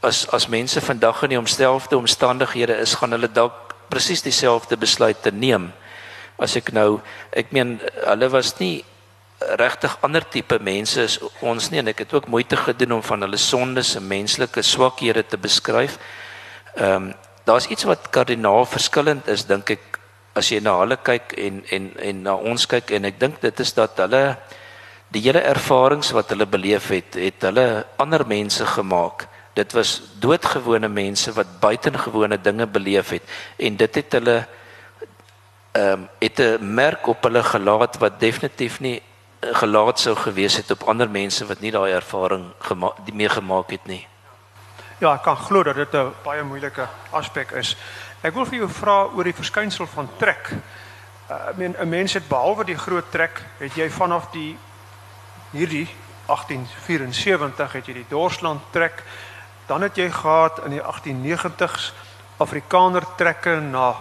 as 0.02 0.26
as 0.36 0.48
mense 0.48 0.80
vandag 0.80 1.22
in 1.22 1.34
die 1.34 1.38
omstelfde 1.38 1.96
omstandighede 1.96 2.76
is 2.82 2.94
gaan 2.94 3.16
hulle 3.16 3.30
dalk 3.30 3.74
presies 3.88 4.22
dieselfde 4.22 4.76
besluite 4.76 5.30
neem 5.30 5.72
as 6.38 6.56
ek 6.56 6.72
nou 6.72 7.00
ek 7.32 7.52
meen 7.52 7.78
hulle 8.06 8.30
was 8.30 8.54
nie 8.60 8.84
regtig 9.60 9.96
ander 10.02 10.24
tipe 10.24 10.58
mense 10.62 11.02
is 11.02 11.18
ons 11.42 11.70
nie 11.70 11.82
en 11.82 11.92
ek 11.92 12.04
het 12.04 12.14
ook 12.14 12.30
moeite 12.32 12.56
gedoen 12.56 12.98
om 12.98 13.02
van 13.02 13.26
hulle 13.26 13.40
sondes 13.40 13.94
en 13.98 14.08
menslike 14.08 14.62
swakhede 14.62 15.26
te 15.28 15.40
beskryf 15.40 15.98
ehm 16.76 17.10
um, 17.10 17.14
daar's 17.44 17.66
iets 17.68 17.84
wat 17.84 18.06
kardinaal 18.08 18.64
verskillend 18.64 19.26
is 19.28 19.42
dink 19.44 19.70
ek 19.70 19.98
as 20.34 20.48
jy 20.48 20.62
na 20.64 20.78
hulle 20.80 20.96
kyk 20.96 21.34
en 21.38 21.60
en 21.76 21.90
en 22.10 22.22
na 22.22 22.34
ons 22.52 22.66
kyk 22.66 22.94
en 22.96 23.04
ek 23.10 23.18
dink 23.20 23.40
dit 23.42 23.60
is 23.60 23.72
dat 23.76 24.00
hulle 24.00 24.22
die 25.14 25.22
hele 25.22 25.42
ervarings 25.46 26.10
wat 26.16 26.32
hulle 26.32 26.46
beleef 26.50 26.90
het, 26.90 27.14
het 27.20 27.46
hulle 27.46 27.84
ander 28.02 28.24
mense 28.26 28.66
gemaak. 28.66 29.28
Dit 29.54 29.74
was 29.76 30.00
doodgewone 30.22 30.88
mense 30.90 31.30
wat 31.36 31.58
buitengewone 31.62 32.40
dinge 32.42 32.66
beleef 32.66 33.12
het 33.14 33.34
en 33.62 33.76
dit 33.78 34.00
het 34.00 34.16
hulle 34.18 34.40
ehm 35.74 35.92
um, 35.92 36.08
het 36.18 36.38
'n 36.38 36.74
merk 36.74 37.06
op 37.06 37.22
hulle 37.22 37.42
gelaat 37.42 37.98
wat 37.98 38.20
definitief 38.20 38.80
nie 38.80 39.02
gelaat 39.40 39.98
sou 39.98 40.16
gewees 40.16 40.56
het 40.56 40.70
op 40.70 40.82
ander 40.82 41.10
mense 41.10 41.46
wat 41.46 41.60
nie 41.60 41.70
daai 41.70 41.92
ervaring 41.92 42.44
die 43.04 43.14
mee 43.14 43.28
gemaak 43.28 43.70
het 43.70 43.86
nie. 43.86 44.06
Ja, 44.98 45.14
ek 45.14 45.22
kan 45.22 45.36
glo 45.36 45.62
dat 45.62 45.74
dit 45.74 45.94
'n 45.94 46.12
baie 46.22 46.42
moeilike 46.42 46.88
aspek 47.10 47.50
is. 47.50 47.76
Ek 48.20 48.34
wil 48.34 48.46
vir 48.46 48.58
jou 48.58 48.68
vra 48.68 49.04
oor 49.04 49.24
die 49.24 49.34
verskynsel 49.34 49.86
van 49.86 50.08
trek. 50.16 50.50
Uh, 51.30 51.48
ek 51.48 51.56
meen 51.56 51.76
'n 51.78 51.88
mens 51.88 52.12
het 52.12 52.28
behalwe 52.28 52.64
die 52.64 52.78
groot 52.78 53.10
trek, 53.10 53.42
het 53.58 53.74
jy 53.74 53.90
vanaf 53.90 54.30
die 54.30 54.56
hierdie 55.50 55.88
1874 56.26 57.72
het 57.72 57.86
jy 57.86 57.92
die 57.92 58.06
Dorsland 58.08 58.62
trek, 58.70 59.02
dan 59.66 59.82
het 59.82 59.96
jy 59.96 60.10
gehad 60.10 60.60
in 60.64 60.70
die 60.70 60.82
1890s 60.82 61.92
Afrikaner 62.36 63.04
trekke 63.16 63.60
na 63.60 63.94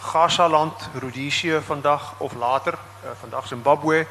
Gasaland, 0.00 0.88
Rodesië 1.00 1.60
vandag 1.60 2.14
of 2.18 2.34
later, 2.34 2.74
uh, 3.04 3.10
vandag 3.20 3.46
Zimbabwe. 3.46 4.06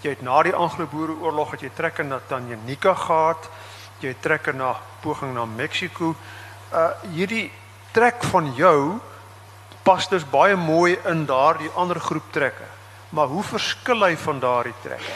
Jy 0.00 0.10
het 0.10 0.22
na 0.22 0.42
die 0.42 0.54
Anglo-Boereoorlog 0.54 1.50
het 1.50 1.60
jy 1.60 1.70
trekke 1.74 2.02
na 2.02 2.20
Tanganyika 2.28 2.94
gehad. 2.94 3.48
jy 4.02 4.14
trekker 4.22 4.54
na 4.54 4.74
poging 5.02 5.34
na 5.34 5.44
Mexiko. 5.46 6.14
Uh 6.72 6.90
hierdie 7.14 7.50
trek 7.94 8.24
van 8.32 8.50
jou 8.56 8.98
pas 9.86 10.08
dus 10.08 10.24
baie 10.30 10.56
mooi 10.56 10.96
in 11.10 11.24
daardie 11.26 11.70
ander 11.78 12.00
groep 12.00 12.30
trekke. 12.34 12.66
Maar 13.12 13.26
hoe 13.26 13.42
verskil 13.44 14.06
hy 14.06 14.16
van 14.16 14.40
daardie 14.40 14.74
trekke? 14.82 15.14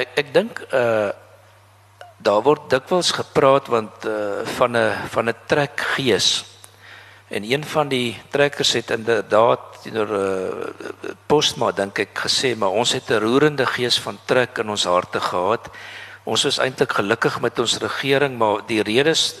Ek 0.00 0.16
ek 0.24 0.32
dink 0.34 0.62
uh 0.70 1.10
daar 2.20 2.42
word 2.44 2.66
dikwels 2.68 3.14
gepraat 3.16 3.70
want 3.72 4.04
uh 4.04 4.44
van 4.58 4.76
'n 4.76 5.08
van 5.08 5.28
'n 5.28 5.36
trekgees. 5.46 6.44
En 7.30 7.44
een 7.46 7.64
van 7.64 7.88
die 7.88 8.16
trekkers 8.30 8.72
het 8.72 8.90
inderdaad 8.90 9.82
teenoor 9.82 10.10
uh 10.10 11.10
Postma 11.30 11.70
dink 11.70 11.98
ek 12.02 12.24
gesê 12.26 12.56
maar 12.58 12.74
ons 12.74 12.92
het 12.92 13.10
'n 13.10 13.22
roerende 13.22 13.66
gees 13.66 14.00
van 14.02 14.18
trek 14.24 14.58
in 14.58 14.70
ons 14.70 14.84
harte 14.84 15.20
gehad. 15.20 15.70
Ons 16.24 16.44
is 16.44 16.58
eintlik 16.58 16.92
gelukkig 16.92 17.40
met 17.40 17.58
ons 17.58 17.78
regering, 17.78 18.38
maar 18.38 18.66
die 18.66 18.82
redes 18.82 19.40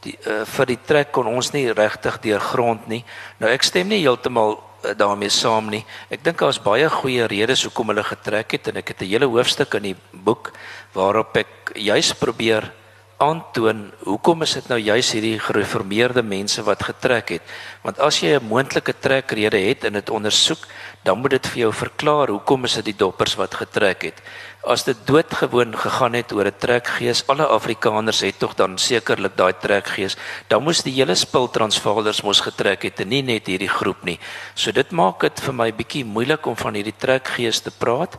die 0.00 0.16
uh, 0.26 0.44
vir 0.44 0.66
die 0.66 0.78
trek 0.86 1.12
kon 1.12 1.26
ons 1.26 1.52
nie 1.52 1.72
regtig 1.72 2.20
deurgrond 2.20 2.88
nie. 2.88 3.04
Nou 3.38 3.50
ek 3.52 3.62
stem 3.62 3.88
nie 3.88 4.00
heeltemal 4.00 4.56
uh, 4.56 4.94
daarmee 4.96 5.28
saam 5.32 5.70
nie. 5.70 5.84
Ek 6.10 6.24
dink 6.24 6.38
daar 6.38 6.54
is 6.54 6.62
baie 6.62 6.88
goeie 6.88 7.26
redes 7.26 7.64
hoekom 7.64 7.92
hulle 7.92 8.04
getrek 8.04 8.52
het 8.52 8.68
en 8.68 8.76
ek 8.76 8.88
het 8.88 9.02
'n 9.02 9.12
hele 9.12 9.26
hoofstuk 9.26 9.74
in 9.74 9.82
die 9.82 9.96
boek 10.12 10.52
waarop 10.92 11.36
ek 11.36 11.72
juis 11.74 12.12
probeer 12.14 12.72
aantoon 13.20 13.90
hoekom 14.08 14.42
is 14.42 14.54
dit 14.56 14.68
nou 14.68 14.78
juis 14.80 15.12
hierdie 15.12 15.38
gereformeerde 15.38 16.22
mense 16.22 16.62
wat 16.64 16.82
getrek 16.82 17.28
het? 17.36 17.42
Want 17.84 18.00
as 18.00 18.20
jy 18.20 18.38
'n 18.38 18.48
moontlike 18.48 18.94
trekrede 19.00 19.58
het 19.58 19.84
en 19.84 19.92
dit 19.92 20.10
ondersoek, 20.10 20.66
dan 21.04 21.18
moet 21.18 21.30
dit 21.30 21.46
vir 21.46 21.58
jou 21.58 21.72
verklaar 21.72 22.28
hoekom 22.28 22.64
is 22.64 22.74
dit 22.74 22.84
die 22.84 22.96
doppers 22.96 23.36
wat 23.36 23.54
getrek 23.54 24.02
het 24.02 24.22
as 24.60 24.84
dit 24.84 24.96
doodgewoon 25.08 25.72
gegaan 25.76 26.12
het 26.12 26.32
oor 26.32 26.44
'n 26.44 26.58
trekgees, 26.58 27.26
alle 27.26 27.46
Afrikaners 27.46 28.20
het 28.20 28.38
tog 28.38 28.54
dan 28.54 28.78
sekerlik 28.78 29.36
daai 29.36 29.54
trekgees. 29.60 30.16
Dan 30.48 30.62
moes 30.62 30.82
die 30.82 30.92
hele 30.92 31.14
spul 31.14 31.50
Transvaalers 31.50 32.22
mos 32.22 32.40
getrek 32.40 32.82
het 32.82 33.00
en 33.00 33.08
nie 33.08 33.22
net 33.22 33.46
hierdie 33.46 33.68
groep 33.68 34.04
nie. 34.04 34.18
So 34.54 34.72
dit 34.72 34.90
maak 34.90 35.20
dit 35.20 35.40
vir 35.40 35.54
my 35.54 35.72
bietjie 35.72 36.04
moeilik 36.04 36.46
om 36.46 36.56
van 36.56 36.74
hierdie 36.74 36.96
trekgees 36.98 37.60
te 37.60 37.70
praat. 37.70 38.18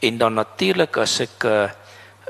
En 0.00 0.18
dan 0.18 0.34
natuurlik 0.34 0.96
as 0.96 1.20
ek 1.20 1.44
'n 1.44 1.46
uh, 1.46 1.64
eh, 1.64 1.70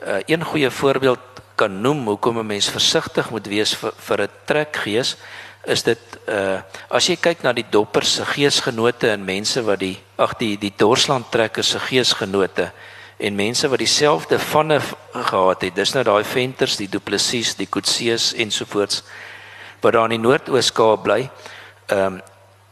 uh, 0.07 0.17
eh, 0.17 0.23
een 0.27 0.45
goeie 0.45 0.71
voorbeeld 0.71 1.36
kan 1.57 1.81
noem 1.83 2.07
hoekom 2.07 2.39
'n 2.39 2.47
mens 2.47 2.69
versigtig 2.69 3.31
moet 3.31 3.47
wees 3.47 3.75
vir 3.75 3.93
vir 3.97 4.23
'n 4.23 4.29
trekgees 4.47 5.17
is 5.67 5.83
dit 5.83 5.99
uh 6.29 6.63
as 6.91 7.09
jy 7.09 7.17
kyk 7.17 7.43
na 7.43 7.53
die 7.53 7.67
doppers 7.71 8.15
se 8.15 8.25
geesgenote 8.25 9.11
en 9.11 9.25
mense 9.25 9.63
wat 9.63 9.79
die 9.79 9.99
ag 10.17 10.37
die 10.39 10.57
die 10.57 10.73
Dorsland 10.77 11.31
trekkers 11.31 11.71
se 11.71 11.79
geesgenote 11.79 12.71
en 13.19 13.35
mense 13.35 13.69
wat 13.69 13.79
dieselfde 13.79 14.39
vanne 14.39 14.81
gehad 15.13 15.63
het. 15.63 15.75
Dis 15.75 15.95
nou 15.95 16.05
daai 16.05 16.25
venters, 16.25 16.77
die 16.77 16.89
duplessies, 16.89 17.55
die 17.57 17.67
kutsees 17.67 18.35
ensovoorts 18.35 19.03
wat 19.81 19.93
daar 19.93 20.11
in 20.11 20.21
die 20.21 20.29
Noord-Oos-Kaap 20.29 21.03
bly. 21.03 21.31
Ehm 21.89 22.07
um, 22.07 22.23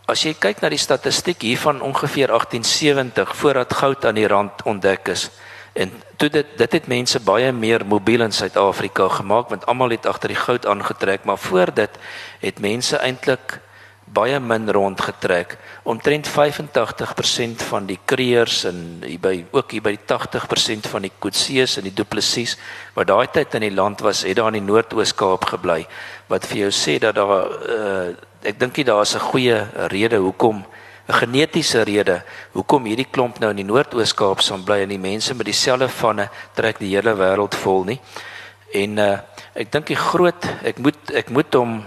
as 0.05 0.20
jy 0.20 0.35
kyk 0.37 0.61
na 0.61 0.68
die 0.68 0.78
statistiek 0.78 1.41
hiervan 1.41 1.80
ongeveer 1.80 2.28
1870 2.28 3.30
voordat 3.37 3.72
goud 3.72 4.05
aan 4.05 4.18
die 4.18 4.28
rand 4.28 4.62
ontdek 4.68 5.09
is 5.09 5.30
en 5.75 5.91
toe 6.16 6.31
dit 6.31 6.47
dit 6.57 6.72
het 6.72 6.87
mense 6.87 7.20
baie 7.20 7.53
meer 7.53 7.87
mobiel 7.87 8.22
in 8.22 8.33
Suid-Afrika 8.33 9.09
gemaak 9.09 9.49
want 9.51 9.66
almal 9.66 9.95
het 9.97 10.07
agter 10.07 10.31
die 10.31 10.39
goud 10.39 10.66
aangetrek, 10.66 11.25
maar 11.25 11.39
voor 11.39 11.75
dit 11.75 11.99
het 12.41 12.61
mense 12.62 12.97
eintlik 12.97 13.59
baie 14.05 14.39
min 14.41 14.68
rondgetrek. 14.70 15.57
Omtrent 15.83 16.29
85% 16.29 17.64
van 17.70 17.87
die 17.89 17.99
kreërs 18.05 18.64
en 18.68 18.79
hier 19.05 19.20
by 19.20 19.35
ook 19.51 19.72
hier 19.72 19.83
by 19.85 19.95
die 19.97 20.05
80% 20.11 20.91
van 20.93 21.07
die 21.07 21.12
Kutsees 21.18 21.79
en 21.81 21.89
die 21.89 21.95
Duplessis 21.95 22.57
wat 22.95 23.09
daai 23.09 23.27
tyd 23.33 23.57
in 23.59 23.66
die 23.68 23.75
land 23.75 24.05
was, 24.05 24.22
het 24.29 24.37
daar 24.37 24.53
in 24.53 24.61
die 24.61 24.68
Noord-Oos-Kaap 24.68 25.49
gebly. 25.55 25.83
Wat 26.29 26.47
vir 26.51 26.66
jou 26.66 26.70
sê 26.75 26.99
dat 27.03 27.16
daar 27.16 27.35
uh, 27.35 28.07
ek 28.45 28.61
dink 28.61 28.79
jy 28.79 28.85
daar 28.85 29.03
is 29.03 29.16
'n 29.16 29.29
goeie 29.33 29.59
rede 29.89 30.20
hoekom 30.20 30.64
'n 31.09 31.13
genetiese 31.13 31.83
rede 31.85 32.23
hoekom 32.53 32.85
hierdie 32.85 33.11
klomp 33.11 33.39
nou 33.39 33.51
in 33.51 33.61
die 33.61 33.69
Noord-Oos-Kaap 33.69 34.41
sal 34.41 34.63
bly 34.65 34.81
en 34.83 34.89
die 34.89 34.99
mense 34.99 35.35
met 35.35 35.47
dieselfde 35.47 35.89
vanne 35.89 36.31
trek 36.55 36.79
die 36.79 36.95
hele 36.97 37.13
wêreld 37.15 37.55
vol 37.55 37.85
nie. 37.85 38.01
En 38.73 38.99
uh, 38.99 39.19
ek 39.55 39.73
dink 39.73 39.87
die 39.87 40.01
groot 40.01 40.49
ek 40.65 40.79
moet 40.79 41.13
ek 41.13 41.31
moet 41.31 41.55
hom 41.55 41.83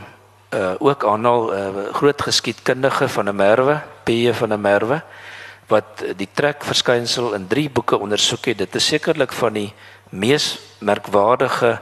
uh 0.53 0.75
ook 0.79 1.03
aanhaal 1.03 1.49
'n 1.51 1.55
uh, 1.55 1.93
groot 1.93 2.21
geskiedkundige 2.21 3.07
van 3.09 3.29
'n 3.29 3.35
Merwe, 3.35 3.81
P.J. 4.03 4.33
van 4.33 4.53
'n 4.53 4.61
Merwe 4.61 5.01
wat 5.67 6.03
die 6.15 6.29
trek 6.33 6.63
verskynsel 6.63 7.33
in 7.33 7.47
3 7.47 7.69
boeke 7.69 7.97
ondersoek 7.99 8.45
het. 8.45 8.57
Dit 8.57 8.75
is 8.75 8.87
sekerlik 8.87 9.33
van 9.35 9.53
die 9.53 9.73
mees 10.09 10.59
merkwaardige 10.79 11.81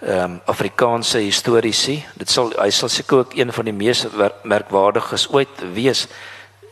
ehm 0.00 0.24
um, 0.24 0.40
Afrikaanse 0.46 1.18
historiese. 1.18 2.02
Dit 2.14 2.30
sal 2.30 2.52
hy 2.54 2.70
sal 2.70 2.88
seker 2.88 3.18
ook 3.18 3.34
een 3.34 3.52
van 3.52 3.64
die 3.64 3.74
mees 3.74 4.06
merkwaardiges 4.44 5.26
ooit 5.34 5.64
wees. 5.74 6.06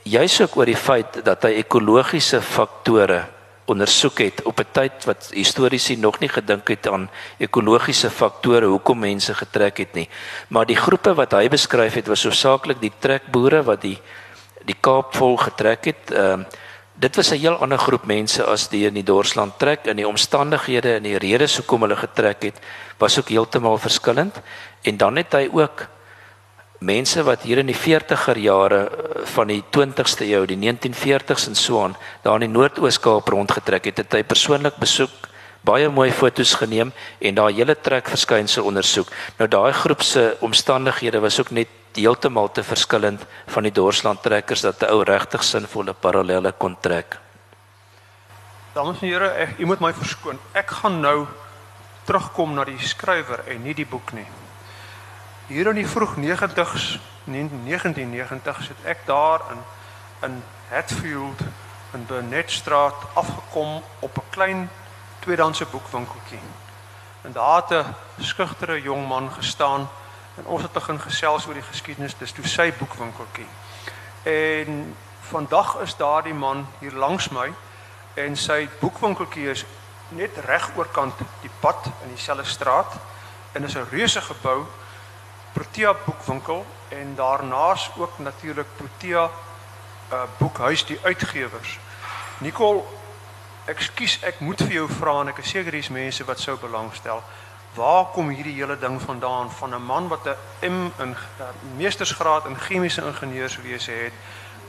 Juist 0.06 0.40
ook 0.40 0.56
oor 0.60 0.68
die 0.70 0.78
feit 0.78 1.16
dat 1.26 1.42
hy 1.48 1.56
ekologiese 1.58 2.38
faktore 2.38 3.24
ondersoek 3.66 4.20
het 4.22 4.42
op 4.46 4.60
'n 4.62 4.68
tyd 4.72 5.04
wat 5.04 5.30
historiese 5.34 5.96
nog 5.98 6.20
nie 6.20 6.28
gedink 6.28 6.68
het 6.68 6.86
aan 6.86 7.10
ekologiese 7.38 8.10
faktore 8.10 8.66
hoekom 8.66 8.98
mense 8.98 9.34
getrek 9.34 9.76
het 9.78 9.94
nie. 9.94 10.08
Maar 10.48 10.66
die 10.66 10.76
groepe 10.76 11.14
wat 11.14 11.32
hy 11.32 11.48
beskryf 11.48 11.94
het 11.94 12.06
was 12.06 12.22
hoofsaaklik 12.22 12.80
die 12.80 12.92
trekboere 12.98 13.62
wat 13.62 13.80
die 13.80 13.98
die 14.64 14.76
Kaap 14.80 15.14
vol 15.14 15.36
getrek 15.36 15.84
het. 15.84 16.10
Ehm 16.10 16.40
uh, 16.40 16.46
dit 16.94 17.16
was 17.16 17.30
'n 17.30 17.38
heel 17.38 17.58
ander 17.58 17.78
groep 17.78 18.04
mense 18.06 18.44
as 18.44 18.68
die 18.68 18.86
in 18.86 18.94
die 18.94 19.04
Dorsland 19.04 19.58
trek 19.58 19.86
en 19.86 19.96
die 19.96 20.08
omstandighede 20.08 20.94
en 20.94 21.02
die 21.02 21.18
redes 21.18 21.56
hoekom 21.56 21.80
hulle 21.80 21.96
getrek 21.96 22.42
het 22.42 22.58
was 22.98 23.18
ook 23.18 23.28
heeltemal 23.28 23.78
verskillend. 23.78 24.40
En 24.82 24.96
dan 24.96 25.16
het 25.16 25.32
hy 25.32 25.48
ook 25.52 25.86
mense 26.78 27.22
wat 27.24 27.42
hier 27.42 27.58
in 27.58 27.70
die 27.70 27.76
40er 27.76 28.38
jare 28.38 28.80
eh, 28.86 29.22
van 29.34 29.48
die 29.48 29.62
20ste 29.62 30.26
eeu, 30.28 30.44
die 30.46 30.58
1940s 30.60 31.48
en 31.48 31.56
so 31.56 31.82
aan, 31.82 31.96
daar 32.22 32.40
in 32.40 32.48
die 32.50 32.58
Noord-Oos-Kaap 32.58 33.28
rondgetrek 33.28 33.84
het, 33.90 34.04
het 34.04 34.12
hy 34.12 34.22
persoonlik 34.22 34.76
besoek, 34.80 35.10
baie 35.66 35.88
mooi 35.90 36.10
foto's 36.12 36.54
geneem 36.60 36.92
en 37.18 37.34
daai 37.34 37.54
hele 37.56 37.74
trek 37.74 38.08
verskynsel 38.12 38.68
ondersoek. 38.68 39.10
Nou 39.38 39.48
daai 39.50 39.72
groep 39.72 40.02
se 40.02 40.36
omstandighede 40.40 41.20
was 41.20 41.40
ook 41.40 41.50
net 41.50 41.72
heeltemal 41.96 42.52
te 42.52 42.62
verskillend 42.62 43.24
van 43.50 43.66
die 43.66 43.72
Dorsland 43.72 44.22
trekkers 44.22 44.62
dat 44.62 44.82
'n 44.82 44.92
ou 44.92 45.02
regtig 45.02 45.42
sinvolle 45.42 45.94
parallelle 45.94 46.52
kon 46.52 46.76
trek. 46.80 47.18
Dames 48.74 49.00
en 49.00 49.08
here, 49.08 49.30
ek 49.30 49.58
u 49.58 49.66
moet 49.66 49.80
my 49.80 49.92
verskoon. 49.92 50.38
Ek 50.52 50.70
gaan 50.70 51.00
nou 51.00 51.26
terugkom 52.04 52.54
na 52.54 52.64
die 52.64 52.78
skrywer 52.78 53.40
en 53.48 53.62
nie 53.62 53.74
die 53.74 53.86
boek 53.86 54.12
nie. 54.12 54.26
Hier 55.46 55.66
in 55.66 55.74
die 55.74 55.86
vroeg 55.86 56.16
90s, 56.16 56.98
1990 57.24 58.62
sit 58.62 58.76
ek 58.82 59.04
daar 59.06 59.40
in 59.50 59.60
in 60.26 60.42
Hatfield 60.68 61.40
in 61.94 62.06
Burnettstraat 62.06 62.94
afgekom 63.14 63.82
op 63.98 64.16
'n 64.16 64.30
klein 64.30 64.70
tweedehandse 65.18 65.66
boekwinkeltjie. 65.66 66.40
En 67.22 67.32
daar 67.32 67.62
het 67.62 67.70
'n 67.70 67.94
skugtere 68.18 68.82
jong 68.82 69.06
man 69.08 69.32
gestaan 69.32 69.88
en 70.36 70.46
ons 70.46 70.62
het 70.62 70.72
begin 70.72 71.00
gesels 71.00 71.46
oor 71.46 71.54
die 71.54 71.70
geskiedenis 71.70 72.18
dis 72.18 72.32
toe 72.32 72.46
sy 72.46 72.72
boekwinkeltjie. 72.78 73.48
En 74.22 74.96
vandag 75.20 75.76
is 75.76 75.96
daardie 75.96 76.34
man 76.34 76.66
hier 76.78 76.92
langs 76.92 77.28
my 77.28 77.52
en 78.14 78.36
sy 78.36 78.68
boekwinkeltjie 78.80 79.50
is 79.50 79.64
net 80.08 80.36
reg 80.44 80.70
oorkant 80.76 81.18
die 81.40 81.50
pad 81.60 81.86
in 82.02 82.14
dieselfde 82.14 82.50
straat 82.50 82.92
en 83.52 83.64
is 83.64 83.74
'n 83.76 83.86
reuse 83.90 84.20
gebou 84.20 84.66
Protea 85.56 85.94
boekwinkel 86.04 86.66
en 86.88 87.14
daarnaas 87.14 87.90
ook 87.96 88.18
natuurlik 88.18 88.66
Protea 88.76 89.30
uh 90.12 90.22
boekhuis 90.38 90.84
die 90.86 90.98
uitgewers. 91.02 91.78
Nicole, 92.38 92.82
ekskuus, 93.64 94.18
ek 94.22 94.42
moet 94.44 94.60
vir 94.60 94.74
jou 94.74 94.88
vra 94.98 95.14
en 95.22 95.32
ek 95.32 95.40
is 95.40 95.54
seker 95.54 95.72
dis 95.72 95.88
mense 95.88 96.26
wat 96.28 96.42
sou 96.44 96.58
belangstel. 96.60 97.22
Waar 97.74 98.12
kom 98.12 98.28
hierdie 98.28 98.54
hele 98.58 98.76
ding 98.78 99.00
vandaan 99.00 99.48
van 99.50 99.74
'n 99.74 99.82
man 99.82 100.08
wat 100.12 100.28
'n 100.28 100.36
M 100.68 100.92
in 101.02 101.16
uh, 101.40 101.48
meestersgraad 101.80 102.46
in 102.52 102.60
chemiese 102.68 103.02
ingenieurswese 103.02 103.92
het 103.92 104.12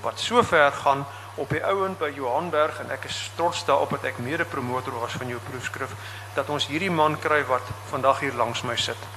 wat 0.02 0.20
so 0.20 0.44
ver 0.44 0.72
gaan 0.72 1.06
op 1.36 1.50
die 1.50 1.66
ouend 1.66 2.00
by 2.00 2.12
Johanberg 2.16 2.80
en 2.80 2.92
ek 2.92 3.04
is 3.04 3.32
trots 3.36 3.66
daarop 3.66 3.90
dat 3.90 4.04
ek 4.04 4.18
mede-promotor 4.18 5.00
was 5.00 5.20
van 5.20 5.28
jou 5.28 5.40
proefskrif 5.50 5.92
dat 6.34 6.50
ons 6.50 6.68
hierdie 6.68 6.92
man 6.92 7.20
kry 7.20 7.44
wat 7.46 7.76
vandag 7.90 8.20
hier 8.20 8.34
langs 8.34 8.62
my 8.62 8.76
sit 8.76 9.17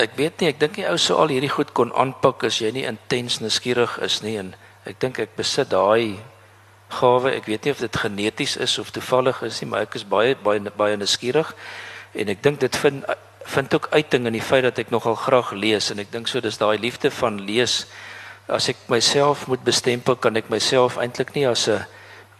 ek 0.00 0.16
weet 0.16 0.40
nie, 0.40 0.48
ek 0.48 0.60
dink 0.60 0.78
die 0.78 0.86
ou 0.88 0.96
sou 0.96 1.18
al 1.20 1.32
hierdie 1.32 1.52
goed 1.52 1.74
kon 1.76 1.92
aanpak 1.92 2.46
as 2.48 2.60
jy 2.62 2.70
nie 2.72 2.86
intens 2.88 3.40
nuuskierig 3.42 3.98
is 4.04 4.20
nie 4.24 4.38
en 4.40 4.54
ek 4.88 5.00
dink 5.02 5.20
ek 5.20 5.34
besit 5.36 5.72
daai 5.74 6.16
gawe. 6.96 7.32
Ek 7.36 7.48
weet 7.50 7.66
nie 7.66 7.74
of 7.74 7.82
dit 7.84 7.98
geneties 8.02 8.56
is 8.56 8.78
of 8.80 8.92
toevallig 8.96 9.42
is 9.46 9.60
nie, 9.60 9.68
maar 9.70 9.84
ek 9.84 9.98
is 10.00 10.06
baie 10.08 10.36
baie 10.40 10.72
baie 10.76 10.96
nuuskierig 10.96 11.52
en 12.16 12.32
ek 12.32 12.40
dink 12.46 12.62
dit 12.64 12.80
vind 12.82 13.04
vind 13.50 13.74
ook 13.74 13.88
uiting 13.90 14.28
in 14.28 14.36
die 14.36 14.44
feit 14.44 14.64
dat 14.66 14.78
ek 14.78 14.92
nogal 14.94 15.16
graag 15.18 15.52
lees 15.56 15.90
en 15.90 16.00
ek 16.02 16.12
dink 16.12 16.28
so 16.28 16.40
dis 16.40 16.60
daai 16.60 16.78
liefde 16.78 17.10
van 17.10 17.40
lees. 17.44 17.84
As 18.48 18.68
ek 18.72 18.88
myself 18.92 19.46
moet 19.48 19.62
bestempel, 19.64 20.16
kan 20.16 20.36
ek 20.36 20.50
myself 20.52 20.98
eintlik 21.00 21.34
nie 21.34 21.46
as 21.48 21.68
'n 21.68 21.84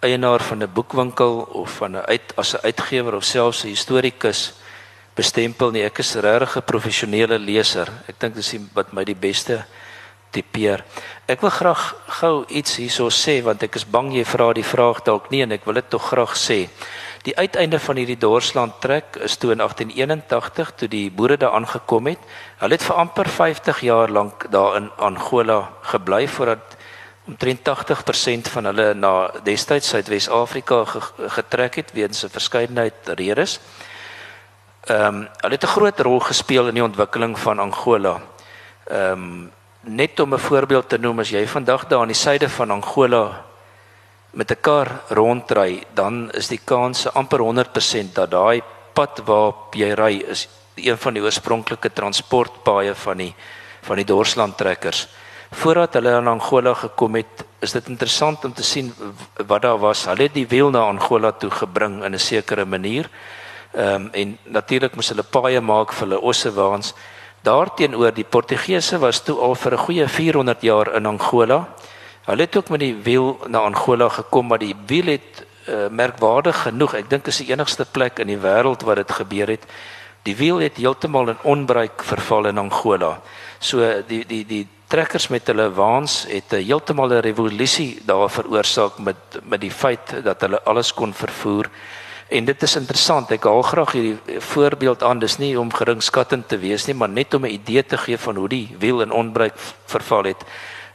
eienaar 0.03 0.41
van 0.41 0.63
'n 0.63 0.73
boekwinkel 0.73 1.45
of 1.53 1.77
van 1.81 1.97
'n 1.97 2.05
uit 2.09 2.33
as 2.37 2.55
'n 2.55 2.65
uitgewer 2.65 3.15
of 3.15 3.25
selfs 3.25 3.65
'n 3.65 3.69
historikus 3.69 4.60
bestempel 5.21 5.73
nie. 5.75 5.85
Ek 5.85 6.01
is 6.01 6.14
regtig 6.14 6.57
'n 6.57 6.71
professionele 6.73 7.39
leser. 7.39 7.89
Ek 8.09 8.18
dink 8.18 8.35
dis 8.35 8.55
wat 8.75 8.93
my 8.93 9.05
die 9.05 9.21
beste 9.29 9.64
tipeer. 10.31 10.85
Ek 11.27 11.43
wil 11.43 11.51
graag 11.51 11.83
gou 12.21 12.45
iets 12.49 12.77
hierso 12.79 13.11
sê 13.11 13.41
want 13.43 13.62
ek 13.62 13.77
is 13.77 13.85
bang 13.85 14.12
jy 14.14 14.25
vra 14.25 14.53
die 14.55 14.66
vraag 14.66 15.03
dalk 15.07 15.31
nie 15.31 15.43
en 15.43 15.53
ek 15.53 15.66
wil 15.66 15.75
dit 15.75 15.91
tog 15.91 16.03
graag 16.12 16.37
sê. 16.39 16.68
Die 17.27 17.37
uiteinde 17.37 17.79
van 17.79 17.99
hierdie 18.01 18.18
Dorsland 18.18 18.81
trek 18.81 19.18
is 19.21 19.37
toe 19.37 19.53
in 19.53 19.61
1881 19.61 20.73
toe 20.77 20.89
die 20.89 21.11
boere 21.11 21.37
daar 21.37 21.53
aangekom 21.59 22.07
het. 22.07 22.23
Hulle 22.62 22.79
het 22.79 22.87
vir 22.87 22.97
amper 22.97 23.29
50 23.29 23.81
jaar 23.85 24.09
lank 24.09 24.47
daar 24.51 24.77
in 24.77 24.91
Angola 24.97 25.68
gebly 25.93 26.27
voordat 26.29 26.79
omtrent 27.29 27.61
80% 27.68 28.49
van 28.55 28.71
hulle 28.71 28.95
na 28.95 29.31
destyds 29.45 29.93
Suidwes-Afrika 29.93 30.85
getrek 31.37 31.75
het 31.83 31.93
weens 31.93 32.25
'n 32.25 32.33
verskeidenheid 32.39 33.14
redes. 33.18 33.61
Ehm 34.91 35.07
um, 35.07 35.28
hulle 35.41 35.55
het 35.55 35.64
'n 35.64 35.74
groot 35.76 36.01
rol 36.01 36.20
gespeel 36.20 36.68
in 36.68 36.74
die 36.74 36.82
ontwikkeling 36.82 37.38
van 37.38 37.59
Angola. 37.59 38.20
Ehm 38.91 39.12
um, 39.12 39.53
net 39.80 40.20
om 40.20 40.34
'n 40.34 40.38
voorbeeld 40.38 40.88
te 40.88 40.99
noem, 40.99 41.18
as 41.18 41.30
jy 41.30 41.47
vandag 41.47 41.86
daar 41.86 42.01
aan 42.01 42.14
die 42.14 42.22
suide 42.26 42.49
van 42.49 42.70
Angola 42.70 43.45
met 44.30 44.51
'n 44.51 44.61
kar 44.61 44.88
rondry, 45.09 45.82
dan 45.95 46.30
is 46.30 46.49
die 46.49 46.61
kans 46.64 47.12
amper 47.12 47.38
100% 47.38 48.14
dat 48.14 48.30
daai 48.30 48.62
pad 48.93 49.22
waarop 49.24 49.74
jy 49.74 49.93
ry 49.93 50.24
is 50.28 50.49
een 50.74 50.99
van 50.99 51.14
die 51.14 51.22
oorspronklike 51.22 51.93
transportpaaie 51.93 52.95
van 52.95 53.16
die 53.16 53.34
van 53.82 53.97
die 53.97 54.05
Dorsland 54.05 54.57
trekkers. 54.57 55.09
Voordat 55.51 55.95
hulle 55.95 56.12
aan 56.12 56.28
Angola 56.28 56.74
gekom 56.74 57.14
het, 57.14 57.45
is 57.61 57.72
dit 57.72 57.88
interessant 57.88 58.45
om 58.45 58.53
te 58.53 58.62
sien 58.62 58.95
wat 59.47 59.62
daar 59.62 59.78
was. 59.78 60.05
Hulle 60.05 60.22
het 60.22 60.34
die 60.34 60.49
wiel 60.49 60.70
na 60.70 60.80
Angola 60.80 61.32
toe 61.32 61.51
gebring 61.51 62.05
in 62.05 62.14
'n 62.14 62.18
sekere 62.18 62.64
manier. 62.64 63.09
Ehm 63.73 63.95
um, 63.95 64.09
en 64.12 64.39
natuurlik 64.45 64.95
moes 64.95 65.09
hulle 65.09 65.23
paaie 65.23 65.61
maak 65.61 65.93
vir 65.93 66.09
hulle 66.09 66.21
ossewaans. 66.21 66.95
Daarteenoor 67.43 68.12
die 68.12 68.25
Portugese 68.25 68.99
was 68.99 69.23
toe 69.23 69.39
al 69.39 69.55
vir 69.55 69.73
'n 69.73 69.85
goeie 69.85 70.09
400 70.09 70.62
jaar 70.62 70.95
in 70.95 71.07
Angola. 71.07 71.68
Hulle 72.25 72.43
het 72.43 72.57
ook 72.57 72.68
met 72.68 72.81
die 72.81 72.97
wiel 73.03 73.39
na 73.49 73.59
Angola 73.59 74.09
gekom, 74.09 74.47
maar 74.47 74.59
die 74.59 74.77
wiel 74.87 75.07
het 75.07 75.47
uh, 75.68 75.89
merkwaardig 75.91 76.62
genoeg. 76.62 76.95
Ek 76.95 77.11
dink 77.11 77.27
is 77.27 77.39
die 77.39 77.53
enigste 77.53 77.85
plek 77.85 78.18
in 78.18 78.27
die 78.27 78.39
wêreld 78.39 78.83
waar 78.83 79.01
dit 79.01 79.12
gebeur 79.12 79.47
het. 79.47 79.64
Die 80.23 80.37
wiel 80.37 80.59
het 80.61 80.77
heeltemal 80.77 81.29
in 81.29 81.39
onbruik 81.43 82.03
verval 82.05 82.47
in 82.47 82.59
Angola. 82.59 83.21
So 83.59 84.03
die 84.07 84.25
die 84.27 84.45
die 84.47 84.66
trekkers 84.91 85.29
met 85.29 85.47
hulle 85.47 85.71
waans 85.73 86.27
het 86.29 86.53
'n 86.53 86.64
heeltemal 86.64 87.09
'n 87.09 87.23
revolusie 87.23 88.03
daar 88.05 88.31
veroorsaak 88.31 88.99
met 88.99 89.16
met 89.43 89.61
die 89.61 89.71
feit 89.71 90.25
dat 90.25 90.41
hulle 90.41 90.62
alles 90.62 90.95
kon 90.95 91.14
vervoer. 91.14 91.71
En 92.31 92.45
dit 92.45 92.62
is 92.62 92.76
interessant. 92.78 93.31
Ek 93.35 93.47
haal 93.49 93.64
graag 93.66 93.93
hierdie 93.97 94.41
voorbeeld 94.53 95.03
aan. 95.03 95.18
Dis 95.18 95.41
nie 95.43 95.57
om 95.59 95.72
geringskattend 95.74 96.47
te 96.49 96.61
wees 96.62 96.87
nie, 96.87 96.95
maar 96.95 97.11
net 97.11 97.35
om 97.35 97.43
'n 97.43 97.51
idee 97.59 97.83
te 97.83 97.99
gee 97.99 98.18
van 98.18 98.37
hoe 98.37 98.49
die 98.49 98.76
wiel 98.78 99.03
in 99.03 99.11
onbruik 99.11 99.55
verval 99.87 100.24
het. 100.24 100.45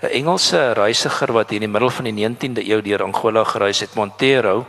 'n 0.01 0.05
Engelse 0.05 0.71
reisiger 0.71 1.33
wat 1.33 1.49
hier 1.49 1.61
in 1.61 1.67
die 1.67 1.73
middel 1.73 1.89
van 1.89 2.05
die 2.05 2.13
19de 2.13 2.63
eeu 2.63 2.81
deur 2.81 3.03
Angola 3.03 3.43
gereis 3.43 3.79
het, 3.79 3.95
Montero, 3.95 4.65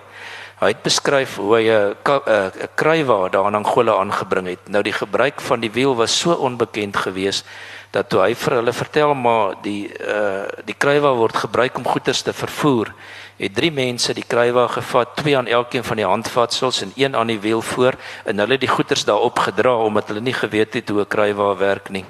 hy 0.59 0.69
het 0.69 0.83
beskryf 0.83 1.37
hoe 1.37 1.55
hy 1.55 1.69
'n 1.69 1.95
'n 2.03 2.69
kruiwa 2.75 3.29
daar 3.29 3.47
in 3.47 3.55
Angola 3.55 3.97
aangebring 4.01 4.47
het. 4.47 4.69
Nou 4.69 4.83
die 4.83 4.93
gebruik 4.93 5.41
van 5.41 5.61
die 5.61 5.71
wiel 5.71 5.95
was 5.97 6.19
so 6.19 6.33
onbekend 6.33 6.97
geweest 6.97 7.47
dat 7.91 8.09
toe 8.09 8.21
hy 8.21 8.35
vir 8.35 8.53
hulle 8.59 8.73
vertel 8.73 9.14
maar 9.14 9.55
die 9.62 9.89
uh 10.01 10.45
die 10.64 10.75
kruiwa 10.75 11.14
word 11.14 11.37
gebruik 11.37 11.77
om 11.77 11.85
goederes 11.85 12.23
te 12.23 12.33
vervoer 12.33 12.93
het 13.37 13.55
drie 13.55 13.70
mense 13.70 14.14
die 14.14 14.24
kruiwa 14.26 14.66
gevat, 14.66 15.16
twee 15.16 15.37
aan 15.37 15.47
elkeen 15.47 15.84
van 15.84 15.97
die 15.97 16.07
handvatsels 16.07 16.82
en 16.82 16.93
een 16.97 17.16
aan 17.16 17.26
die 17.26 17.41
wiel 17.41 17.62
voor 17.62 17.95
en 18.24 18.39
hulle 18.39 18.59
die 18.59 18.68
goederes 18.68 19.05
daarop 19.05 19.39
gedra 19.39 19.76
omdat 19.76 20.09
hulle 20.09 20.20
nie 20.20 20.37
geweet 20.37 20.74
het 20.74 20.89
hoe 20.89 21.01
'n 21.01 21.09
kruiwa 21.09 21.57
werk 21.57 21.89
nie. 21.89 22.05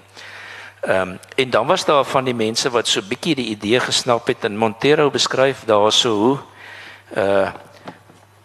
Ehm 0.81 1.09
um, 1.09 1.19
en 1.37 1.51
dan 1.51 1.67
was 1.67 1.85
daar 1.85 2.05
van 2.05 2.25
die 2.25 2.35
mense 2.35 2.71
wat 2.71 2.89
so 2.89 3.03
bietjie 3.03 3.35
die 3.35 3.47
idee 3.47 3.81
gesnap 3.81 4.27
het 4.27 4.45
en 4.45 4.57
Montero 4.57 5.11
beskryf 5.11 5.65
daarso 5.67 6.11
hoe 6.15 6.39
uh 7.17 7.51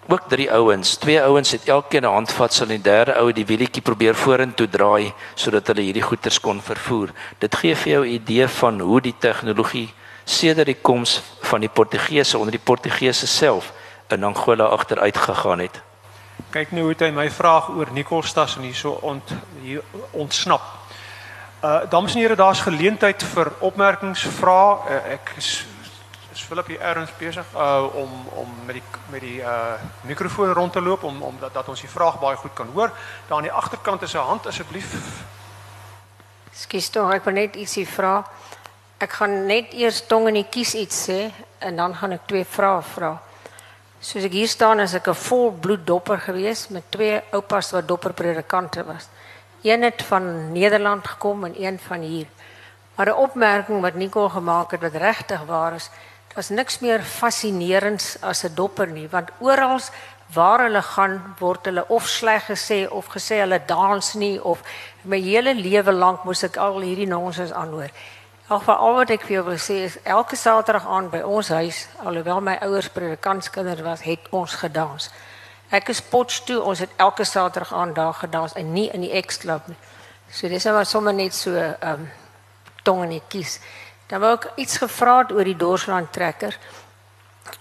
ook 0.07 0.27
drie 0.27 0.51
ouens, 0.51 0.95
twee 0.95 1.21
ouens 1.21 1.51
het 1.51 1.69
elkeen 1.69 2.01
'n 2.01 2.13
handvatsel 2.13 2.65
en 2.65 2.71
die 2.71 2.82
derde 2.82 3.15
ou 3.15 3.27
het 3.27 3.36
die 3.36 3.45
wielietjie 3.45 3.82
probeer 3.82 4.15
vorentoe 4.15 4.69
draai 4.69 5.13
sodat 5.36 5.67
hulle 5.67 5.82
hierdie 5.82 6.01
goederes 6.01 6.39
kon 6.39 6.61
vervoer. 6.61 7.09
Dit 7.38 7.55
gee 7.55 7.75
vir 7.75 7.91
jou 7.91 8.05
'n 8.05 8.13
idee 8.13 8.47
van 8.47 8.79
hoe 8.79 9.01
die 9.01 9.15
tegnologie 9.19 9.93
sedert 10.24 10.65
die 10.65 10.78
koms 10.82 11.22
van 11.41 11.59
die 11.59 11.69
Portugese 11.69 12.38
onder 12.38 12.51
die 12.51 12.63
Portugese 12.63 13.28
self 13.28 13.72
in 14.07 14.24
Angola 14.24 14.65
agteruit 14.65 15.17
gegaan 15.17 15.59
het. 15.59 15.82
Kyk 16.49 16.72
nou 16.72 16.84
hoe 16.89 16.95
hy 16.99 17.11
my 17.11 17.30
vraag 17.32 17.69
oor 17.69 17.91
Nikolstas 17.93 18.57
en 18.57 18.65
hierso 18.67 18.97
ont 19.01 19.34
hier 19.61 19.84
ontsnap. 20.11 20.61
Uh 21.63 21.89
dames 21.89 22.15
en 22.15 22.22
here, 22.22 22.36
daar's 22.36 22.61
geleentheid 22.65 23.24
vir 23.24 23.51
opmerkings, 23.59 24.24
vrae. 24.39 24.78
Uh, 24.89 25.13
ek 25.13 25.34
is 25.38 25.65
is 26.34 26.41
Philip 26.41 26.67
hier 26.67 26.80
erns 26.80 27.11
besig 27.19 27.45
uh 27.55 27.86
om 27.95 28.09
om 28.41 28.55
met 28.65 28.80
die 28.80 28.84
met 29.11 29.22
die 29.22 29.39
uh 29.39 29.78
mikrofoon 30.07 30.53
rond 30.53 30.74
te 30.74 30.82
loop 30.82 31.03
om 31.03 31.22
om 31.22 31.38
dat, 31.39 31.53
dat 31.53 31.67
ons 31.67 31.82
die 31.82 31.89
vraag 31.89 32.19
baie 32.19 32.36
goed 32.36 32.53
kan 32.53 32.72
hoor. 32.74 32.91
Daar 33.28 33.38
aan 33.38 33.49
die 33.49 33.51
agterkant 33.51 34.01
is 34.01 34.13
'n 34.13 34.17
hand 34.17 34.47
asseblief. 34.47 34.95
Skus 36.51 36.89
tog, 36.89 37.13
ek 37.13 37.24
wil 37.24 37.34
net 37.34 37.55
ietsie 37.55 37.88
vra. 37.88 38.26
Ek 39.02 39.16
gaan 39.18 39.47
net 39.49 39.72
eers 39.74 40.04
tong 40.06 40.28
en 40.30 40.36
kies 40.54 40.76
iets 40.78 40.97
sê 41.08 41.32
en 41.66 41.80
dan 41.80 41.95
gaan 41.97 42.12
ek 42.14 42.28
twee 42.30 42.45
vrae 42.45 42.84
vra. 42.86 43.16
Soos 43.97 44.28
ek 44.28 44.36
hier 44.38 44.49
staan 44.52 44.84
is 44.84 44.93
ek 44.93 45.08
'n 45.10 45.18
volbloed 45.18 45.88
dopper 45.88 46.20
gewees 46.22 46.70
met 46.70 46.86
twee 46.91 47.18
oupas 47.34 47.72
wat 47.72 47.88
dopper 47.88 48.14
predikante 48.14 48.84
was. 48.86 49.10
Een 49.64 49.82
het 49.82 50.04
van 50.04 50.52
Nederland 50.54 51.08
gekom 51.08 51.45
en 51.45 51.56
een 51.58 51.80
van 51.80 52.02
hier. 52.02 52.28
Maar 52.95 53.10
'n 53.10 53.22
opmerking 53.26 53.82
wat 53.82 53.95
Nicole 53.95 54.30
gemaak 54.30 54.72
het 54.72 54.82
wat 54.82 54.93
regtig 54.93 55.41
waar 55.45 55.74
is, 55.74 55.89
daar's 56.34 56.49
niks 56.49 56.80
meer 56.80 57.02
fascinerends 57.02 58.22
as 58.22 58.43
'n 58.43 58.54
dopper 58.54 58.88
nie, 58.88 59.10
want 59.10 59.30
oral 59.39 59.80
waar 60.34 60.60
hulle 60.60 60.82
gaan 60.82 61.36
word 61.39 61.66
hulle 61.66 61.88
of 61.88 62.08
sleg 62.08 62.45
gesê 62.45 62.88
of 62.89 63.06
gesê 63.08 63.39
hulle 63.39 63.62
dans 63.66 64.14
nie 64.14 64.43
of 64.43 64.62
my 65.02 65.20
hele 65.20 65.54
lewe 65.54 65.91
lank 65.91 66.24
moes 66.24 66.43
ek 66.43 66.58
al 66.58 66.80
hierdie 66.82 67.08
nonsens 67.08 67.52
aanhoor. 67.52 67.89
Vir 68.52 68.76
al 68.76 68.97
wat 68.97 69.12
ek 69.14 69.22
vir 69.24 69.38
jou 69.38 69.43
wil 69.47 69.60
sê 69.64 69.76
is 69.86 69.93
elke 70.04 70.36
Saterdag 70.36 70.84
aan 70.84 71.06
by 71.08 71.22
ons 71.24 71.47
huis, 71.56 71.86
alhoewel 72.04 72.41
my 72.43 72.58
ouers 72.66 72.89
predikantskinders 72.91 73.80
was, 73.86 74.02
het 74.04 74.26
ons 74.36 74.56
gedans. 74.60 75.08
Ek 75.72 75.88
is 75.93 76.02
pots 76.04 76.41
toe, 76.43 76.58
ons 76.60 76.82
het 76.84 76.91
elke 76.99 77.24
Saterdag 77.24 77.72
aan 77.72 77.93
daar 77.95 78.18
gedans 78.20 78.58
en 78.60 78.74
nie 78.74 78.89
in 78.91 79.06
die 79.06 79.22
X-klub 79.24 79.70
nie. 79.72 79.78
So 80.28 80.52
dis 80.52 80.68
nou 80.68 80.84
sommer 80.84 81.16
net 81.16 81.36
so 81.36 81.56
ehm 81.56 82.04
um, 82.04 82.10
tong 82.84 83.06
en 83.06 83.22
kies. 83.30 83.60
Dan 84.10 84.20
wou 84.20 84.34
ek 84.36 84.49
iets 84.60 84.82
gevra 84.82 85.22
het 85.22 85.32
oor 85.32 85.47
die 85.47 85.56
Dorsland 85.56 86.12
trekker. 86.12 86.58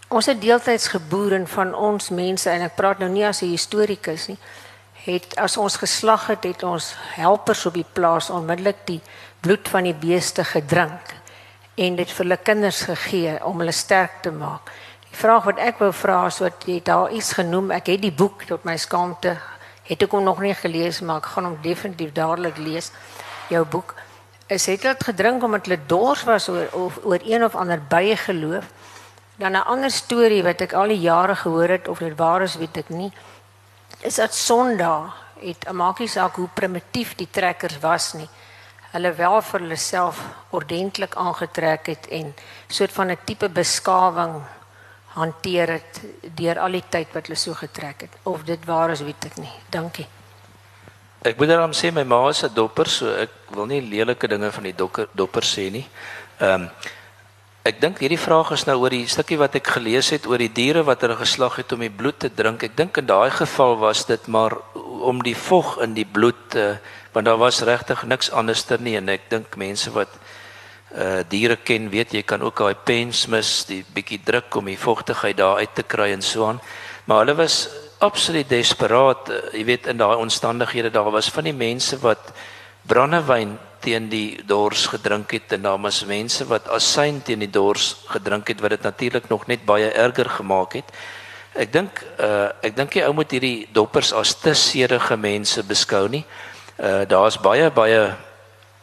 Ons 0.09 0.27
het 0.27 0.41
deeltyds 0.43 0.89
geboer 0.91 1.37
en 1.39 1.47
van 1.47 1.75
ons 1.75 2.11
mense 2.11 2.51
en 2.51 2.67
ek 2.67 2.75
praat 2.75 2.99
nou 2.99 3.11
nie 3.11 3.27
as 3.27 3.43
'n 3.43 3.55
historikus 3.55 4.27
nie. 4.27 4.39
Het 5.07 5.37
as 5.37 5.57
ons 5.57 5.77
geslag 5.77 6.27
het, 6.27 6.45
het 6.45 6.63
ons 6.63 6.95
helpers 7.15 7.67
op 7.67 7.75
die 7.75 7.87
plaas 7.93 8.31
onmiddellik 8.31 8.87
die 8.87 9.01
bloed 9.41 9.69
van 9.69 9.87
die 9.89 9.97
beeste 9.97 10.45
gedrink 10.45 11.15
en 11.81 11.97
dit 11.97 12.11
vir 12.13 12.25
hulle 12.25 12.37
kinders 12.45 12.83
gegee 12.89 13.39
om 13.49 13.63
hulle 13.63 13.73
sterk 13.73 14.21
te 14.25 14.33
maak. 14.35 14.69
Die 15.09 15.17
vraag 15.17 15.47
wat 15.49 15.63
ek 15.63 15.81
wou 15.81 15.91
vra 15.97 16.19
is 16.29 16.41
wat 16.43 16.67
jy 16.69 16.81
daar 16.85 17.13
iets 17.17 17.33
genoem. 17.39 17.71
Ek 17.73 17.89
het 17.89 18.03
die 18.03 18.13
boek 18.13 18.45
tot 18.51 18.67
my 18.69 18.77
skaamte 18.77 19.39
het 19.89 20.05
ek 20.05 20.13
hom 20.15 20.27
nog 20.27 20.43
nie 20.45 20.55
gelees 20.55 21.01
maar 21.01 21.23
ek 21.23 21.31
gaan 21.33 21.49
hom 21.49 21.57
definitief 21.65 22.13
dadelik 22.15 22.61
lees. 22.61 22.91
Jou 23.51 23.65
boek 23.65 23.95
is 24.51 24.67
het 24.69 24.85
dit 24.85 25.07
gedrink 25.09 25.43
omdat 25.47 25.67
hulle 25.67 25.81
dors 25.89 26.27
was 26.29 26.51
oor 26.53 26.69
of 26.77 27.01
oor 27.05 27.25
een 27.25 27.45
of 27.45 27.57
ander 27.57 27.81
baie 27.81 28.17
geloof. 28.17 28.69
Dan 29.41 29.57
'n 29.57 29.65
ander 29.65 29.91
storie 29.91 30.43
wat 30.43 30.61
ek 30.61 30.73
al 30.73 30.93
die 30.93 31.01
jare 31.01 31.35
gehoor 31.35 31.69
het 31.69 31.89
of 31.89 31.99
dit 31.99 32.17
waar 32.17 32.43
is 32.43 32.57
weet 32.57 32.77
ek 32.77 32.89
nie. 32.89 33.13
Is 34.01 34.15
dat 34.15 34.35
Sondag 34.35 35.17
het 35.41 35.73
maak 35.73 35.99
nie 35.99 36.09
saak 36.09 36.37
hoe 36.37 36.49
primitief 36.55 37.15
die 37.15 37.29
trekkers 37.31 37.79
was 37.81 38.13
nie 38.13 38.29
hulle 38.93 39.13
wel 39.15 39.41
vir 39.43 39.61
hulle 39.61 39.77
self 39.77 40.23
ordentlik 40.51 41.15
aangetrek 41.15 41.87
het 41.93 42.09
en 42.11 42.35
soort 42.69 42.93
van 42.93 43.11
'n 43.11 43.19
tipe 43.25 43.49
beskawing 43.49 44.43
hanteer 45.15 45.69
het 45.69 46.01
deur 46.35 46.59
al 46.59 46.73
die 46.73 46.85
tyd 46.89 47.09
wat 47.13 47.27
hulle 47.27 47.39
so 47.39 47.55
getrek 47.55 48.01
het. 48.01 48.13
Of 48.23 48.43
dit 48.43 48.65
waar 48.65 48.91
is 48.91 49.01
weet 49.01 49.25
ek 49.25 49.37
nie. 49.37 49.53
Dankie. 49.71 50.07
Ek 51.23 51.37
moet 51.37 51.49
dan 51.49 51.73
sê 51.73 51.93
my 51.93 52.03
ma 52.03 52.29
is 52.29 52.43
'n 52.43 52.55
dopper 52.55 52.89
so 52.89 53.07
ek 53.07 53.31
wil 53.51 53.67
nie 53.67 53.81
lelike 53.81 54.29
dinge 54.29 54.53
van 54.53 54.63
die 54.63 54.75
dokker 54.75 55.09
dopper 55.13 55.43
sê 55.43 55.71
nie. 55.71 55.87
Ehm 56.39 56.63
um, 56.63 56.71
Ek 57.63 57.77
dink 57.77 57.99
hierdie 58.01 58.19
vraag 58.19 58.55
is 58.57 58.65
nou 58.65 58.79
oor 58.81 58.91
die 58.91 59.07
stukkie 59.07 59.37
wat 59.37 59.55
ek 59.55 59.67
gelees 59.67 60.09
het 60.11 60.25
oor 60.27 60.39
die 60.39 60.49
diere 60.49 60.83
wat 60.83 61.03
hulle 61.05 61.17
geslag 61.17 61.57
het 61.57 61.73
om 61.73 61.81
die 61.81 61.91
bloed 61.93 62.19
te 62.19 62.31
drink. 62.33 62.63
Ek 62.63 62.77
dink 62.77 62.97
in 62.97 63.07
daai 63.07 63.31
geval 63.31 63.77
was 63.77 64.07
dit 64.09 64.29
maar 64.29 64.57
om 64.75 65.21
die 65.23 65.37
vog 65.37 65.77
in 65.85 65.93
die 65.95 66.07
bloed 66.07 66.41
te 66.49 66.65
uh, 66.73 67.00
want 67.13 67.27
daar 67.27 67.39
was 67.39 67.61
regtig 67.67 68.05
niks 68.05 68.31
anderster 68.31 68.81
nie 68.81 68.97
en 68.97 69.09
ek 69.09 69.31
dink 69.31 69.57
mense 69.57 69.91
wat 69.91 70.13
uh 70.91 71.23
diere 71.31 71.57
ken, 71.57 71.87
weet 71.91 72.15
jy 72.15 72.23
kan 72.27 72.43
ook 72.43 72.59
daai 72.59 72.75
pens 72.75 73.27
mis, 73.31 73.65
die 73.69 73.85
bietjie 73.95 74.19
druk 74.27 74.57
om 74.59 74.67
die 74.67 74.79
vogtigheid 74.79 75.37
daar 75.39 75.63
uit 75.63 75.75
te 75.75 75.85
kry 75.87 76.11
en 76.11 76.23
so 76.23 76.49
aan. 76.49 76.59
Maar 77.07 77.25
hulle 77.25 77.37
was 77.39 77.69
absoluut 78.03 78.49
desperaat, 78.49 79.31
uh, 79.31 79.43
jy 79.55 79.65
weet 79.69 79.87
in 79.87 80.01
daai 80.01 80.17
omstandighede 80.19 80.91
daar 80.91 81.13
was 81.15 81.31
van 81.31 81.47
die 81.47 81.55
mense 81.55 81.99
wat 82.03 82.33
brandewyn 82.91 83.55
teen 83.81 84.09
die 84.11 84.41
dors 84.47 84.87
gedrink 84.93 85.33
het 85.33 85.55
en 85.57 85.63
daar 85.63 85.81
was 85.81 86.03
mense 86.05 86.45
wat 86.49 86.69
asyn 86.75 87.23
teen 87.25 87.41
die 87.45 87.51
dors 87.51 87.95
gedrink 88.11 88.49
het 88.49 88.61
wat 88.61 88.75
dit 88.77 88.83
natuurlik 88.83 89.29
nog 89.29 89.47
net 89.47 89.65
baie 89.65 89.91
erger 89.93 90.29
gemaak 90.41 90.77
het. 90.81 90.93
Ek 91.55 91.73
dink 91.73 92.03
uh 92.19 92.51
ek 92.63 92.77
dink 92.77 92.95
jy 92.95 93.07
ou 93.09 93.15
moet 93.17 93.33
hierdie 93.33 93.69
doppers 93.73 94.13
as 94.13 94.35
te 94.39 94.55
sedige 94.55 95.17
mense 95.17 95.63
beskou 95.67 96.09
nie. 96.09 96.25
Uh 96.81 97.05
daar's 97.09 97.37
baie 97.41 97.71
baie 97.71 98.17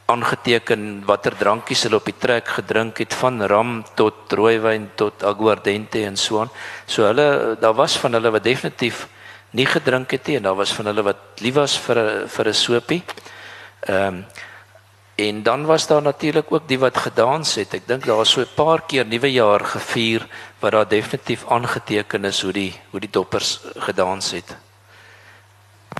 aangeteken 0.05 1.03
watter 1.05 1.35
drankies 1.37 1.83
hulle 1.83 1.97
op 1.99 2.05
die 2.05 2.15
trek 2.17 2.47
gedrink 2.47 2.97
het 2.97 3.13
van 3.13 3.41
ram 3.51 3.83
tot 3.95 4.31
rooiwyn 4.31 4.89
tot 4.95 5.23
aguardente 5.23 6.05
en 6.05 6.17
so 6.17 6.39
aan. 6.39 6.51
So 6.85 7.03
hulle 7.03 7.57
daar 7.59 7.73
was 7.73 7.97
van 7.97 8.13
hulle 8.13 8.31
wat 8.31 8.43
definitief 8.43 9.07
nie 9.51 9.65
gedrink 9.65 10.11
het 10.11 10.27
nie 10.27 10.37
en 10.37 10.43
daar 10.43 10.55
was 10.55 10.73
van 10.73 10.85
hulle 10.85 11.03
wat 11.03 11.41
lief 11.41 11.55
was 11.55 11.77
vir 11.77 11.97
'n 11.97 12.27
vir 12.27 12.47
'n 12.47 12.53
sopie. 12.53 13.03
Ehm 13.87 14.07
um, 14.07 14.25
En 15.17 15.43
dan 15.43 15.65
was 15.65 15.87
daar 15.87 16.01
natuurlik 16.01 16.51
ook 16.53 16.67
die 16.67 16.79
wat 16.79 16.97
gedans 16.97 17.55
het. 17.55 17.73
Ek 17.73 17.87
dink 17.87 18.05
daar 18.05 18.21
was 18.21 18.31
so 18.31 18.41
'n 18.41 18.53
paar 18.55 18.81
keer 18.85 19.05
nuwe 19.05 19.31
jaar 19.31 19.65
gevier 19.65 20.27
wat 20.59 20.71
daar 20.71 20.87
definitief 20.87 21.45
aangeteken 21.49 22.25
is 22.25 22.41
hoe 22.41 22.51
die 22.53 22.73
hoe 22.89 22.99
die 22.99 23.09
doppers 23.09 23.59
gedans 23.75 24.31
het. 24.31 24.66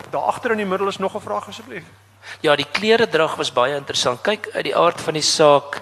Daar 0.09 0.21
agter 0.21 0.51
in 0.51 0.57
die 0.57 0.65
middel 0.65 0.87
is 0.87 0.97
nog 0.97 1.15
'n 1.15 1.21
vraag 1.21 1.47
asseblief. 1.47 1.83
Ja, 2.39 2.55
die 2.55 2.67
klere 2.71 3.07
drag 3.07 3.35
was 3.35 3.53
baie 3.53 3.75
interessant. 3.75 4.21
Kyk, 4.21 4.49
uit 4.53 4.63
die 4.63 4.75
aard 4.75 5.01
van 5.01 5.13
die 5.13 5.25
saak 5.25 5.81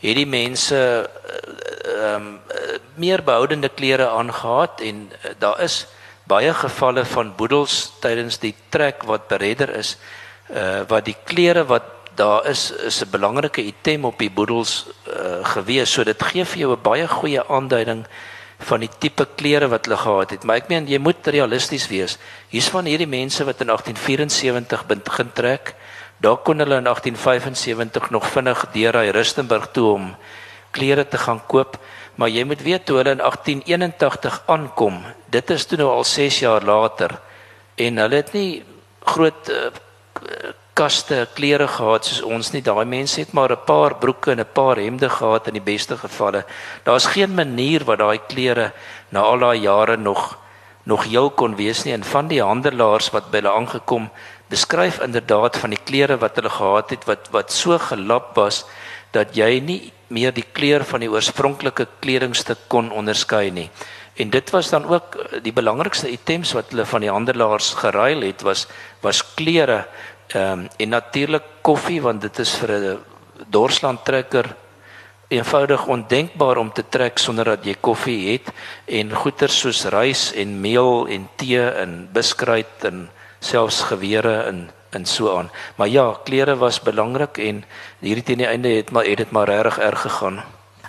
het 0.00 0.16
die 0.16 0.26
mense 0.26 0.76
eh, 0.76 1.92
ehm 1.96 2.26
um, 2.26 2.40
meer 2.94 3.22
behoudende 3.22 3.68
klere 3.68 4.08
aangetree 4.08 4.88
en 4.88 5.12
uh, 5.12 5.30
daar 5.38 5.60
is 5.60 5.86
baie 6.24 6.52
gevalle 6.54 7.04
van 7.04 7.34
boedels 7.36 7.92
tydens 8.00 8.38
die 8.38 8.54
trek 8.68 9.02
wat 9.02 9.28
beredder 9.28 9.70
is 9.76 9.96
uh 10.50 10.82
wat 10.88 11.04
die 11.04 11.16
klere 11.24 11.64
wat 11.66 11.82
daar 12.16 12.46
is 12.46 12.70
is 12.70 13.02
'n 13.04 13.10
belangrike 13.10 13.62
item 13.62 14.04
op 14.04 14.18
die 14.18 14.30
boedels 14.30 14.86
uh, 15.08 15.44
gewees. 15.44 15.92
So 15.92 16.04
dit 16.04 16.22
gee 16.22 16.44
vir 16.44 16.58
jou 16.58 16.72
'n 16.72 16.82
baie 16.82 17.08
goeie 17.08 17.48
aanduiding 17.48 18.06
van 18.58 18.80
die 18.80 18.90
tipe 18.98 19.26
klere 19.36 19.68
wat 19.68 19.84
hulle 19.86 19.98
gehad 20.00 20.30
het. 20.30 20.44
Maar 20.44 20.62
ek 20.62 20.70
meen 20.72 20.88
jy 20.88 20.98
moet 20.98 21.26
realisties 21.28 21.88
wees. 21.92 22.16
Hier's 22.48 22.70
van 22.72 22.88
hierdie 22.88 23.08
mense 23.08 23.44
wat 23.44 23.60
in 23.60 23.72
1874 23.72 24.86
begin 24.86 25.32
trek. 25.36 25.74
Daar 26.24 26.40
kon 26.40 26.58
hulle 26.58 26.80
in 26.80 26.88
1875 26.88 28.10
nog 28.10 28.26
vinnig 28.32 28.64
deur 28.72 28.96
hy 28.96 29.12
Rustenburg 29.12 29.68
toe 29.76 29.92
om 29.92 30.10
klere 30.72 31.04
te 31.08 31.18
gaan 31.18 31.42
koop. 31.46 31.76
Maar 32.16 32.32
jy 32.32 32.44
moet 32.48 32.62
weet 32.64 32.86
toe 32.88 32.96
hulle 32.96 33.12
in 33.12 33.20
1881 33.20 34.42
aankom, 34.46 35.02
dit 35.28 35.50
is 35.50 35.66
toe 35.68 35.78
nou 35.78 35.90
al 35.92 36.04
6 36.04 36.38
jaar 36.40 36.64
later 36.64 37.18
en 37.76 38.00
hulle 38.00 38.22
het 38.22 38.32
nie 38.32 38.62
groot 39.04 39.50
uh, 39.52 39.68
kaste 40.76 41.24
klere 41.34 41.66
gehad 41.72 42.04
soos 42.04 42.22
ons 42.22 42.52
nie. 42.52 42.62
Daai 42.62 42.84
mense 42.84 43.20
het 43.20 43.32
maar 43.32 43.52
'n 43.52 43.64
paar 43.66 43.96
broeke 43.96 44.30
en 44.32 44.40
'n 44.40 44.52
paar 44.52 44.76
hemde 44.76 45.08
gehad 45.08 45.48
in 45.48 45.54
die 45.54 45.68
beste 45.72 45.96
gevalle. 45.96 46.44
Daar's 46.84 47.06
geen 47.06 47.34
manier 47.34 47.84
wat 47.84 47.98
daai 47.98 48.18
klere 48.28 48.72
na 49.10 49.20
al 49.20 49.38
daai 49.38 49.60
jare 49.60 49.96
nog 49.96 50.38
nog 50.84 51.04
heel 51.04 51.30
kon 51.30 51.56
wees 51.56 51.84
nie 51.84 51.92
en 51.92 52.04
van 52.04 52.28
die 52.28 52.42
handelaars 52.42 53.10
wat 53.10 53.30
by 53.30 53.40
hulle 53.40 53.52
aangekom 53.52 54.10
beskryf 54.48 55.00
inderdaad 55.02 55.56
van 55.58 55.70
die 55.70 55.82
klere 55.84 56.16
wat 56.22 56.36
hulle 56.36 56.50
gehad 56.50 56.90
het 56.90 57.04
wat 57.04 57.28
wat 57.34 57.52
so 57.52 57.78
gelap 57.78 58.36
was 58.36 58.64
dat 59.10 59.34
jy 59.36 59.60
nie 59.60 59.92
meer 60.08 60.34
die 60.34 60.46
kleur 60.52 60.84
van 60.84 61.02
die 61.02 61.10
oorspronklike 61.10 61.86
kledingstuk 62.00 62.68
kon 62.68 62.92
onderskei 62.92 63.50
nie. 63.50 63.70
En 64.16 64.30
dit 64.30 64.50
was 64.50 64.70
dan 64.70 64.86
ook 64.88 65.16
die 65.42 65.52
belangrikste 65.52 66.08
items 66.08 66.52
wat 66.56 66.70
hulle 66.70 66.86
van 66.86 67.04
die 67.04 67.10
handelaars 67.10 67.74
geruil 67.82 68.22
het 68.24 68.42
was 68.46 68.66
was 69.02 69.22
klere 69.34 69.84
Ehm 70.26 70.52
um, 70.52 70.68
en 70.76 70.88
natuurlik 70.88 71.42
koffie 71.60 72.02
want 72.02 72.20
dit 72.20 72.38
is 72.38 72.54
vir 72.54 72.70
'n 72.70 72.98
dorsland 73.46 74.04
trekker 74.04 74.56
eenvoudig 75.28 75.86
ondenkbaar 75.86 76.56
om 76.56 76.72
te 76.72 76.84
trek 76.88 77.18
sonder 77.18 77.44
dat 77.44 77.64
jy 77.64 77.74
koffie 77.80 78.32
het 78.32 78.52
en 78.84 79.12
goeder 79.12 79.48
soos 79.48 79.84
rys 79.84 80.32
en 80.32 80.60
meel 80.60 81.06
en 81.06 81.28
tee 81.36 81.70
en 81.70 82.08
biskruit 82.12 82.84
en 82.84 83.10
selfs 83.38 83.82
gewere 83.82 84.46
in 84.46 84.70
in 84.90 85.06
so 85.06 85.36
aan. 85.36 85.50
Maar 85.76 85.88
ja, 85.88 86.18
klere 86.24 86.56
was 86.56 86.80
belangrik 86.80 87.38
en 87.38 87.64
hierdie 87.98 88.22
teen 88.22 88.38
die 88.38 88.46
einde 88.46 88.68
het 88.68 88.90
maar 88.90 89.04
het 89.04 89.16
dit 89.16 89.30
maar 89.30 89.48
regtig 89.48 89.78
erg 89.78 90.00
gegaan. 90.00 90.44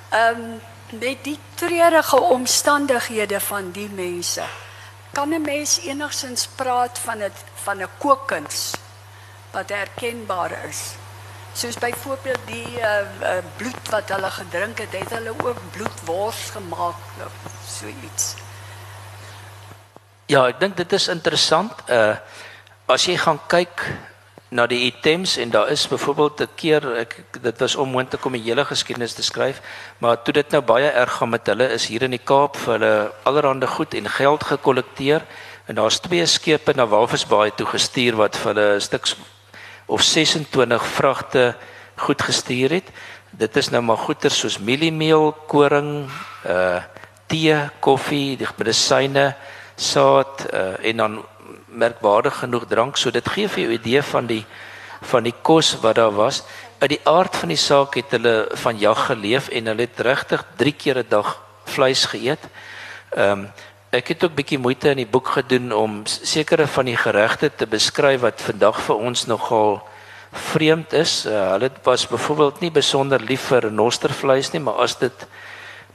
Ehm 0.09 0.41
um, 0.41 0.59
met 0.99 1.17
die 1.23 1.39
treurige 1.55 2.21
omstandighede 2.21 3.39
van 3.39 3.71
die 3.71 3.89
mense 3.89 4.43
kan 5.11 5.29
'n 5.33 5.41
mens 5.41 5.79
enigsins 5.83 6.47
praat 6.55 6.99
van 6.99 7.17
dit 7.17 7.43
van 7.53 7.81
'n 7.81 7.89
kookkuns 7.97 8.86
wat 9.51 9.69
herkenbaar 9.69 10.51
is. 10.69 10.95
Soos 11.53 11.77
byvoorbeeld 11.81 12.43
die 12.45 12.79
uh, 12.79 13.37
bloed 13.57 13.89
wat 13.89 14.09
hulle 14.09 14.29
gedrink 14.29 14.77
het, 14.77 14.93
het 14.93 15.09
hulle 15.09 15.33
ook 15.43 15.61
bloedwors 15.71 16.49
gemaak 16.53 16.99
of 17.25 17.33
so 17.65 17.87
iets. 17.87 18.35
Ja, 20.27 20.43
ek 20.47 20.59
dink 20.59 20.77
dit 20.77 20.93
is 20.93 21.07
interessant. 21.07 21.73
Uh 21.87 22.15
as 22.87 23.03
jy 23.03 23.17
gaan 23.19 23.39
kyk 23.51 23.81
na 24.55 24.63
die 24.71 24.85
items 24.87 25.33
en 25.37 25.49
daar 25.51 25.67
is 25.69 25.87
byvoorbeeld 25.87 26.41
'n 26.41 26.55
keer 26.55 26.95
ek 27.03 27.23
dit 27.41 27.59
was 27.59 27.75
onmoontlik 27.75 28.25
om 28.25 28.31
die 28.31 28.41
hele 28.47 28.65
geskiedenis 28.65 29.13
te 29.13 29.23
skryf, 29.23 29.61
maar 29.97 30.21
toe 30.23 30.33
dit 30.33 30.51
nou 30.51 30.61
baie 30.61 30.89
erg 30.89 31.11
gaan 31.13 31.29
met 31.29 31.47
hulle 31.47 31.67
is 31.67 31.87
hier 31.87 32.01
in 32.01 32.11
die 32.11 32.23
Kaap 32.23 32.55
vir 32.55 32.73
hulle 32.73 33.11
allerhande 33.23 33.67
goed 33.67 33.93
en 33.93 34.09
geld 34.09 34.43
gekollekteer 34.43 35.21
en 35.65 35.75
daar's 35.75 35.99
twee 35.99 36.25
skepe 36.25 36.73
na 36.75 36.87
Walvisbaai 36.87 37.51
toe 37.55 37.67
gestuur 37.67 38.15
wat 38.15 38.35
vir 38.37 38.53
hulle 38.53 38.75
'n 38.75 38.81
stuk 38.81 39.05
of 39.87 40.03
26 40.03 40.85
vragte 40.85 41.55
goed 41.95 42.21
gestuur 42.21 42.69
het. 42.77 42.91
Dit 43.31 43.55
is 43.57 43.69
nou 43.69 43.81
maar 43.83 43.97
goeder 43.97 44.31
soos 44.31 44.59
mieliemeel, 44.59 45.31
koring, 45.47 46.09
uh 46.45 46.83
tee, 47.27 47.55
koffie, 47.83 48.37
die 48.39 48.47
medisyne, 48.55 49.33
saad 49.75 50.45
uh 50.53 50.77
en 50.79 51.03
dan 51.03 51.17
merkwaardig 51.67 52.39
genoeg 52.43 52.67
drank. 52.67 52.97
So 52.97 53.11
dit 53.11 53.29
gee 53.29 53.47
vir 53.47 53.63
jou 53.63 53.71
'n 53.71 53.79
idee 53.79 54.01
van 54.01 54.25
die 54.25 54.45
van 55.01 55.23
die 55.23 55.35
kos 55.41 55.79
wat 55.81 55.95
daar 55.95 56.15
was. 56.15 56.43
Uit 56.79 56.89
die 56.89 57.03
aard 57.03 57.35
van 57.35 57.49
die 57.49 57.57
saak 57.57 57.95
het 57.95 58.11
hulle 58.11 58.49
van 58.53 58.79
jag 58.79 59.05
geleef 59.05 59.49
en 59.49 59.65
hulle 59.65 59.81
het 59.81 59.99
regtig 59.99 60.43
3 60.55 60.71
keer 60.73 60.97
'n 60.97 61.09
dag 61.09 61.43
vleis 61.65 62.05
geëet. 62.05 62.43
Ehm 63.15 63.31
um, 63.31 63.51
Ek 63.95 64.09
het 64.11 64.23
ook 64.25 64.33
bietjie 64.35 64.57
moeite 64.59 64.89
in 64.91 64.99
die 64.99 65.07
boek 65.07 65.29
gedoen 65.31 65.69
om 65.71 66.01
sekere 66.03 66.65
van 66.67 66.89
die 66.89 66.97
geregte 66.99 67.47
te 67.55 67.63
beskryf 67.71 68.19
wat 68.19 68.41
vandag 68.43 68.81
vir 68.83 69.03
ons 69.09 69.21
nogal 69.31 69.77
vreemd 70.51 70.91
is. 70.91 71.21
Uh, 71.23 71.53
hulle 71.53 71.69
was 71.85 72.03
byvoorbeeld 72.11 72.59
nie 72.65 72.71
besonder 72.75 73.23
lief 73.23 73.45
vir 73.47 73.69
nostervleis 73.71 74.51
nie, 74.51 74.59
maar 74.59 74.81
as 74.83 74.97
dit 74.99 75.23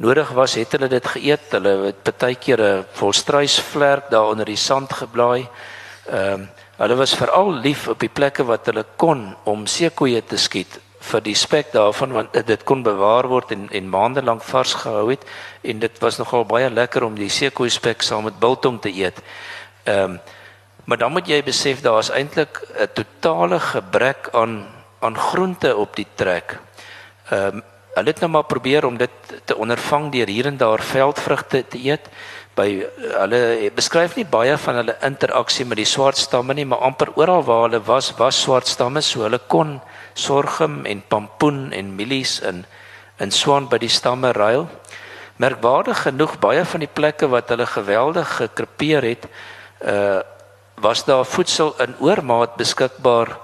nodig 0.01 0.31
was, 0.33 0.55
het 0.57 0.73
hulle 0.73 0.89
dit 0.89 1.11
geëet. 1.17 1.53
Hulle 1.53 1.75
het 1.91 2.13
baie 2.17 2.39
keer 2.41 2.63
'n 2.65 2.87
volstruisvlerk 2.97 4.09
daar 4.11 4.33
onder 4.33 4.49
die 4.49 4.57
sand 4.57 4.93
geblaai. 4.93 5.49
Ehm 6.09 6.41
uh, 6.41 6.49
hulle 6.81 6.97
was 6.97 7.15
veral 7.15 7.53
lief 7.53 7.89
op 7.89 8.01
die 8.01 8.09
plekke 8.09 8.45
wat 8.45 8.67
hulle 8.67 8.87
kon 8.97 9.37
om 9.45 9.67
seekoeie 9.67 10.25
te 10.25 10.37
skiet 10.37 10.81
vir 11.03 11.25
die 11.25 11.35
spek 11.35 11.73
daarvan 11.73 12.13
want 12.13 12.37
dit 12.47 12.65
kon 12.65 12.83
bewaar 12.83 13.29
word 13.29 13.53
en 13.55 13.69
en 13.71 13.89
maande 13.91 14.23
lank 14.23 14.43
vars 14.43 14.75
gehou 14.85 15.11
het 15.11 15.25
en 15.63 15.79
dit 15.79 15.99
was 16.05 16.19
nogal 16.19 16.45
baie 16.45 16.71
lekker 16.71 17.05
om 17.05 17.19
die 17.19 17.31
seekoei 17.31 17.71
spek 17.71 18.03
saam 18.03 18.25
met 18.25 18.39
biltong 18.39 18.81
te 18.81 18.93
eet. 18.93 19.23
Ehm 19.85 20.05
um, 20.05 20.21
maar 20.85 20.99
dan 20.99 21.13
moet 21.13 21.29
jy 21.31 21.43
besef 21.47 21.81
daar 21.81 21.99
is 21.99 22.11
eintlik 22.11 22.59
'n 22.75 22.89
totale 22.95 23.61
gebrek 23.61 24.29
aan 24.33 24.67
aan 25.01 25.17
groente 25.19 25.77
op 25.77 25.97
die 25.97 26.07
trek. 26.15 26.59
Ehm 27.31 27.57
um, 27.57 27.63
hulle 27.95 28.09
het 28.09 28.21
nou 28.21 28.31
maar 28.31 28.49
probeer 28.49 28.87
om 28.87 28.97
dit 28.97 29.11
te 29.45 29.57
ondervang 29.57 30.13
deur 30.13 30.27
hier 30.27 30.47
en 30.47 30.57
daar 30.57 30.81
veldvrugte 30.81 31.65
te 31.69 31.79
eet 31.79 32.09
by 32.57 32.67
hulle 33.01 33.71
beskryf 33.77 34.17
nie 34.17 34.25
baie 34.29 34.57
van 34.61 34.79
hulle 34.81 34.97
interaksie 35.05 35.65
met 35.69 35.81
die 35.81 35.89
swart 35.89 36.21
stamme 36.21 36.55
nie 36.57 36.67
maar 36.69 36.85
amper 36.89 37.13
oral 37.21 37.45
waar 37.49 37.67
hulle 37.67 37.81
was 37.85 38.11
was 38.19 38.41
swart 38.43 38.69
stamme 38.69 39.01
so 39.05 39.25
hulle 39.27 39.41
kon 39.55 39.79
sorghum 40.15 40.85
en 40.85 41.03
pampoen 41.09 41.73
en 41.73 41.95
mielies 41.97 42.41
in 42.41 42.65
in 43.17 43.31
swaan 43.31 43.69
by 43.69 43.79
die 43.79 43.93
stamme 43.93 44.33
ruil. 44.33 44.67
Merkwaardig 45.37 46.03
genoeg 46.03 46.39
baie 46.41 46.65
van 46.65 46.81
die 46.81 46.91
plekke 46.91 47.29
wat 47.31 47.49
hulle 47.49 47.67
geweldig 47.67 48.37
gekrepeer 48.37 49.03
het, 49.03 49.29
uh 49.81 50.21
was 50.83 51.05
daar 51.05 51.25
voedsel 51.25 51.75
in 51.79 51.95
oormaat 52.01 52.57
beskikbaar 52.57 53.39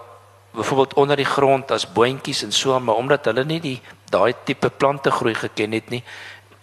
byvoorbeeld 0.51 0.95
onder 0.95 1.17
die 1.17 1.29
grond 1.29 1.71
as 1.71 1.93
boontjies 1.93 2.43
en 2.43 2.53
so 2.53 2.81
maar 2.81 2.95
omdat 2.95 3.25
hulle 3.25 3.45
nie 3.45 3.61
die 3.61 3.81
daai 4.11 4.35
tipe 4.45 4.71
plante 4.71 5.11
groei 5.11 5.35
geken 5.35 5.73
het 5.73 5.91
nie 5.93 6.03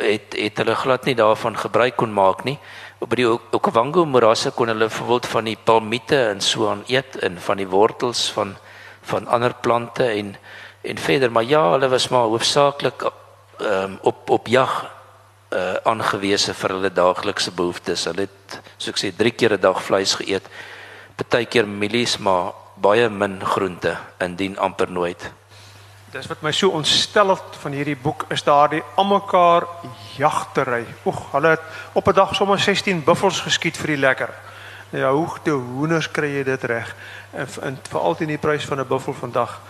het 0.01 0.35
het 0.35 0.57
hulle 0.57 0.75
glad 0.75 1.05
nie 1.05 1.15
daarvan 1.15 1.57
gebruik 1.57 1.95
kon 1.95 2.13
maak 2.13 2.43
nie 2.43 2.57
op 2.99 3.15
die 3.15 3.27
Okavango 3.29 4.05
morasse 4.05 4.51
kon 4.51 4.67
hulle 4.67 4.89
byvoorbeeld 4.89 5.27
van 5.35 5.49
die 5.51 5.57
palmiete 5.63 6.19
en 6.33 6.41
so 6.41 6.69
aan 6.69 6.83
eet 6.87 7.15
en 7.15 7.39
van 7.47 7.61
die 7.61 7.67
wortels 7.67 8.31
van 8.35 8.55
van 9.05 9.27
ander 9.27 9.53
plante 9.53 10.03
en 10.03 10.35
en 10.81 10.97
verder 10.97 11.31
maar 11.31 11.43
ja, 11.43 11.71
hulle 11.71 11.87
was 11.89 12.07
maar 12.09 12.29
hoofsaaklik 12.29 13.01
ehm 13.57 13.83
um, 13.83 13.97
op 14.01 14.29
op 14.29 14.47
jag 14.47 14.85
uh 15.55 15.75
aangewese 15.83 16.53
vir 16.53 16.73
hulle 16.75 16.91
daaglikse 16.91 17.51
behoeftes. 17.51 18.05
Hulle 18.09 18.27
het 18.27 18.59
soos 18.77 18.93
ek 18.93 19.01
sê 19.01 19.11
3 19.17 19.31
keer 19.31 19.53
'n 19.53 19.61
dag 19.61 19.81
vleis 19.83 20.15
geëet. 20.19 20.45
Partykeer 21.15 21.67
mielies, 21.67 22.17
maar 22.17 22.51
baie 22.75 23.09
min 23.09 23.39
groente, 23.45 23.97
indien 24.19 24.57
amper 24.57 24.91
nooit. 24.91 25.31
Dis 26.11 26.27
wat 26.27 26.41
my 26.41 26.51
so 26.51 26.69
ontstel 26.69 27.37
van 27.61 27.71
hierdie 27.71 27.95
boek 27.95 28.25
is 28.29 28.43
daardie 28.43 28.83
almekaar 28.95 29.63
jagtery. 30.17 30.85
Oeg, 31.05 31.31
hulle 31.31 31.47
het 31.47 31.61
op 31.93 32.07
'n 32.07 32.13
dag 32.13 32.35
sommer 32.35 32.59
16 32.59 33.03
buffels 33.03 33.39
geskiet 33.39 33.77
vir 33.77 33.87
die 33.87 33.97
lekker. 33.97 34.29
Ja, 34.89 35.11
hoe 35.11 35.27
te 35.43 35.49
hoenders 35.49 36.11
kry 36.11 36.29
jy 36.37 36.43
dit 36.43 36.63
reg? 36.63 36.95
En, 37.31 37.47
en 37.61 37.79
veral 37.89 38.15
teen 38.15 38.27
die 38.27 38.37
prys 38.37 38.65
van 38.65 38.79
'n 38.79 38.87
buffel 38.87 39.13
vandag. 39.13 39.61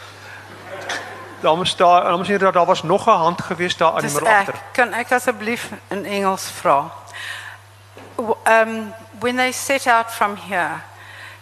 Dames 1.39 1.75
daar, 1.75 2.03
dames 2.03 2.27
hier 2.27 2.39
daar 2.39 2.65
was 2.65 2.83
nog 2.83 3.07
'n 3.07 3.09
hand 3.09 3.41
gewees 3.41 3.77
daar 3.77 3.93
aan 3.93 4.01
die 4.01 4.11
muur 4.11 4.27
agter. 4.27 4.61
Kan 4.71 4.93
ek 4.93 5.11
asseblief 5.11 5.71
in 5.87 6.05
Engels 6.05 6.49
vra? 6.49 6.91
Um 8.47 8.93
when 9.19 9.35
they 9.35 9.51
set 9.51 9.87
out 9.87 10.11
from 10.11 10.35
here, 10.35 10.81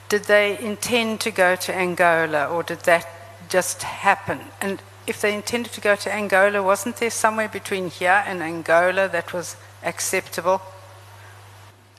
did 0.08 0.26
they 0.26 0.58
intend 0.60 1.20
to 1.20 1.32
go 1.32 1.56
to 1.56 1.74
Angola 1.74 2.48
or 2.48 2.64
did 2.64 2.84
that 2.84 3.08
just 3.48 3.84
happen? 3.84 4.40
And 4.60 4.82
if 5.06 5.20
they 5.20 5.34
intended 5.34 5.74
to 5.74 5.82
go 5.82 5.96
to 5.96 6.10
Angola, 6.10 6.62
wasn't 6.62 6.98
there 6.98 7.12
somewhere 7.12 7.50
between 7.50 7.92
here 8.00 8.24
and 8.28 8.42
Angola 8.42 9.10
that 9.10 9.32
was 9.32 9.56
acceptable 9.82 10.62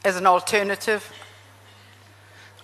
as 0.03 0.17
an 0.17 0.27
alternative? 0.27 1.03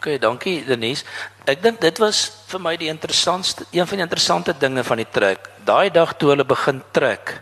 Okay, 0.00 0.16
dankie 0.16 0.62
Denise. 0.64 1.04
Ek 1.44 1.58
dink 1.60 1.76
dit 1.82 1.98
was 2.00 2.22
vir 2.48 2.60
my 2.64 2.70
die 2.80 2.88
interessantste 2.88 3.66
een 3.68 3.84
van 3.84 4.00
die 4.00 4.04
interessante 4.06 4.54
dinge 4.56 4.80
van 4.88 4.96
die 4.96 5.04
trek. 5.12 5.50
Daai 5.68 5.92
dag 5.92 6.14
toe 6.16 6.30
hulle 6.30 6.46
begin 6.48 6.78
trek, 6.96 7.34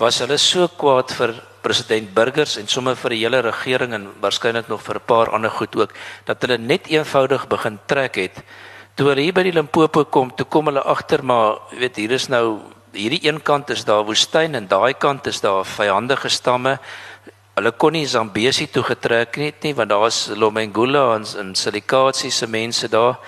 was 0.00 0.22
hulle 0.24 0.38
so 0.40 0.64
kwaad 0.80 1.12
vir 1.12 1.34
president 1.60 2.08
Burgers 2.16 2.56
en 2.56 2.72
sommer 2.72 2.96
vir 2.96 3.12
die 3.12 3.20
hele 3.20 3.42
regering 3.44 3.92
en 3.98 4.08
waarskynlik 4.24 4.72
nog 4.72 4.80
vir 4.80 4.96
'n 4.96 5.06
paar 5.12 5.28
ander 5.28 5.52
goed 5.52 5.76
ook 5.76 5.92
dat 6.24 6.40
hulle 6.40 6.56
net 6.56 6.88
eenvoudig 6.88 7.46
begin 7.48 7.78
trek 7.86 8.16
het. 8.16 8.42
Toe 8.96 9.08
hulle 9.08 9.20
hier 9.20 9.36
by 9.36 9.42
die 9.42 9.52
Limpopo 9.52 10.04
kom, 10.04 10.32
toe 10.32 10.46
kom 10.46 10.72
hulle 10.72 10.80
agter 10.80 11.22
maar 11.22 11.58
weet 11.76 11.96
hier 11.96 12.12
is 12.12 12.28
nou 12.28 12.62
hierdie 12.92 13.28
een 13.28 13.42
kant 13.42 13.70
is 13.70 13.84
daar 13.84 14.04
woestyn 14.04 14.54
en 14.54 14.66
daai 14.66 14.94
kant 14.94 15.26
is 15.26 15.40
daar 15.40 15.64
vyandige 15.64 16.28
stamme 16.28 16.78
Hulle 17.60 17.74
kon 17.76 17.92
nie 17.92 18.06
Zambesi 18.08 18.70
toe 18.72 18.82
getrek 18.86 19.36
het 19.36 19.66
nie 19.66 19.74
want 19.76 19.92
daar's 19.92 20.30
Lomengula 20.32 21.10
en, 21.18 21.26
en 21.42 21.54
Silikatsi 21.54 22.30
se 22.32 22.46
mense 22.48 22.88
daar. 22.88 23.20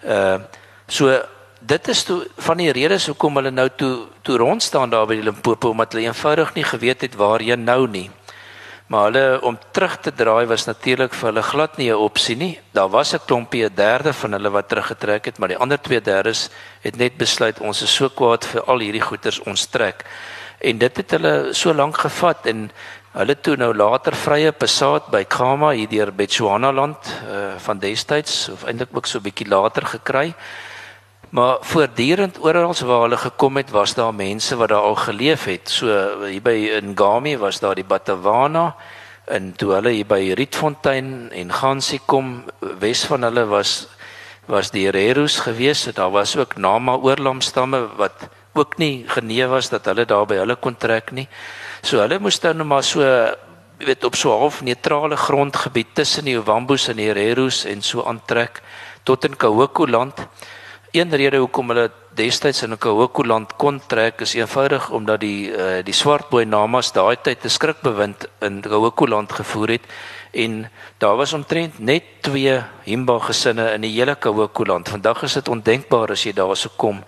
Uh 0.00 0.38
so 0.88 1.12
dit 1.60 1.88
is 1.88 2.02
toe 2.04 2.18
van 2.46 2.60
die 2.60 2.72
redes 2.72 3.06
hoekom 3.08 3.38
hulle 3.40 3.50
nou 3.52 3.68
toe 3.76 3.92
toe 4.22 4.36
rond 4.40 4.62
staan 4.62 4.90
daar 4.92 5.06
by 5.08 5.16
die 5.16 5.24
Limpopo 5.24 5.70
omdat 5.72 5.92
hulle 5.92 6.08
eenvoudig 6.08 6.54
nie 6.54 6.64
geweet 6.64 7.04
het 7.04 7.16
waar 7.20 7.44
jy 7.44 7.56
nou 7.60 7.86
nie. 7.88 8.10
Maar 8.88 9.04
hulle 9.08 9.40
om 9.48 9.58
terug 9.72 9.96
te 10.00 10.12
draai 10.12 10.44
was 10.46 10.66
natuurlik 10.68 11.12
vir 11.16 11.30
hulle 11.30 11.42
glad 11.42 11.76
nie 11.76 11.90
'n 11.90 11.96
opsie 12.08 12.36
nie. 12.36 12.60
Daar 12.72 12.88
was 12.88 13.14
'n 13.14 13.24
klompie 13.26 13.64
'n 13.64 13.74
derde 13.74 14.12
van 14.12 14.32
hulle 14.32 14.50
wat 14.50 14.68
teruggetrek 14.68 15.24
het, 15.24 15.38
maar 15.38 15.48
die 15.48 15.60
ander 15.60 15.80
twee 15.80 16.00
derdes 16.00 16.50
het 16.80 16.96
net 16.96 17.16
besluit 17.16 17.60
ons 17.60 17.82
is 17.82 17.94
so 17.94 18.08
kwaad 18.08 18.44
vir 18.44 18.62
al 18.64 18.78
hierdie 18.78 19.06
goeders 19.08 19.40
ons 19.40 19.66
trek. 19.66 20.04
En 20.60 20.78
dit 20.78 20.96
het 20.96 21.10
hulle 21.10 21.52
so 21.52 21.74
lank 21.74 21.96
gevat 21.96 22.46
en 22.46 22.70
Hulle 23.14 23.36
toe 23.38 23.52
nou 23.54 23.68
later 23.70 24.10
vrye 24.18 24.50
Passat 24.50 25.04
by 25.12 25.20
Khama 25.30 25.68
hier 25.78 25.86
deur 25.86 26.10
Botswana 26.10 26.72
land 26.74 26.98
uh, 27.22 27.52
van 27.62 27.78
destyds 27.78 28.48
of 28.50 28.64
eintlik 28.66 28.90
ook 28.90 29.06
so 29.06 29.20
'n 29.20 29.22
bietjie 29.22 29.46
later 29.46 29.86
gekry. 29.86 30.34
Maar 31.30 31.62
voortdurend 31.62 32.42
oral 32.42 32.74
waar 32.74 33.02
hulle 33.06 33.16
gekom 33.16 33.56
het, 33.56 33.70
was 33.70 33.94
daar 33.94 34.14
mense 34.14 34.56
wat 34.56 34.68
daar 34.68 34.82
al 34.82 34.98
geleef 34.98 35.44
het. 35.44 35.68
So 35.68 35.86
hier 36.26 36.42
by 36.42 36.80
Ngami 36.82 37.38
was 37.38 37.60
daar 37.60 37.74
die 37.74 37.86
Batawana 37.86 38.74
en 39.26 39.54
toe 39.56 39.74
hulle 39.74 39.90
hier 39.90 40.06
by 40.06 40.32
Rietfontein 40.34 41.30
en 41.30 41.52
Gansie 41.52 42.00
kom, 42.06 42.44
wes 42.80 43.04
van 43.04 43.22
hulle 43.22 43.46
was 43.46 43.86
was 44.46 44.70
die 44.70 44.86
Hererus 44.86 45.38
gewees. 45.38 45.84
Daar 45.84 46.10
was 46.10 46.36
ook 46.36 46.56
Nama 46.56 46.96
oorlamstamme 46.96 47.88
wat 47.96 48.28
ook 48.54 48.78
nie 48.78 49.04
genee 49.06 49.46
was 49.46 49.68
dat 49.68 49.84
hulle 49.90 50.06
daar 50.06 50.26
by 50.26 50.38
hulle 50.42 50.56
kon 50.56 50.76
trek 50.76 51.10
nie. 51.12 51.28
So 51.82 51.98
hulle 51.98 52.18
moes 52.18 52.40
dan 52.40 52.56
nou 52.56 52.66
maar 52.66 52.82
so 52.86 53.02
weet 53.78 54.04
op 54.04 54.14
so 54.14 54.30
half 54.30 54.62
neutrale 54.62 55.16
grondgebied 55.16 55.94
tussen 55.94 56.24
die 56.24 56.38
Wambus 56.40 56.88
en 56.88 56.96
die 56.96 57.08
Hererus 57.10 57.64
en 57.64 57.82
so 57.82 58.04
aantrek 58.06 58.62
tot 59.02 59.24
in 59.24 59.36
Kahoko 59.36 59.86
land. 59.86 60.26
Een 60.94 61.10
rede 61.10 61.40
hoekom 61.42 61.72
hulle 61.72 61.90
destyds 62.14 62.62
in 62.62 62.78
Kahoko 62.78 63.24
land 63.26 63.56
kon 63.58 63.80
trek 63.90 64.20
is 64.22 64.36
eenvoudig 64.38 64.90
omdat 64.94 65.20
die 65.20 65.50
uh, 65.50 65.80
die 65.82 65.94
swartboy 65.94 66.44
namas 66.46 66.92
daai 66.94 67.16
tyd 67.16 67.44
'n 67.44 67.50
skrikbewind 67.50 68.28
in 68.40 68.62
Kahoko 68.62 69.06
land 69.06 69.32
gevoer 69.32 69.68
het 69.68 69.86
en 70.32 70.70
daar 70.98 71.16
was 71.16 71.32
omtrent 71.32 71.78
net 71.78 72.04
twee 72.22 72.62
Himba 72.84 73.18
gesinne 73.18 73.72
in 73.74 73.80
die 73.80 73.94
hele 73.98 74.14
Kahoko 74.14 74.64
land. 74.64 74.88
Vandag 74.88 75.22
is 75.22 75.34
dit 75.34 75.48
ondenkbaar 75.48 76.10
as 76.10 76.22
jy 76.24 76.32
daar 76.32 76.56
sou 76.56 76.70
kom 76.76 77.02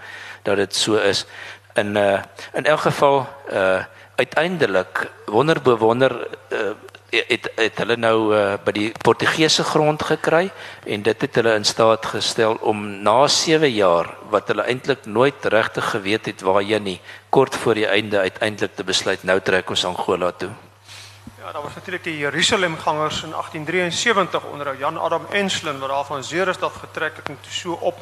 dat 0.46 0.56
dit 0.62 0.74
so 0.74 0.96
is. 0.96 1.26
In 1.74 1.96
uh 1.96 2.22
in 2.54 2.64
elk 2.64 2.86
geval 2.86 3.26
uh 3.52 3.84
uiteindelik 4.16 5.10
wonder 5.26 5.62
bewonder 5.62 6.28
uh, 6.48 6.70
het 7.10 7.50
het 7.54 7.78
hulle 7.78 7.96
nou 7.96 8.34
uh, 8.34 8.54
by 8.64 8.72
die 8.74 8.88
Portugese 9.04 9.64
grond 9.64 10.02
gekry 10.02 10.50
en 10.84 11.02
dit 11.02 11.20
het 11.20 11.34
hulle 11.38 11.54
in 11.54 11.64
staat 11.64 12.06
gestel 12.06 12.56
om 12.60 12.82
na 13.02 13.26
7 13.28 13.70
jaar 13.70 14.10
wat 14.32 14.48
hulle 14.48 14.66
eintlik 14.66 15.06
nooit 15.06 15.44
regtig 15.44 15.90
geweet 15.94 16.26
het 16.26 16.40
waar 16.40 16.62
jy 16.62 16.80
nie 16.82 17.00
kort 17.28 17.56
voor 17.56 17.74
die 17.78 17.86
einde 17.86 18.18
uiteindelik 18.18 18.74
te 18.76 18.84
besluit 18.84 19.24
nou 19.24 19.40
trek 19.40 19.70
ons 19.70 19.84
Angola 19.84 20.32
toe. 20.32 20.50
Ja, 21.38 21.52
daar 21.52 21.62
was 21.62 21.74
natuurlik 21.74 22.04
die 22.04 22.18
Jerusalem 22.18 22.76
gangers 22.78 23.22
in 23.22 23.30
1873 23.30 24.44
onder 24.44 24.78
Jan 24.78 24.98
Adam 24.98 25.26
Enslin 25.30 25.78
wat 25.78 25.88
daar 25.88 26.04
van 26.04 26.24
Zeerestad 26.24 26.72
getrek 26.80 27.16
het 27.16 27.28
en 27.28 27.38
toe 27.40 27.52
so 27.52 27.72
op 27.72 27.98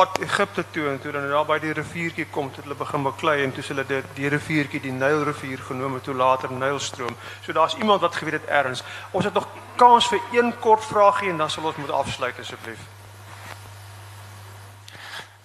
pad 0.00 0.18
Egipte 0.18 0.64
toe 0.70 0.88
en 0.88 1.00
toe 1.00 1.12
dan 1.12 1.28
daar 1.28 1.44
by 1.44 1.58
die 1.60 1.72
riviertjie 1.76 2.24
kom 2.32 2.46
het 2.48 2.62
hulle 2.62 2.74
begin 2.78 3.02
baklei 3.04 3.42
en 3.44 3.50
toe 3.52 3.64
hulle 3.66 3.82
dit 3.84 4.06
die 4.16 4.30
riviertjie 4.32 4.80
die 4.80 4.94
Nylrivier 4.96 5.60
genoem 5.66 5.98
het 5.98 6.06
toe 6.08 6.14
later 6.16 6.52
Nylstroom. 6.52 7.16
So 7.44 7.52
daar's 7.52 7.76
iemand 7.76 8.00
wat 8.00 8.16
geweet 8.16 8.38
het 8.38 8.48
erns. 8.48 8.80
Ons 9.10 9.28
het 9.28 9.36
nog 9.36 9.48
kans 9.76 10.08
vir 10.08 10.22
een 10.32 10.54
kort 10.64 10.84
vraagie 10.84 11.28
en 11.34 11.42
dan 11.42 11.52
sal 11.52 11.68
ons 11.68 11.76
moet 11.76 11.92
afsluit 11.92 12.40
asseblief. 12.40 12.80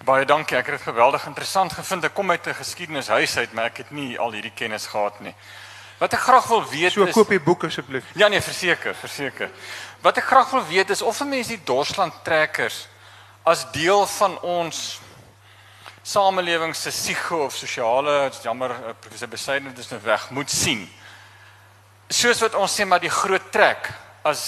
Baie 0.08 0.24
dankie. 0.24 0.56
Ek 0.56 0.72
het 0.72 0.78
dit 0.78 0.88
geweldig 0.88 1.28
interessant 1.28 1.76
gevind. 1.76 2.08
Ek 2.08 2.14
kom 2.14 2.30
uit 2.30 2.46
'n 2.46 2.54
geskiedenishuis 2.54 3.36
uit, 3.36 3.52
maar 3.52 3.64
ek 3.64 3.76
het 3.76 3.90
nie 3.90 4.18
al 4.18 4.32
hierdie 4.32 4.54
kennis 4.54 4.86
gehad 4.86 5.20
nie. 5.20 5.34
Wat 5.98 6.12
ek 6.12 6.20
graag 6.20 6.46
wil 6.46 6.64
weet 6.64 6.92
so, 6.92 7.04
is 7.04 7.12
So 7.12 7.20
koop 7.20 7.30
jy 7.30 7.40
boeke 7.40 7.66
asseblief. 7.66 8.04
Ja 8.14 8.28
nee, 8.28 8.40
verseker, 8.40 8.94
verseker. 8.94 9.50
Wat 10.00 10.16
ek 10.16 10.24
graag 10.24 10.50
wil 10.50 10.66
weet 10.66 10.90
is 10.90 11.02
of 11.02 11.20
'n 11.20 11.28
mens 11.28 11.46
die 11.46 11.60
Dorsland 11.64 12.24
trekkers 12.24 12.88
as 13.46 13.62
deel 13.70 14.06
van 14.06 14.40
ons 14.42 15.00
samelewing 16.02 16.74
se 16.74 16.90
siege 16.90 17.36
of 17.36 17.54
sosiale 17.54 18.30
jammer 18.42 18.70
eh, 18.70 18.94
professor 19.00 19.28
Besaidner 19.28 19.74
dis 19.74 19.90
nou 19.90 20.00
weg 20.02 20.30
moet 20.30 20.50
sien. 20.50 20.82
Soos 22.10 22.42
wat 22.42 22.54
ons 22.58 22.74
sê 22.74 22.86
maar 22.86 23.02
die 23.02 23.12
groot 23.12 23.52
trek 23.54 23.92
as 24.26 24.42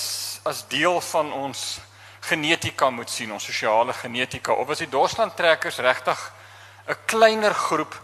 as 0.47 0.65
deel 0.71 1.01
van 1.11 1.31
ons 1.35 1.79
genetika 2.25 2.89
moet 2.91 3.11
sien, 3.11 3.31
ons 3.33 3.45
sosiale 3.45 3.93
genetika 3.95 4.55
of 4.55 4.71
as 4.71 4.83
die 4.83 4.91
Dorsland 4.91 5.37
trekkers 5.37 5.79
regtig 5.79 6.19
'n 6.89 6.99
kleiner 7.07 7.55
groep 7.55 7.95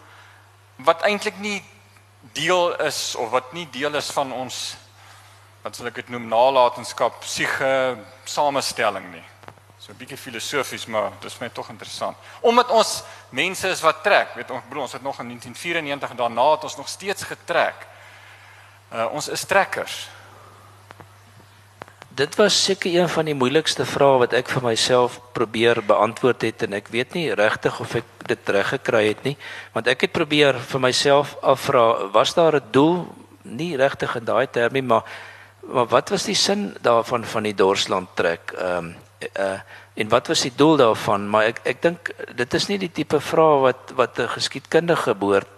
wat 0.77 1.03
eintlik 1.03 1.39
nie 1.39 1.63
deel 2.33 2.75
is 2.87 3.15
of 3.15 3.31
wat 3.31 3.53
nie 3.53 3.67
deel 3.71 3.95
is 3.95 4.11
van 4.11 4.33
ons 4.33 4.77
wat 5.63 5.77
sal 5.77 5.87
ek 5.87 5.95
dit 5.95 6.09
noem 6.09 6.29
nalatenskap 6.29 7.25
siege 7.25 7.99
samestelling 8.25 9.11
nie. 9.13 9.25
So 9.85 9.93
'n 9.93 9.97
bietjie 10.01 10.17
filosofies, 10.17 10.87
maar 10.87 11.11
dit 11.21 11.31
is 11.31 11.39
my 11.39 11.49
tog 11.49 11.69
interessant. 11.69 12.17
Omdat 12.41 12.71
ons 12.71 13.03
mense 13.29 13.69
is 13.69 13.81
wat 13.81 14.03
trek, 14.03 14.35
weet 14.35 14.51
ons 14.51 14.63
bedoel 14.69 14.83
ons 14.83 14.93
het 14.93 15.03
nog 15.03 15.19
in 15.21 15.27
1994 15.27 16.11
en 16.11 16.17
daarna 16.17 16.51
het 16.51 16.65
ons 16.65 16.77
nog 16.77 16.89
steeds 16.89 17.23
getrek. 17.23 17.87
Uh 18.93 19.13
ons 19.13 19.29
is 19.29 19.45
trekkers. 19.45 20.09
Dit 22.09 22.35
was 22.35 22.65
seker 22.65 22.95
een 22.95 23.09
van 23.09 23.25
die 23.25 23.35
moeilikste 23.35 23.85
vrae 23.85 24.19
wat 24.19 24.33
ek 24.33 24.49
vir 24.49 24.63
myself 24.63 25.21
probeer 25.33 25.85
beantwoord 25.85 26.43
het 26.43 26.63
en 26.63 26.73
ek 26.73 26.89
weet 26.89 27.13
nie 27.13 27.35
regtig 27.35 27.81
of 27.81 27.95
ek 27.95 28.05
dit 28.27 28.49
reg 28.49 28.69
gekry 28.69 29.09
het 29.09 29.23
nie, 29.23 29.37
want 29.73 29.87
ek 29.87 30.01
het 30.01 30.13
probeer 30.13 30.57
vir 30.59 30.81
myself 30.81 31.37
afvra, 31.43 32.09
was 32.09 32.35
daar 32.35 32.57
'n 32.57 32.71
doel 32.71 33.15
nie 33.43 33.77
regtig 33.77 34.17
in 34.17 34.25
daai 34.25 34.47
termie, 34.47 34.83
maar 34.83 35.05
maar 35.61 35.87
wat 35.87 36.09
was 36.09 36.25
die 36.25 36.35
sin 36.35 36.77
daarvan 36.81 37.25
van 37.25 37.43
die 37.43 37.55
Dorsland 37.55 38.17
trek? 38.17 38.53
Ehm 38.57 38.77
um, 38.77 39.04
uh 39.39 39.59
en 39.95 40.09
wat 40.11 40.27
was 40.27 40.41
die 40.43 40.53
doel 40.57 40.77
daarvan? 40.77 41.29
Maar 41.31 41.45
ek 41.53 41.61
ek 41.65 41.83
dink 41.83 42.11
dit 42.35 42.55
is 42.55 42.67
nie 42.69 42.79
die 42.79 42.91
tipe 42.91 43.21
vrae 43.21 43.61
wat 43.63 43.93
wat 43.95 44.19
'n 44.19 44.29
geskiedkundige 44.29 45.15
behoort 45.15 45.49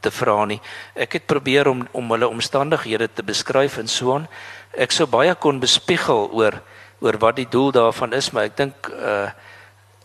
te 0.00 0.10
vra 0.10 0.44
nie. 0.44 0.60
Ek 0.94 1.12
het 1.12 1.26
probeer 1.26 1.68
om 1.68 1.86
om 1.92 2.10
hulle 2.10 2.28
omstandighede 2.28 3.08
te 3.14 3.22
beskryf 3.22 3.78
en 3.78 3.88
so 3.88 4.14
aan. 4.14 4.28
Ek 4.76 4.92
sou 4.92 5.06
baie 5.06 5.34
kon 5.34 5.60
bespiegel 5.60 6.30
oor 6.32 6.60
oor 7.00 7.18
wat 7.18 7.36
die 7.36 7.48
doel 7.48 7.72
daarvan 7.72 8.12
is 8.12 8.30
maar 8.32 8.44
ek 8.44 8.56
dink 8.56 8.88
uh 8.88 9.30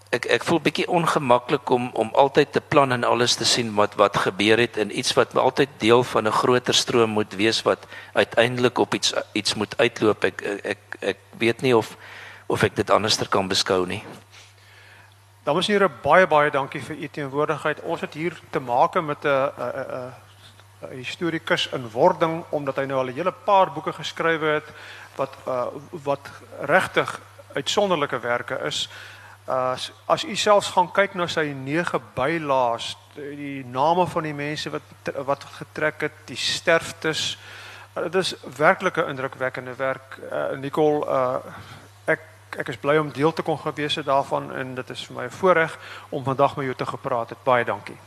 ek 0.10 0.26
ek 0.26 0.46
voel 0.46 0.60
bietjie 0.66 0.88
ongemaklik 0.90 1.70
om 1.70 1.90
om 1.94 2.10
altyd 2.18 2.52
te 2.56 2.62
plan 2.62 2.92
en 2.96 3.06
alles 3.06 3.36
te 3.38 3.46
sien 3.46 3.70
wat 3.78 3.94
wat 4.00 4.18
gebeur 4.18 4.58
het 4.58 4.78
en 4.82 4.94
iets 4.98 5.14
wat 5.18 5.36
altyd 5.38 5.70
deel 5.78 6.04
van 6.04 6.28
'n 6.28 6.40
groter 6.42 6.74
stroom 6.74 7.10
moet 7.10 7.34
wees 7.34 7.62
wat 7.62 7.86
uiteindelik 8.14 8.78
op 8.78 8.94
iets 8.94 9.14
iets 9.34 9.54
moet 9.54 9.78
uitloop. 9.78 10.24
Ek 10.24 10.42
ek 10.64 10.82
ek, 11.00 11.18
weet 11.38 11.62
nie 11.62 11.76
of 11.78 11.98
of 12.50 12.64
ek 12.66 12.76
dit 12.76 12.90
anderster 12.90 13.30
kan 13.30 13.48
beskou 13.48 13.86
nie. 13.86 14.02
Dames 15.46 15.68
en 15.70 15.74
here, 15.74 15.90
baie 16.04 16.28
baie 16.28 16.50
dankie 16.52 16.82
vir 16.82 16.98
u 16.98 17.08
teenwoordigheid. 17.08 17.84
Ons 17.86 18.02
het 18.02 18.14
hier 18.18 18.36
te 18.52 18.60
make 18.60 19.02
met 19.02 19.26
'n 19.26 19.30
'n 19.30 20.14
'n 20.82 20.96
historikus 20.96 21.68
in 21.76 21.90
wording 21.92 22.44
omdat 22.50 22.76
hy 22.76 22.86
nou 22.86 23.00
al 23.00 23.10
'n 23.12 23.16
hele 23.16 23.32
paar 23.32 23.72
boeke 23.72 23.94
geskrywe 23.94 24.46
het 24.46 24.68
wat 25.16 25.36
uh, 25.48 25.68
wat 25.92 26.30
regtig 26.62 27.20
uitsonderlike 27.54 28.20
werke 28.20 28.60
is. 28.66 28.90
As 29.46 29.92
as 30.06 30.24
u 30.24 30.36
selfs 30.36 30.70
gaan 30.70 30.92
kyk 30.92 31.14
na 31.14 31.28
sy 31.28 31.54
nege 31.54 32.00
bylaas, 32.16 32.98
die 33.16 33.66
name 33.66 34.08
van 34.08 34.24
die 34.24 34.34
mense 34.34 34.70
wat 34.70 34.82
wat 35.26 35.44
getrek 35.44 36.02
het, 36.02 36.14
die 36.26 36.38
sterftes. 36.38 37.38
Uh, 37.96 38.04
dit 38.04 38.16
is 38.16 38.36
werklik 38.58 38.98
'n 38.98 39.10
indrukwekkende 39.10 39.76
werk. 39.76 40.20
Uh, 40.32 40.58
Nicole, 40.58 41.06
uh, 41.06 41.36
ek 42.58 42.68
is 42.68 42.78
bly 42.78 42.98
om 42.98 43.12
deel 43.12 43.34
te 43.34 43.42
kon 43.42 43.60
gewees 43.60 43.96
het 43.96 44.06
daarvan 44.06 44.54
en 44.56 44.76
dit 44.76 44.90
is 44.90 45.06
vir 45.06 45.16
my 45.16 45.26
'n 45.26 45.30
voorreg 45.32 45.80
om 46.10 46.24
vandag 46.24 46.56
met 46.56 46.66
jou 46.66 46.76
te 46.76 46.86
gepraat 46.86 47.30
het. 47.30 47.44
Baie 47.44 47.66
dankie. 47.66 47.98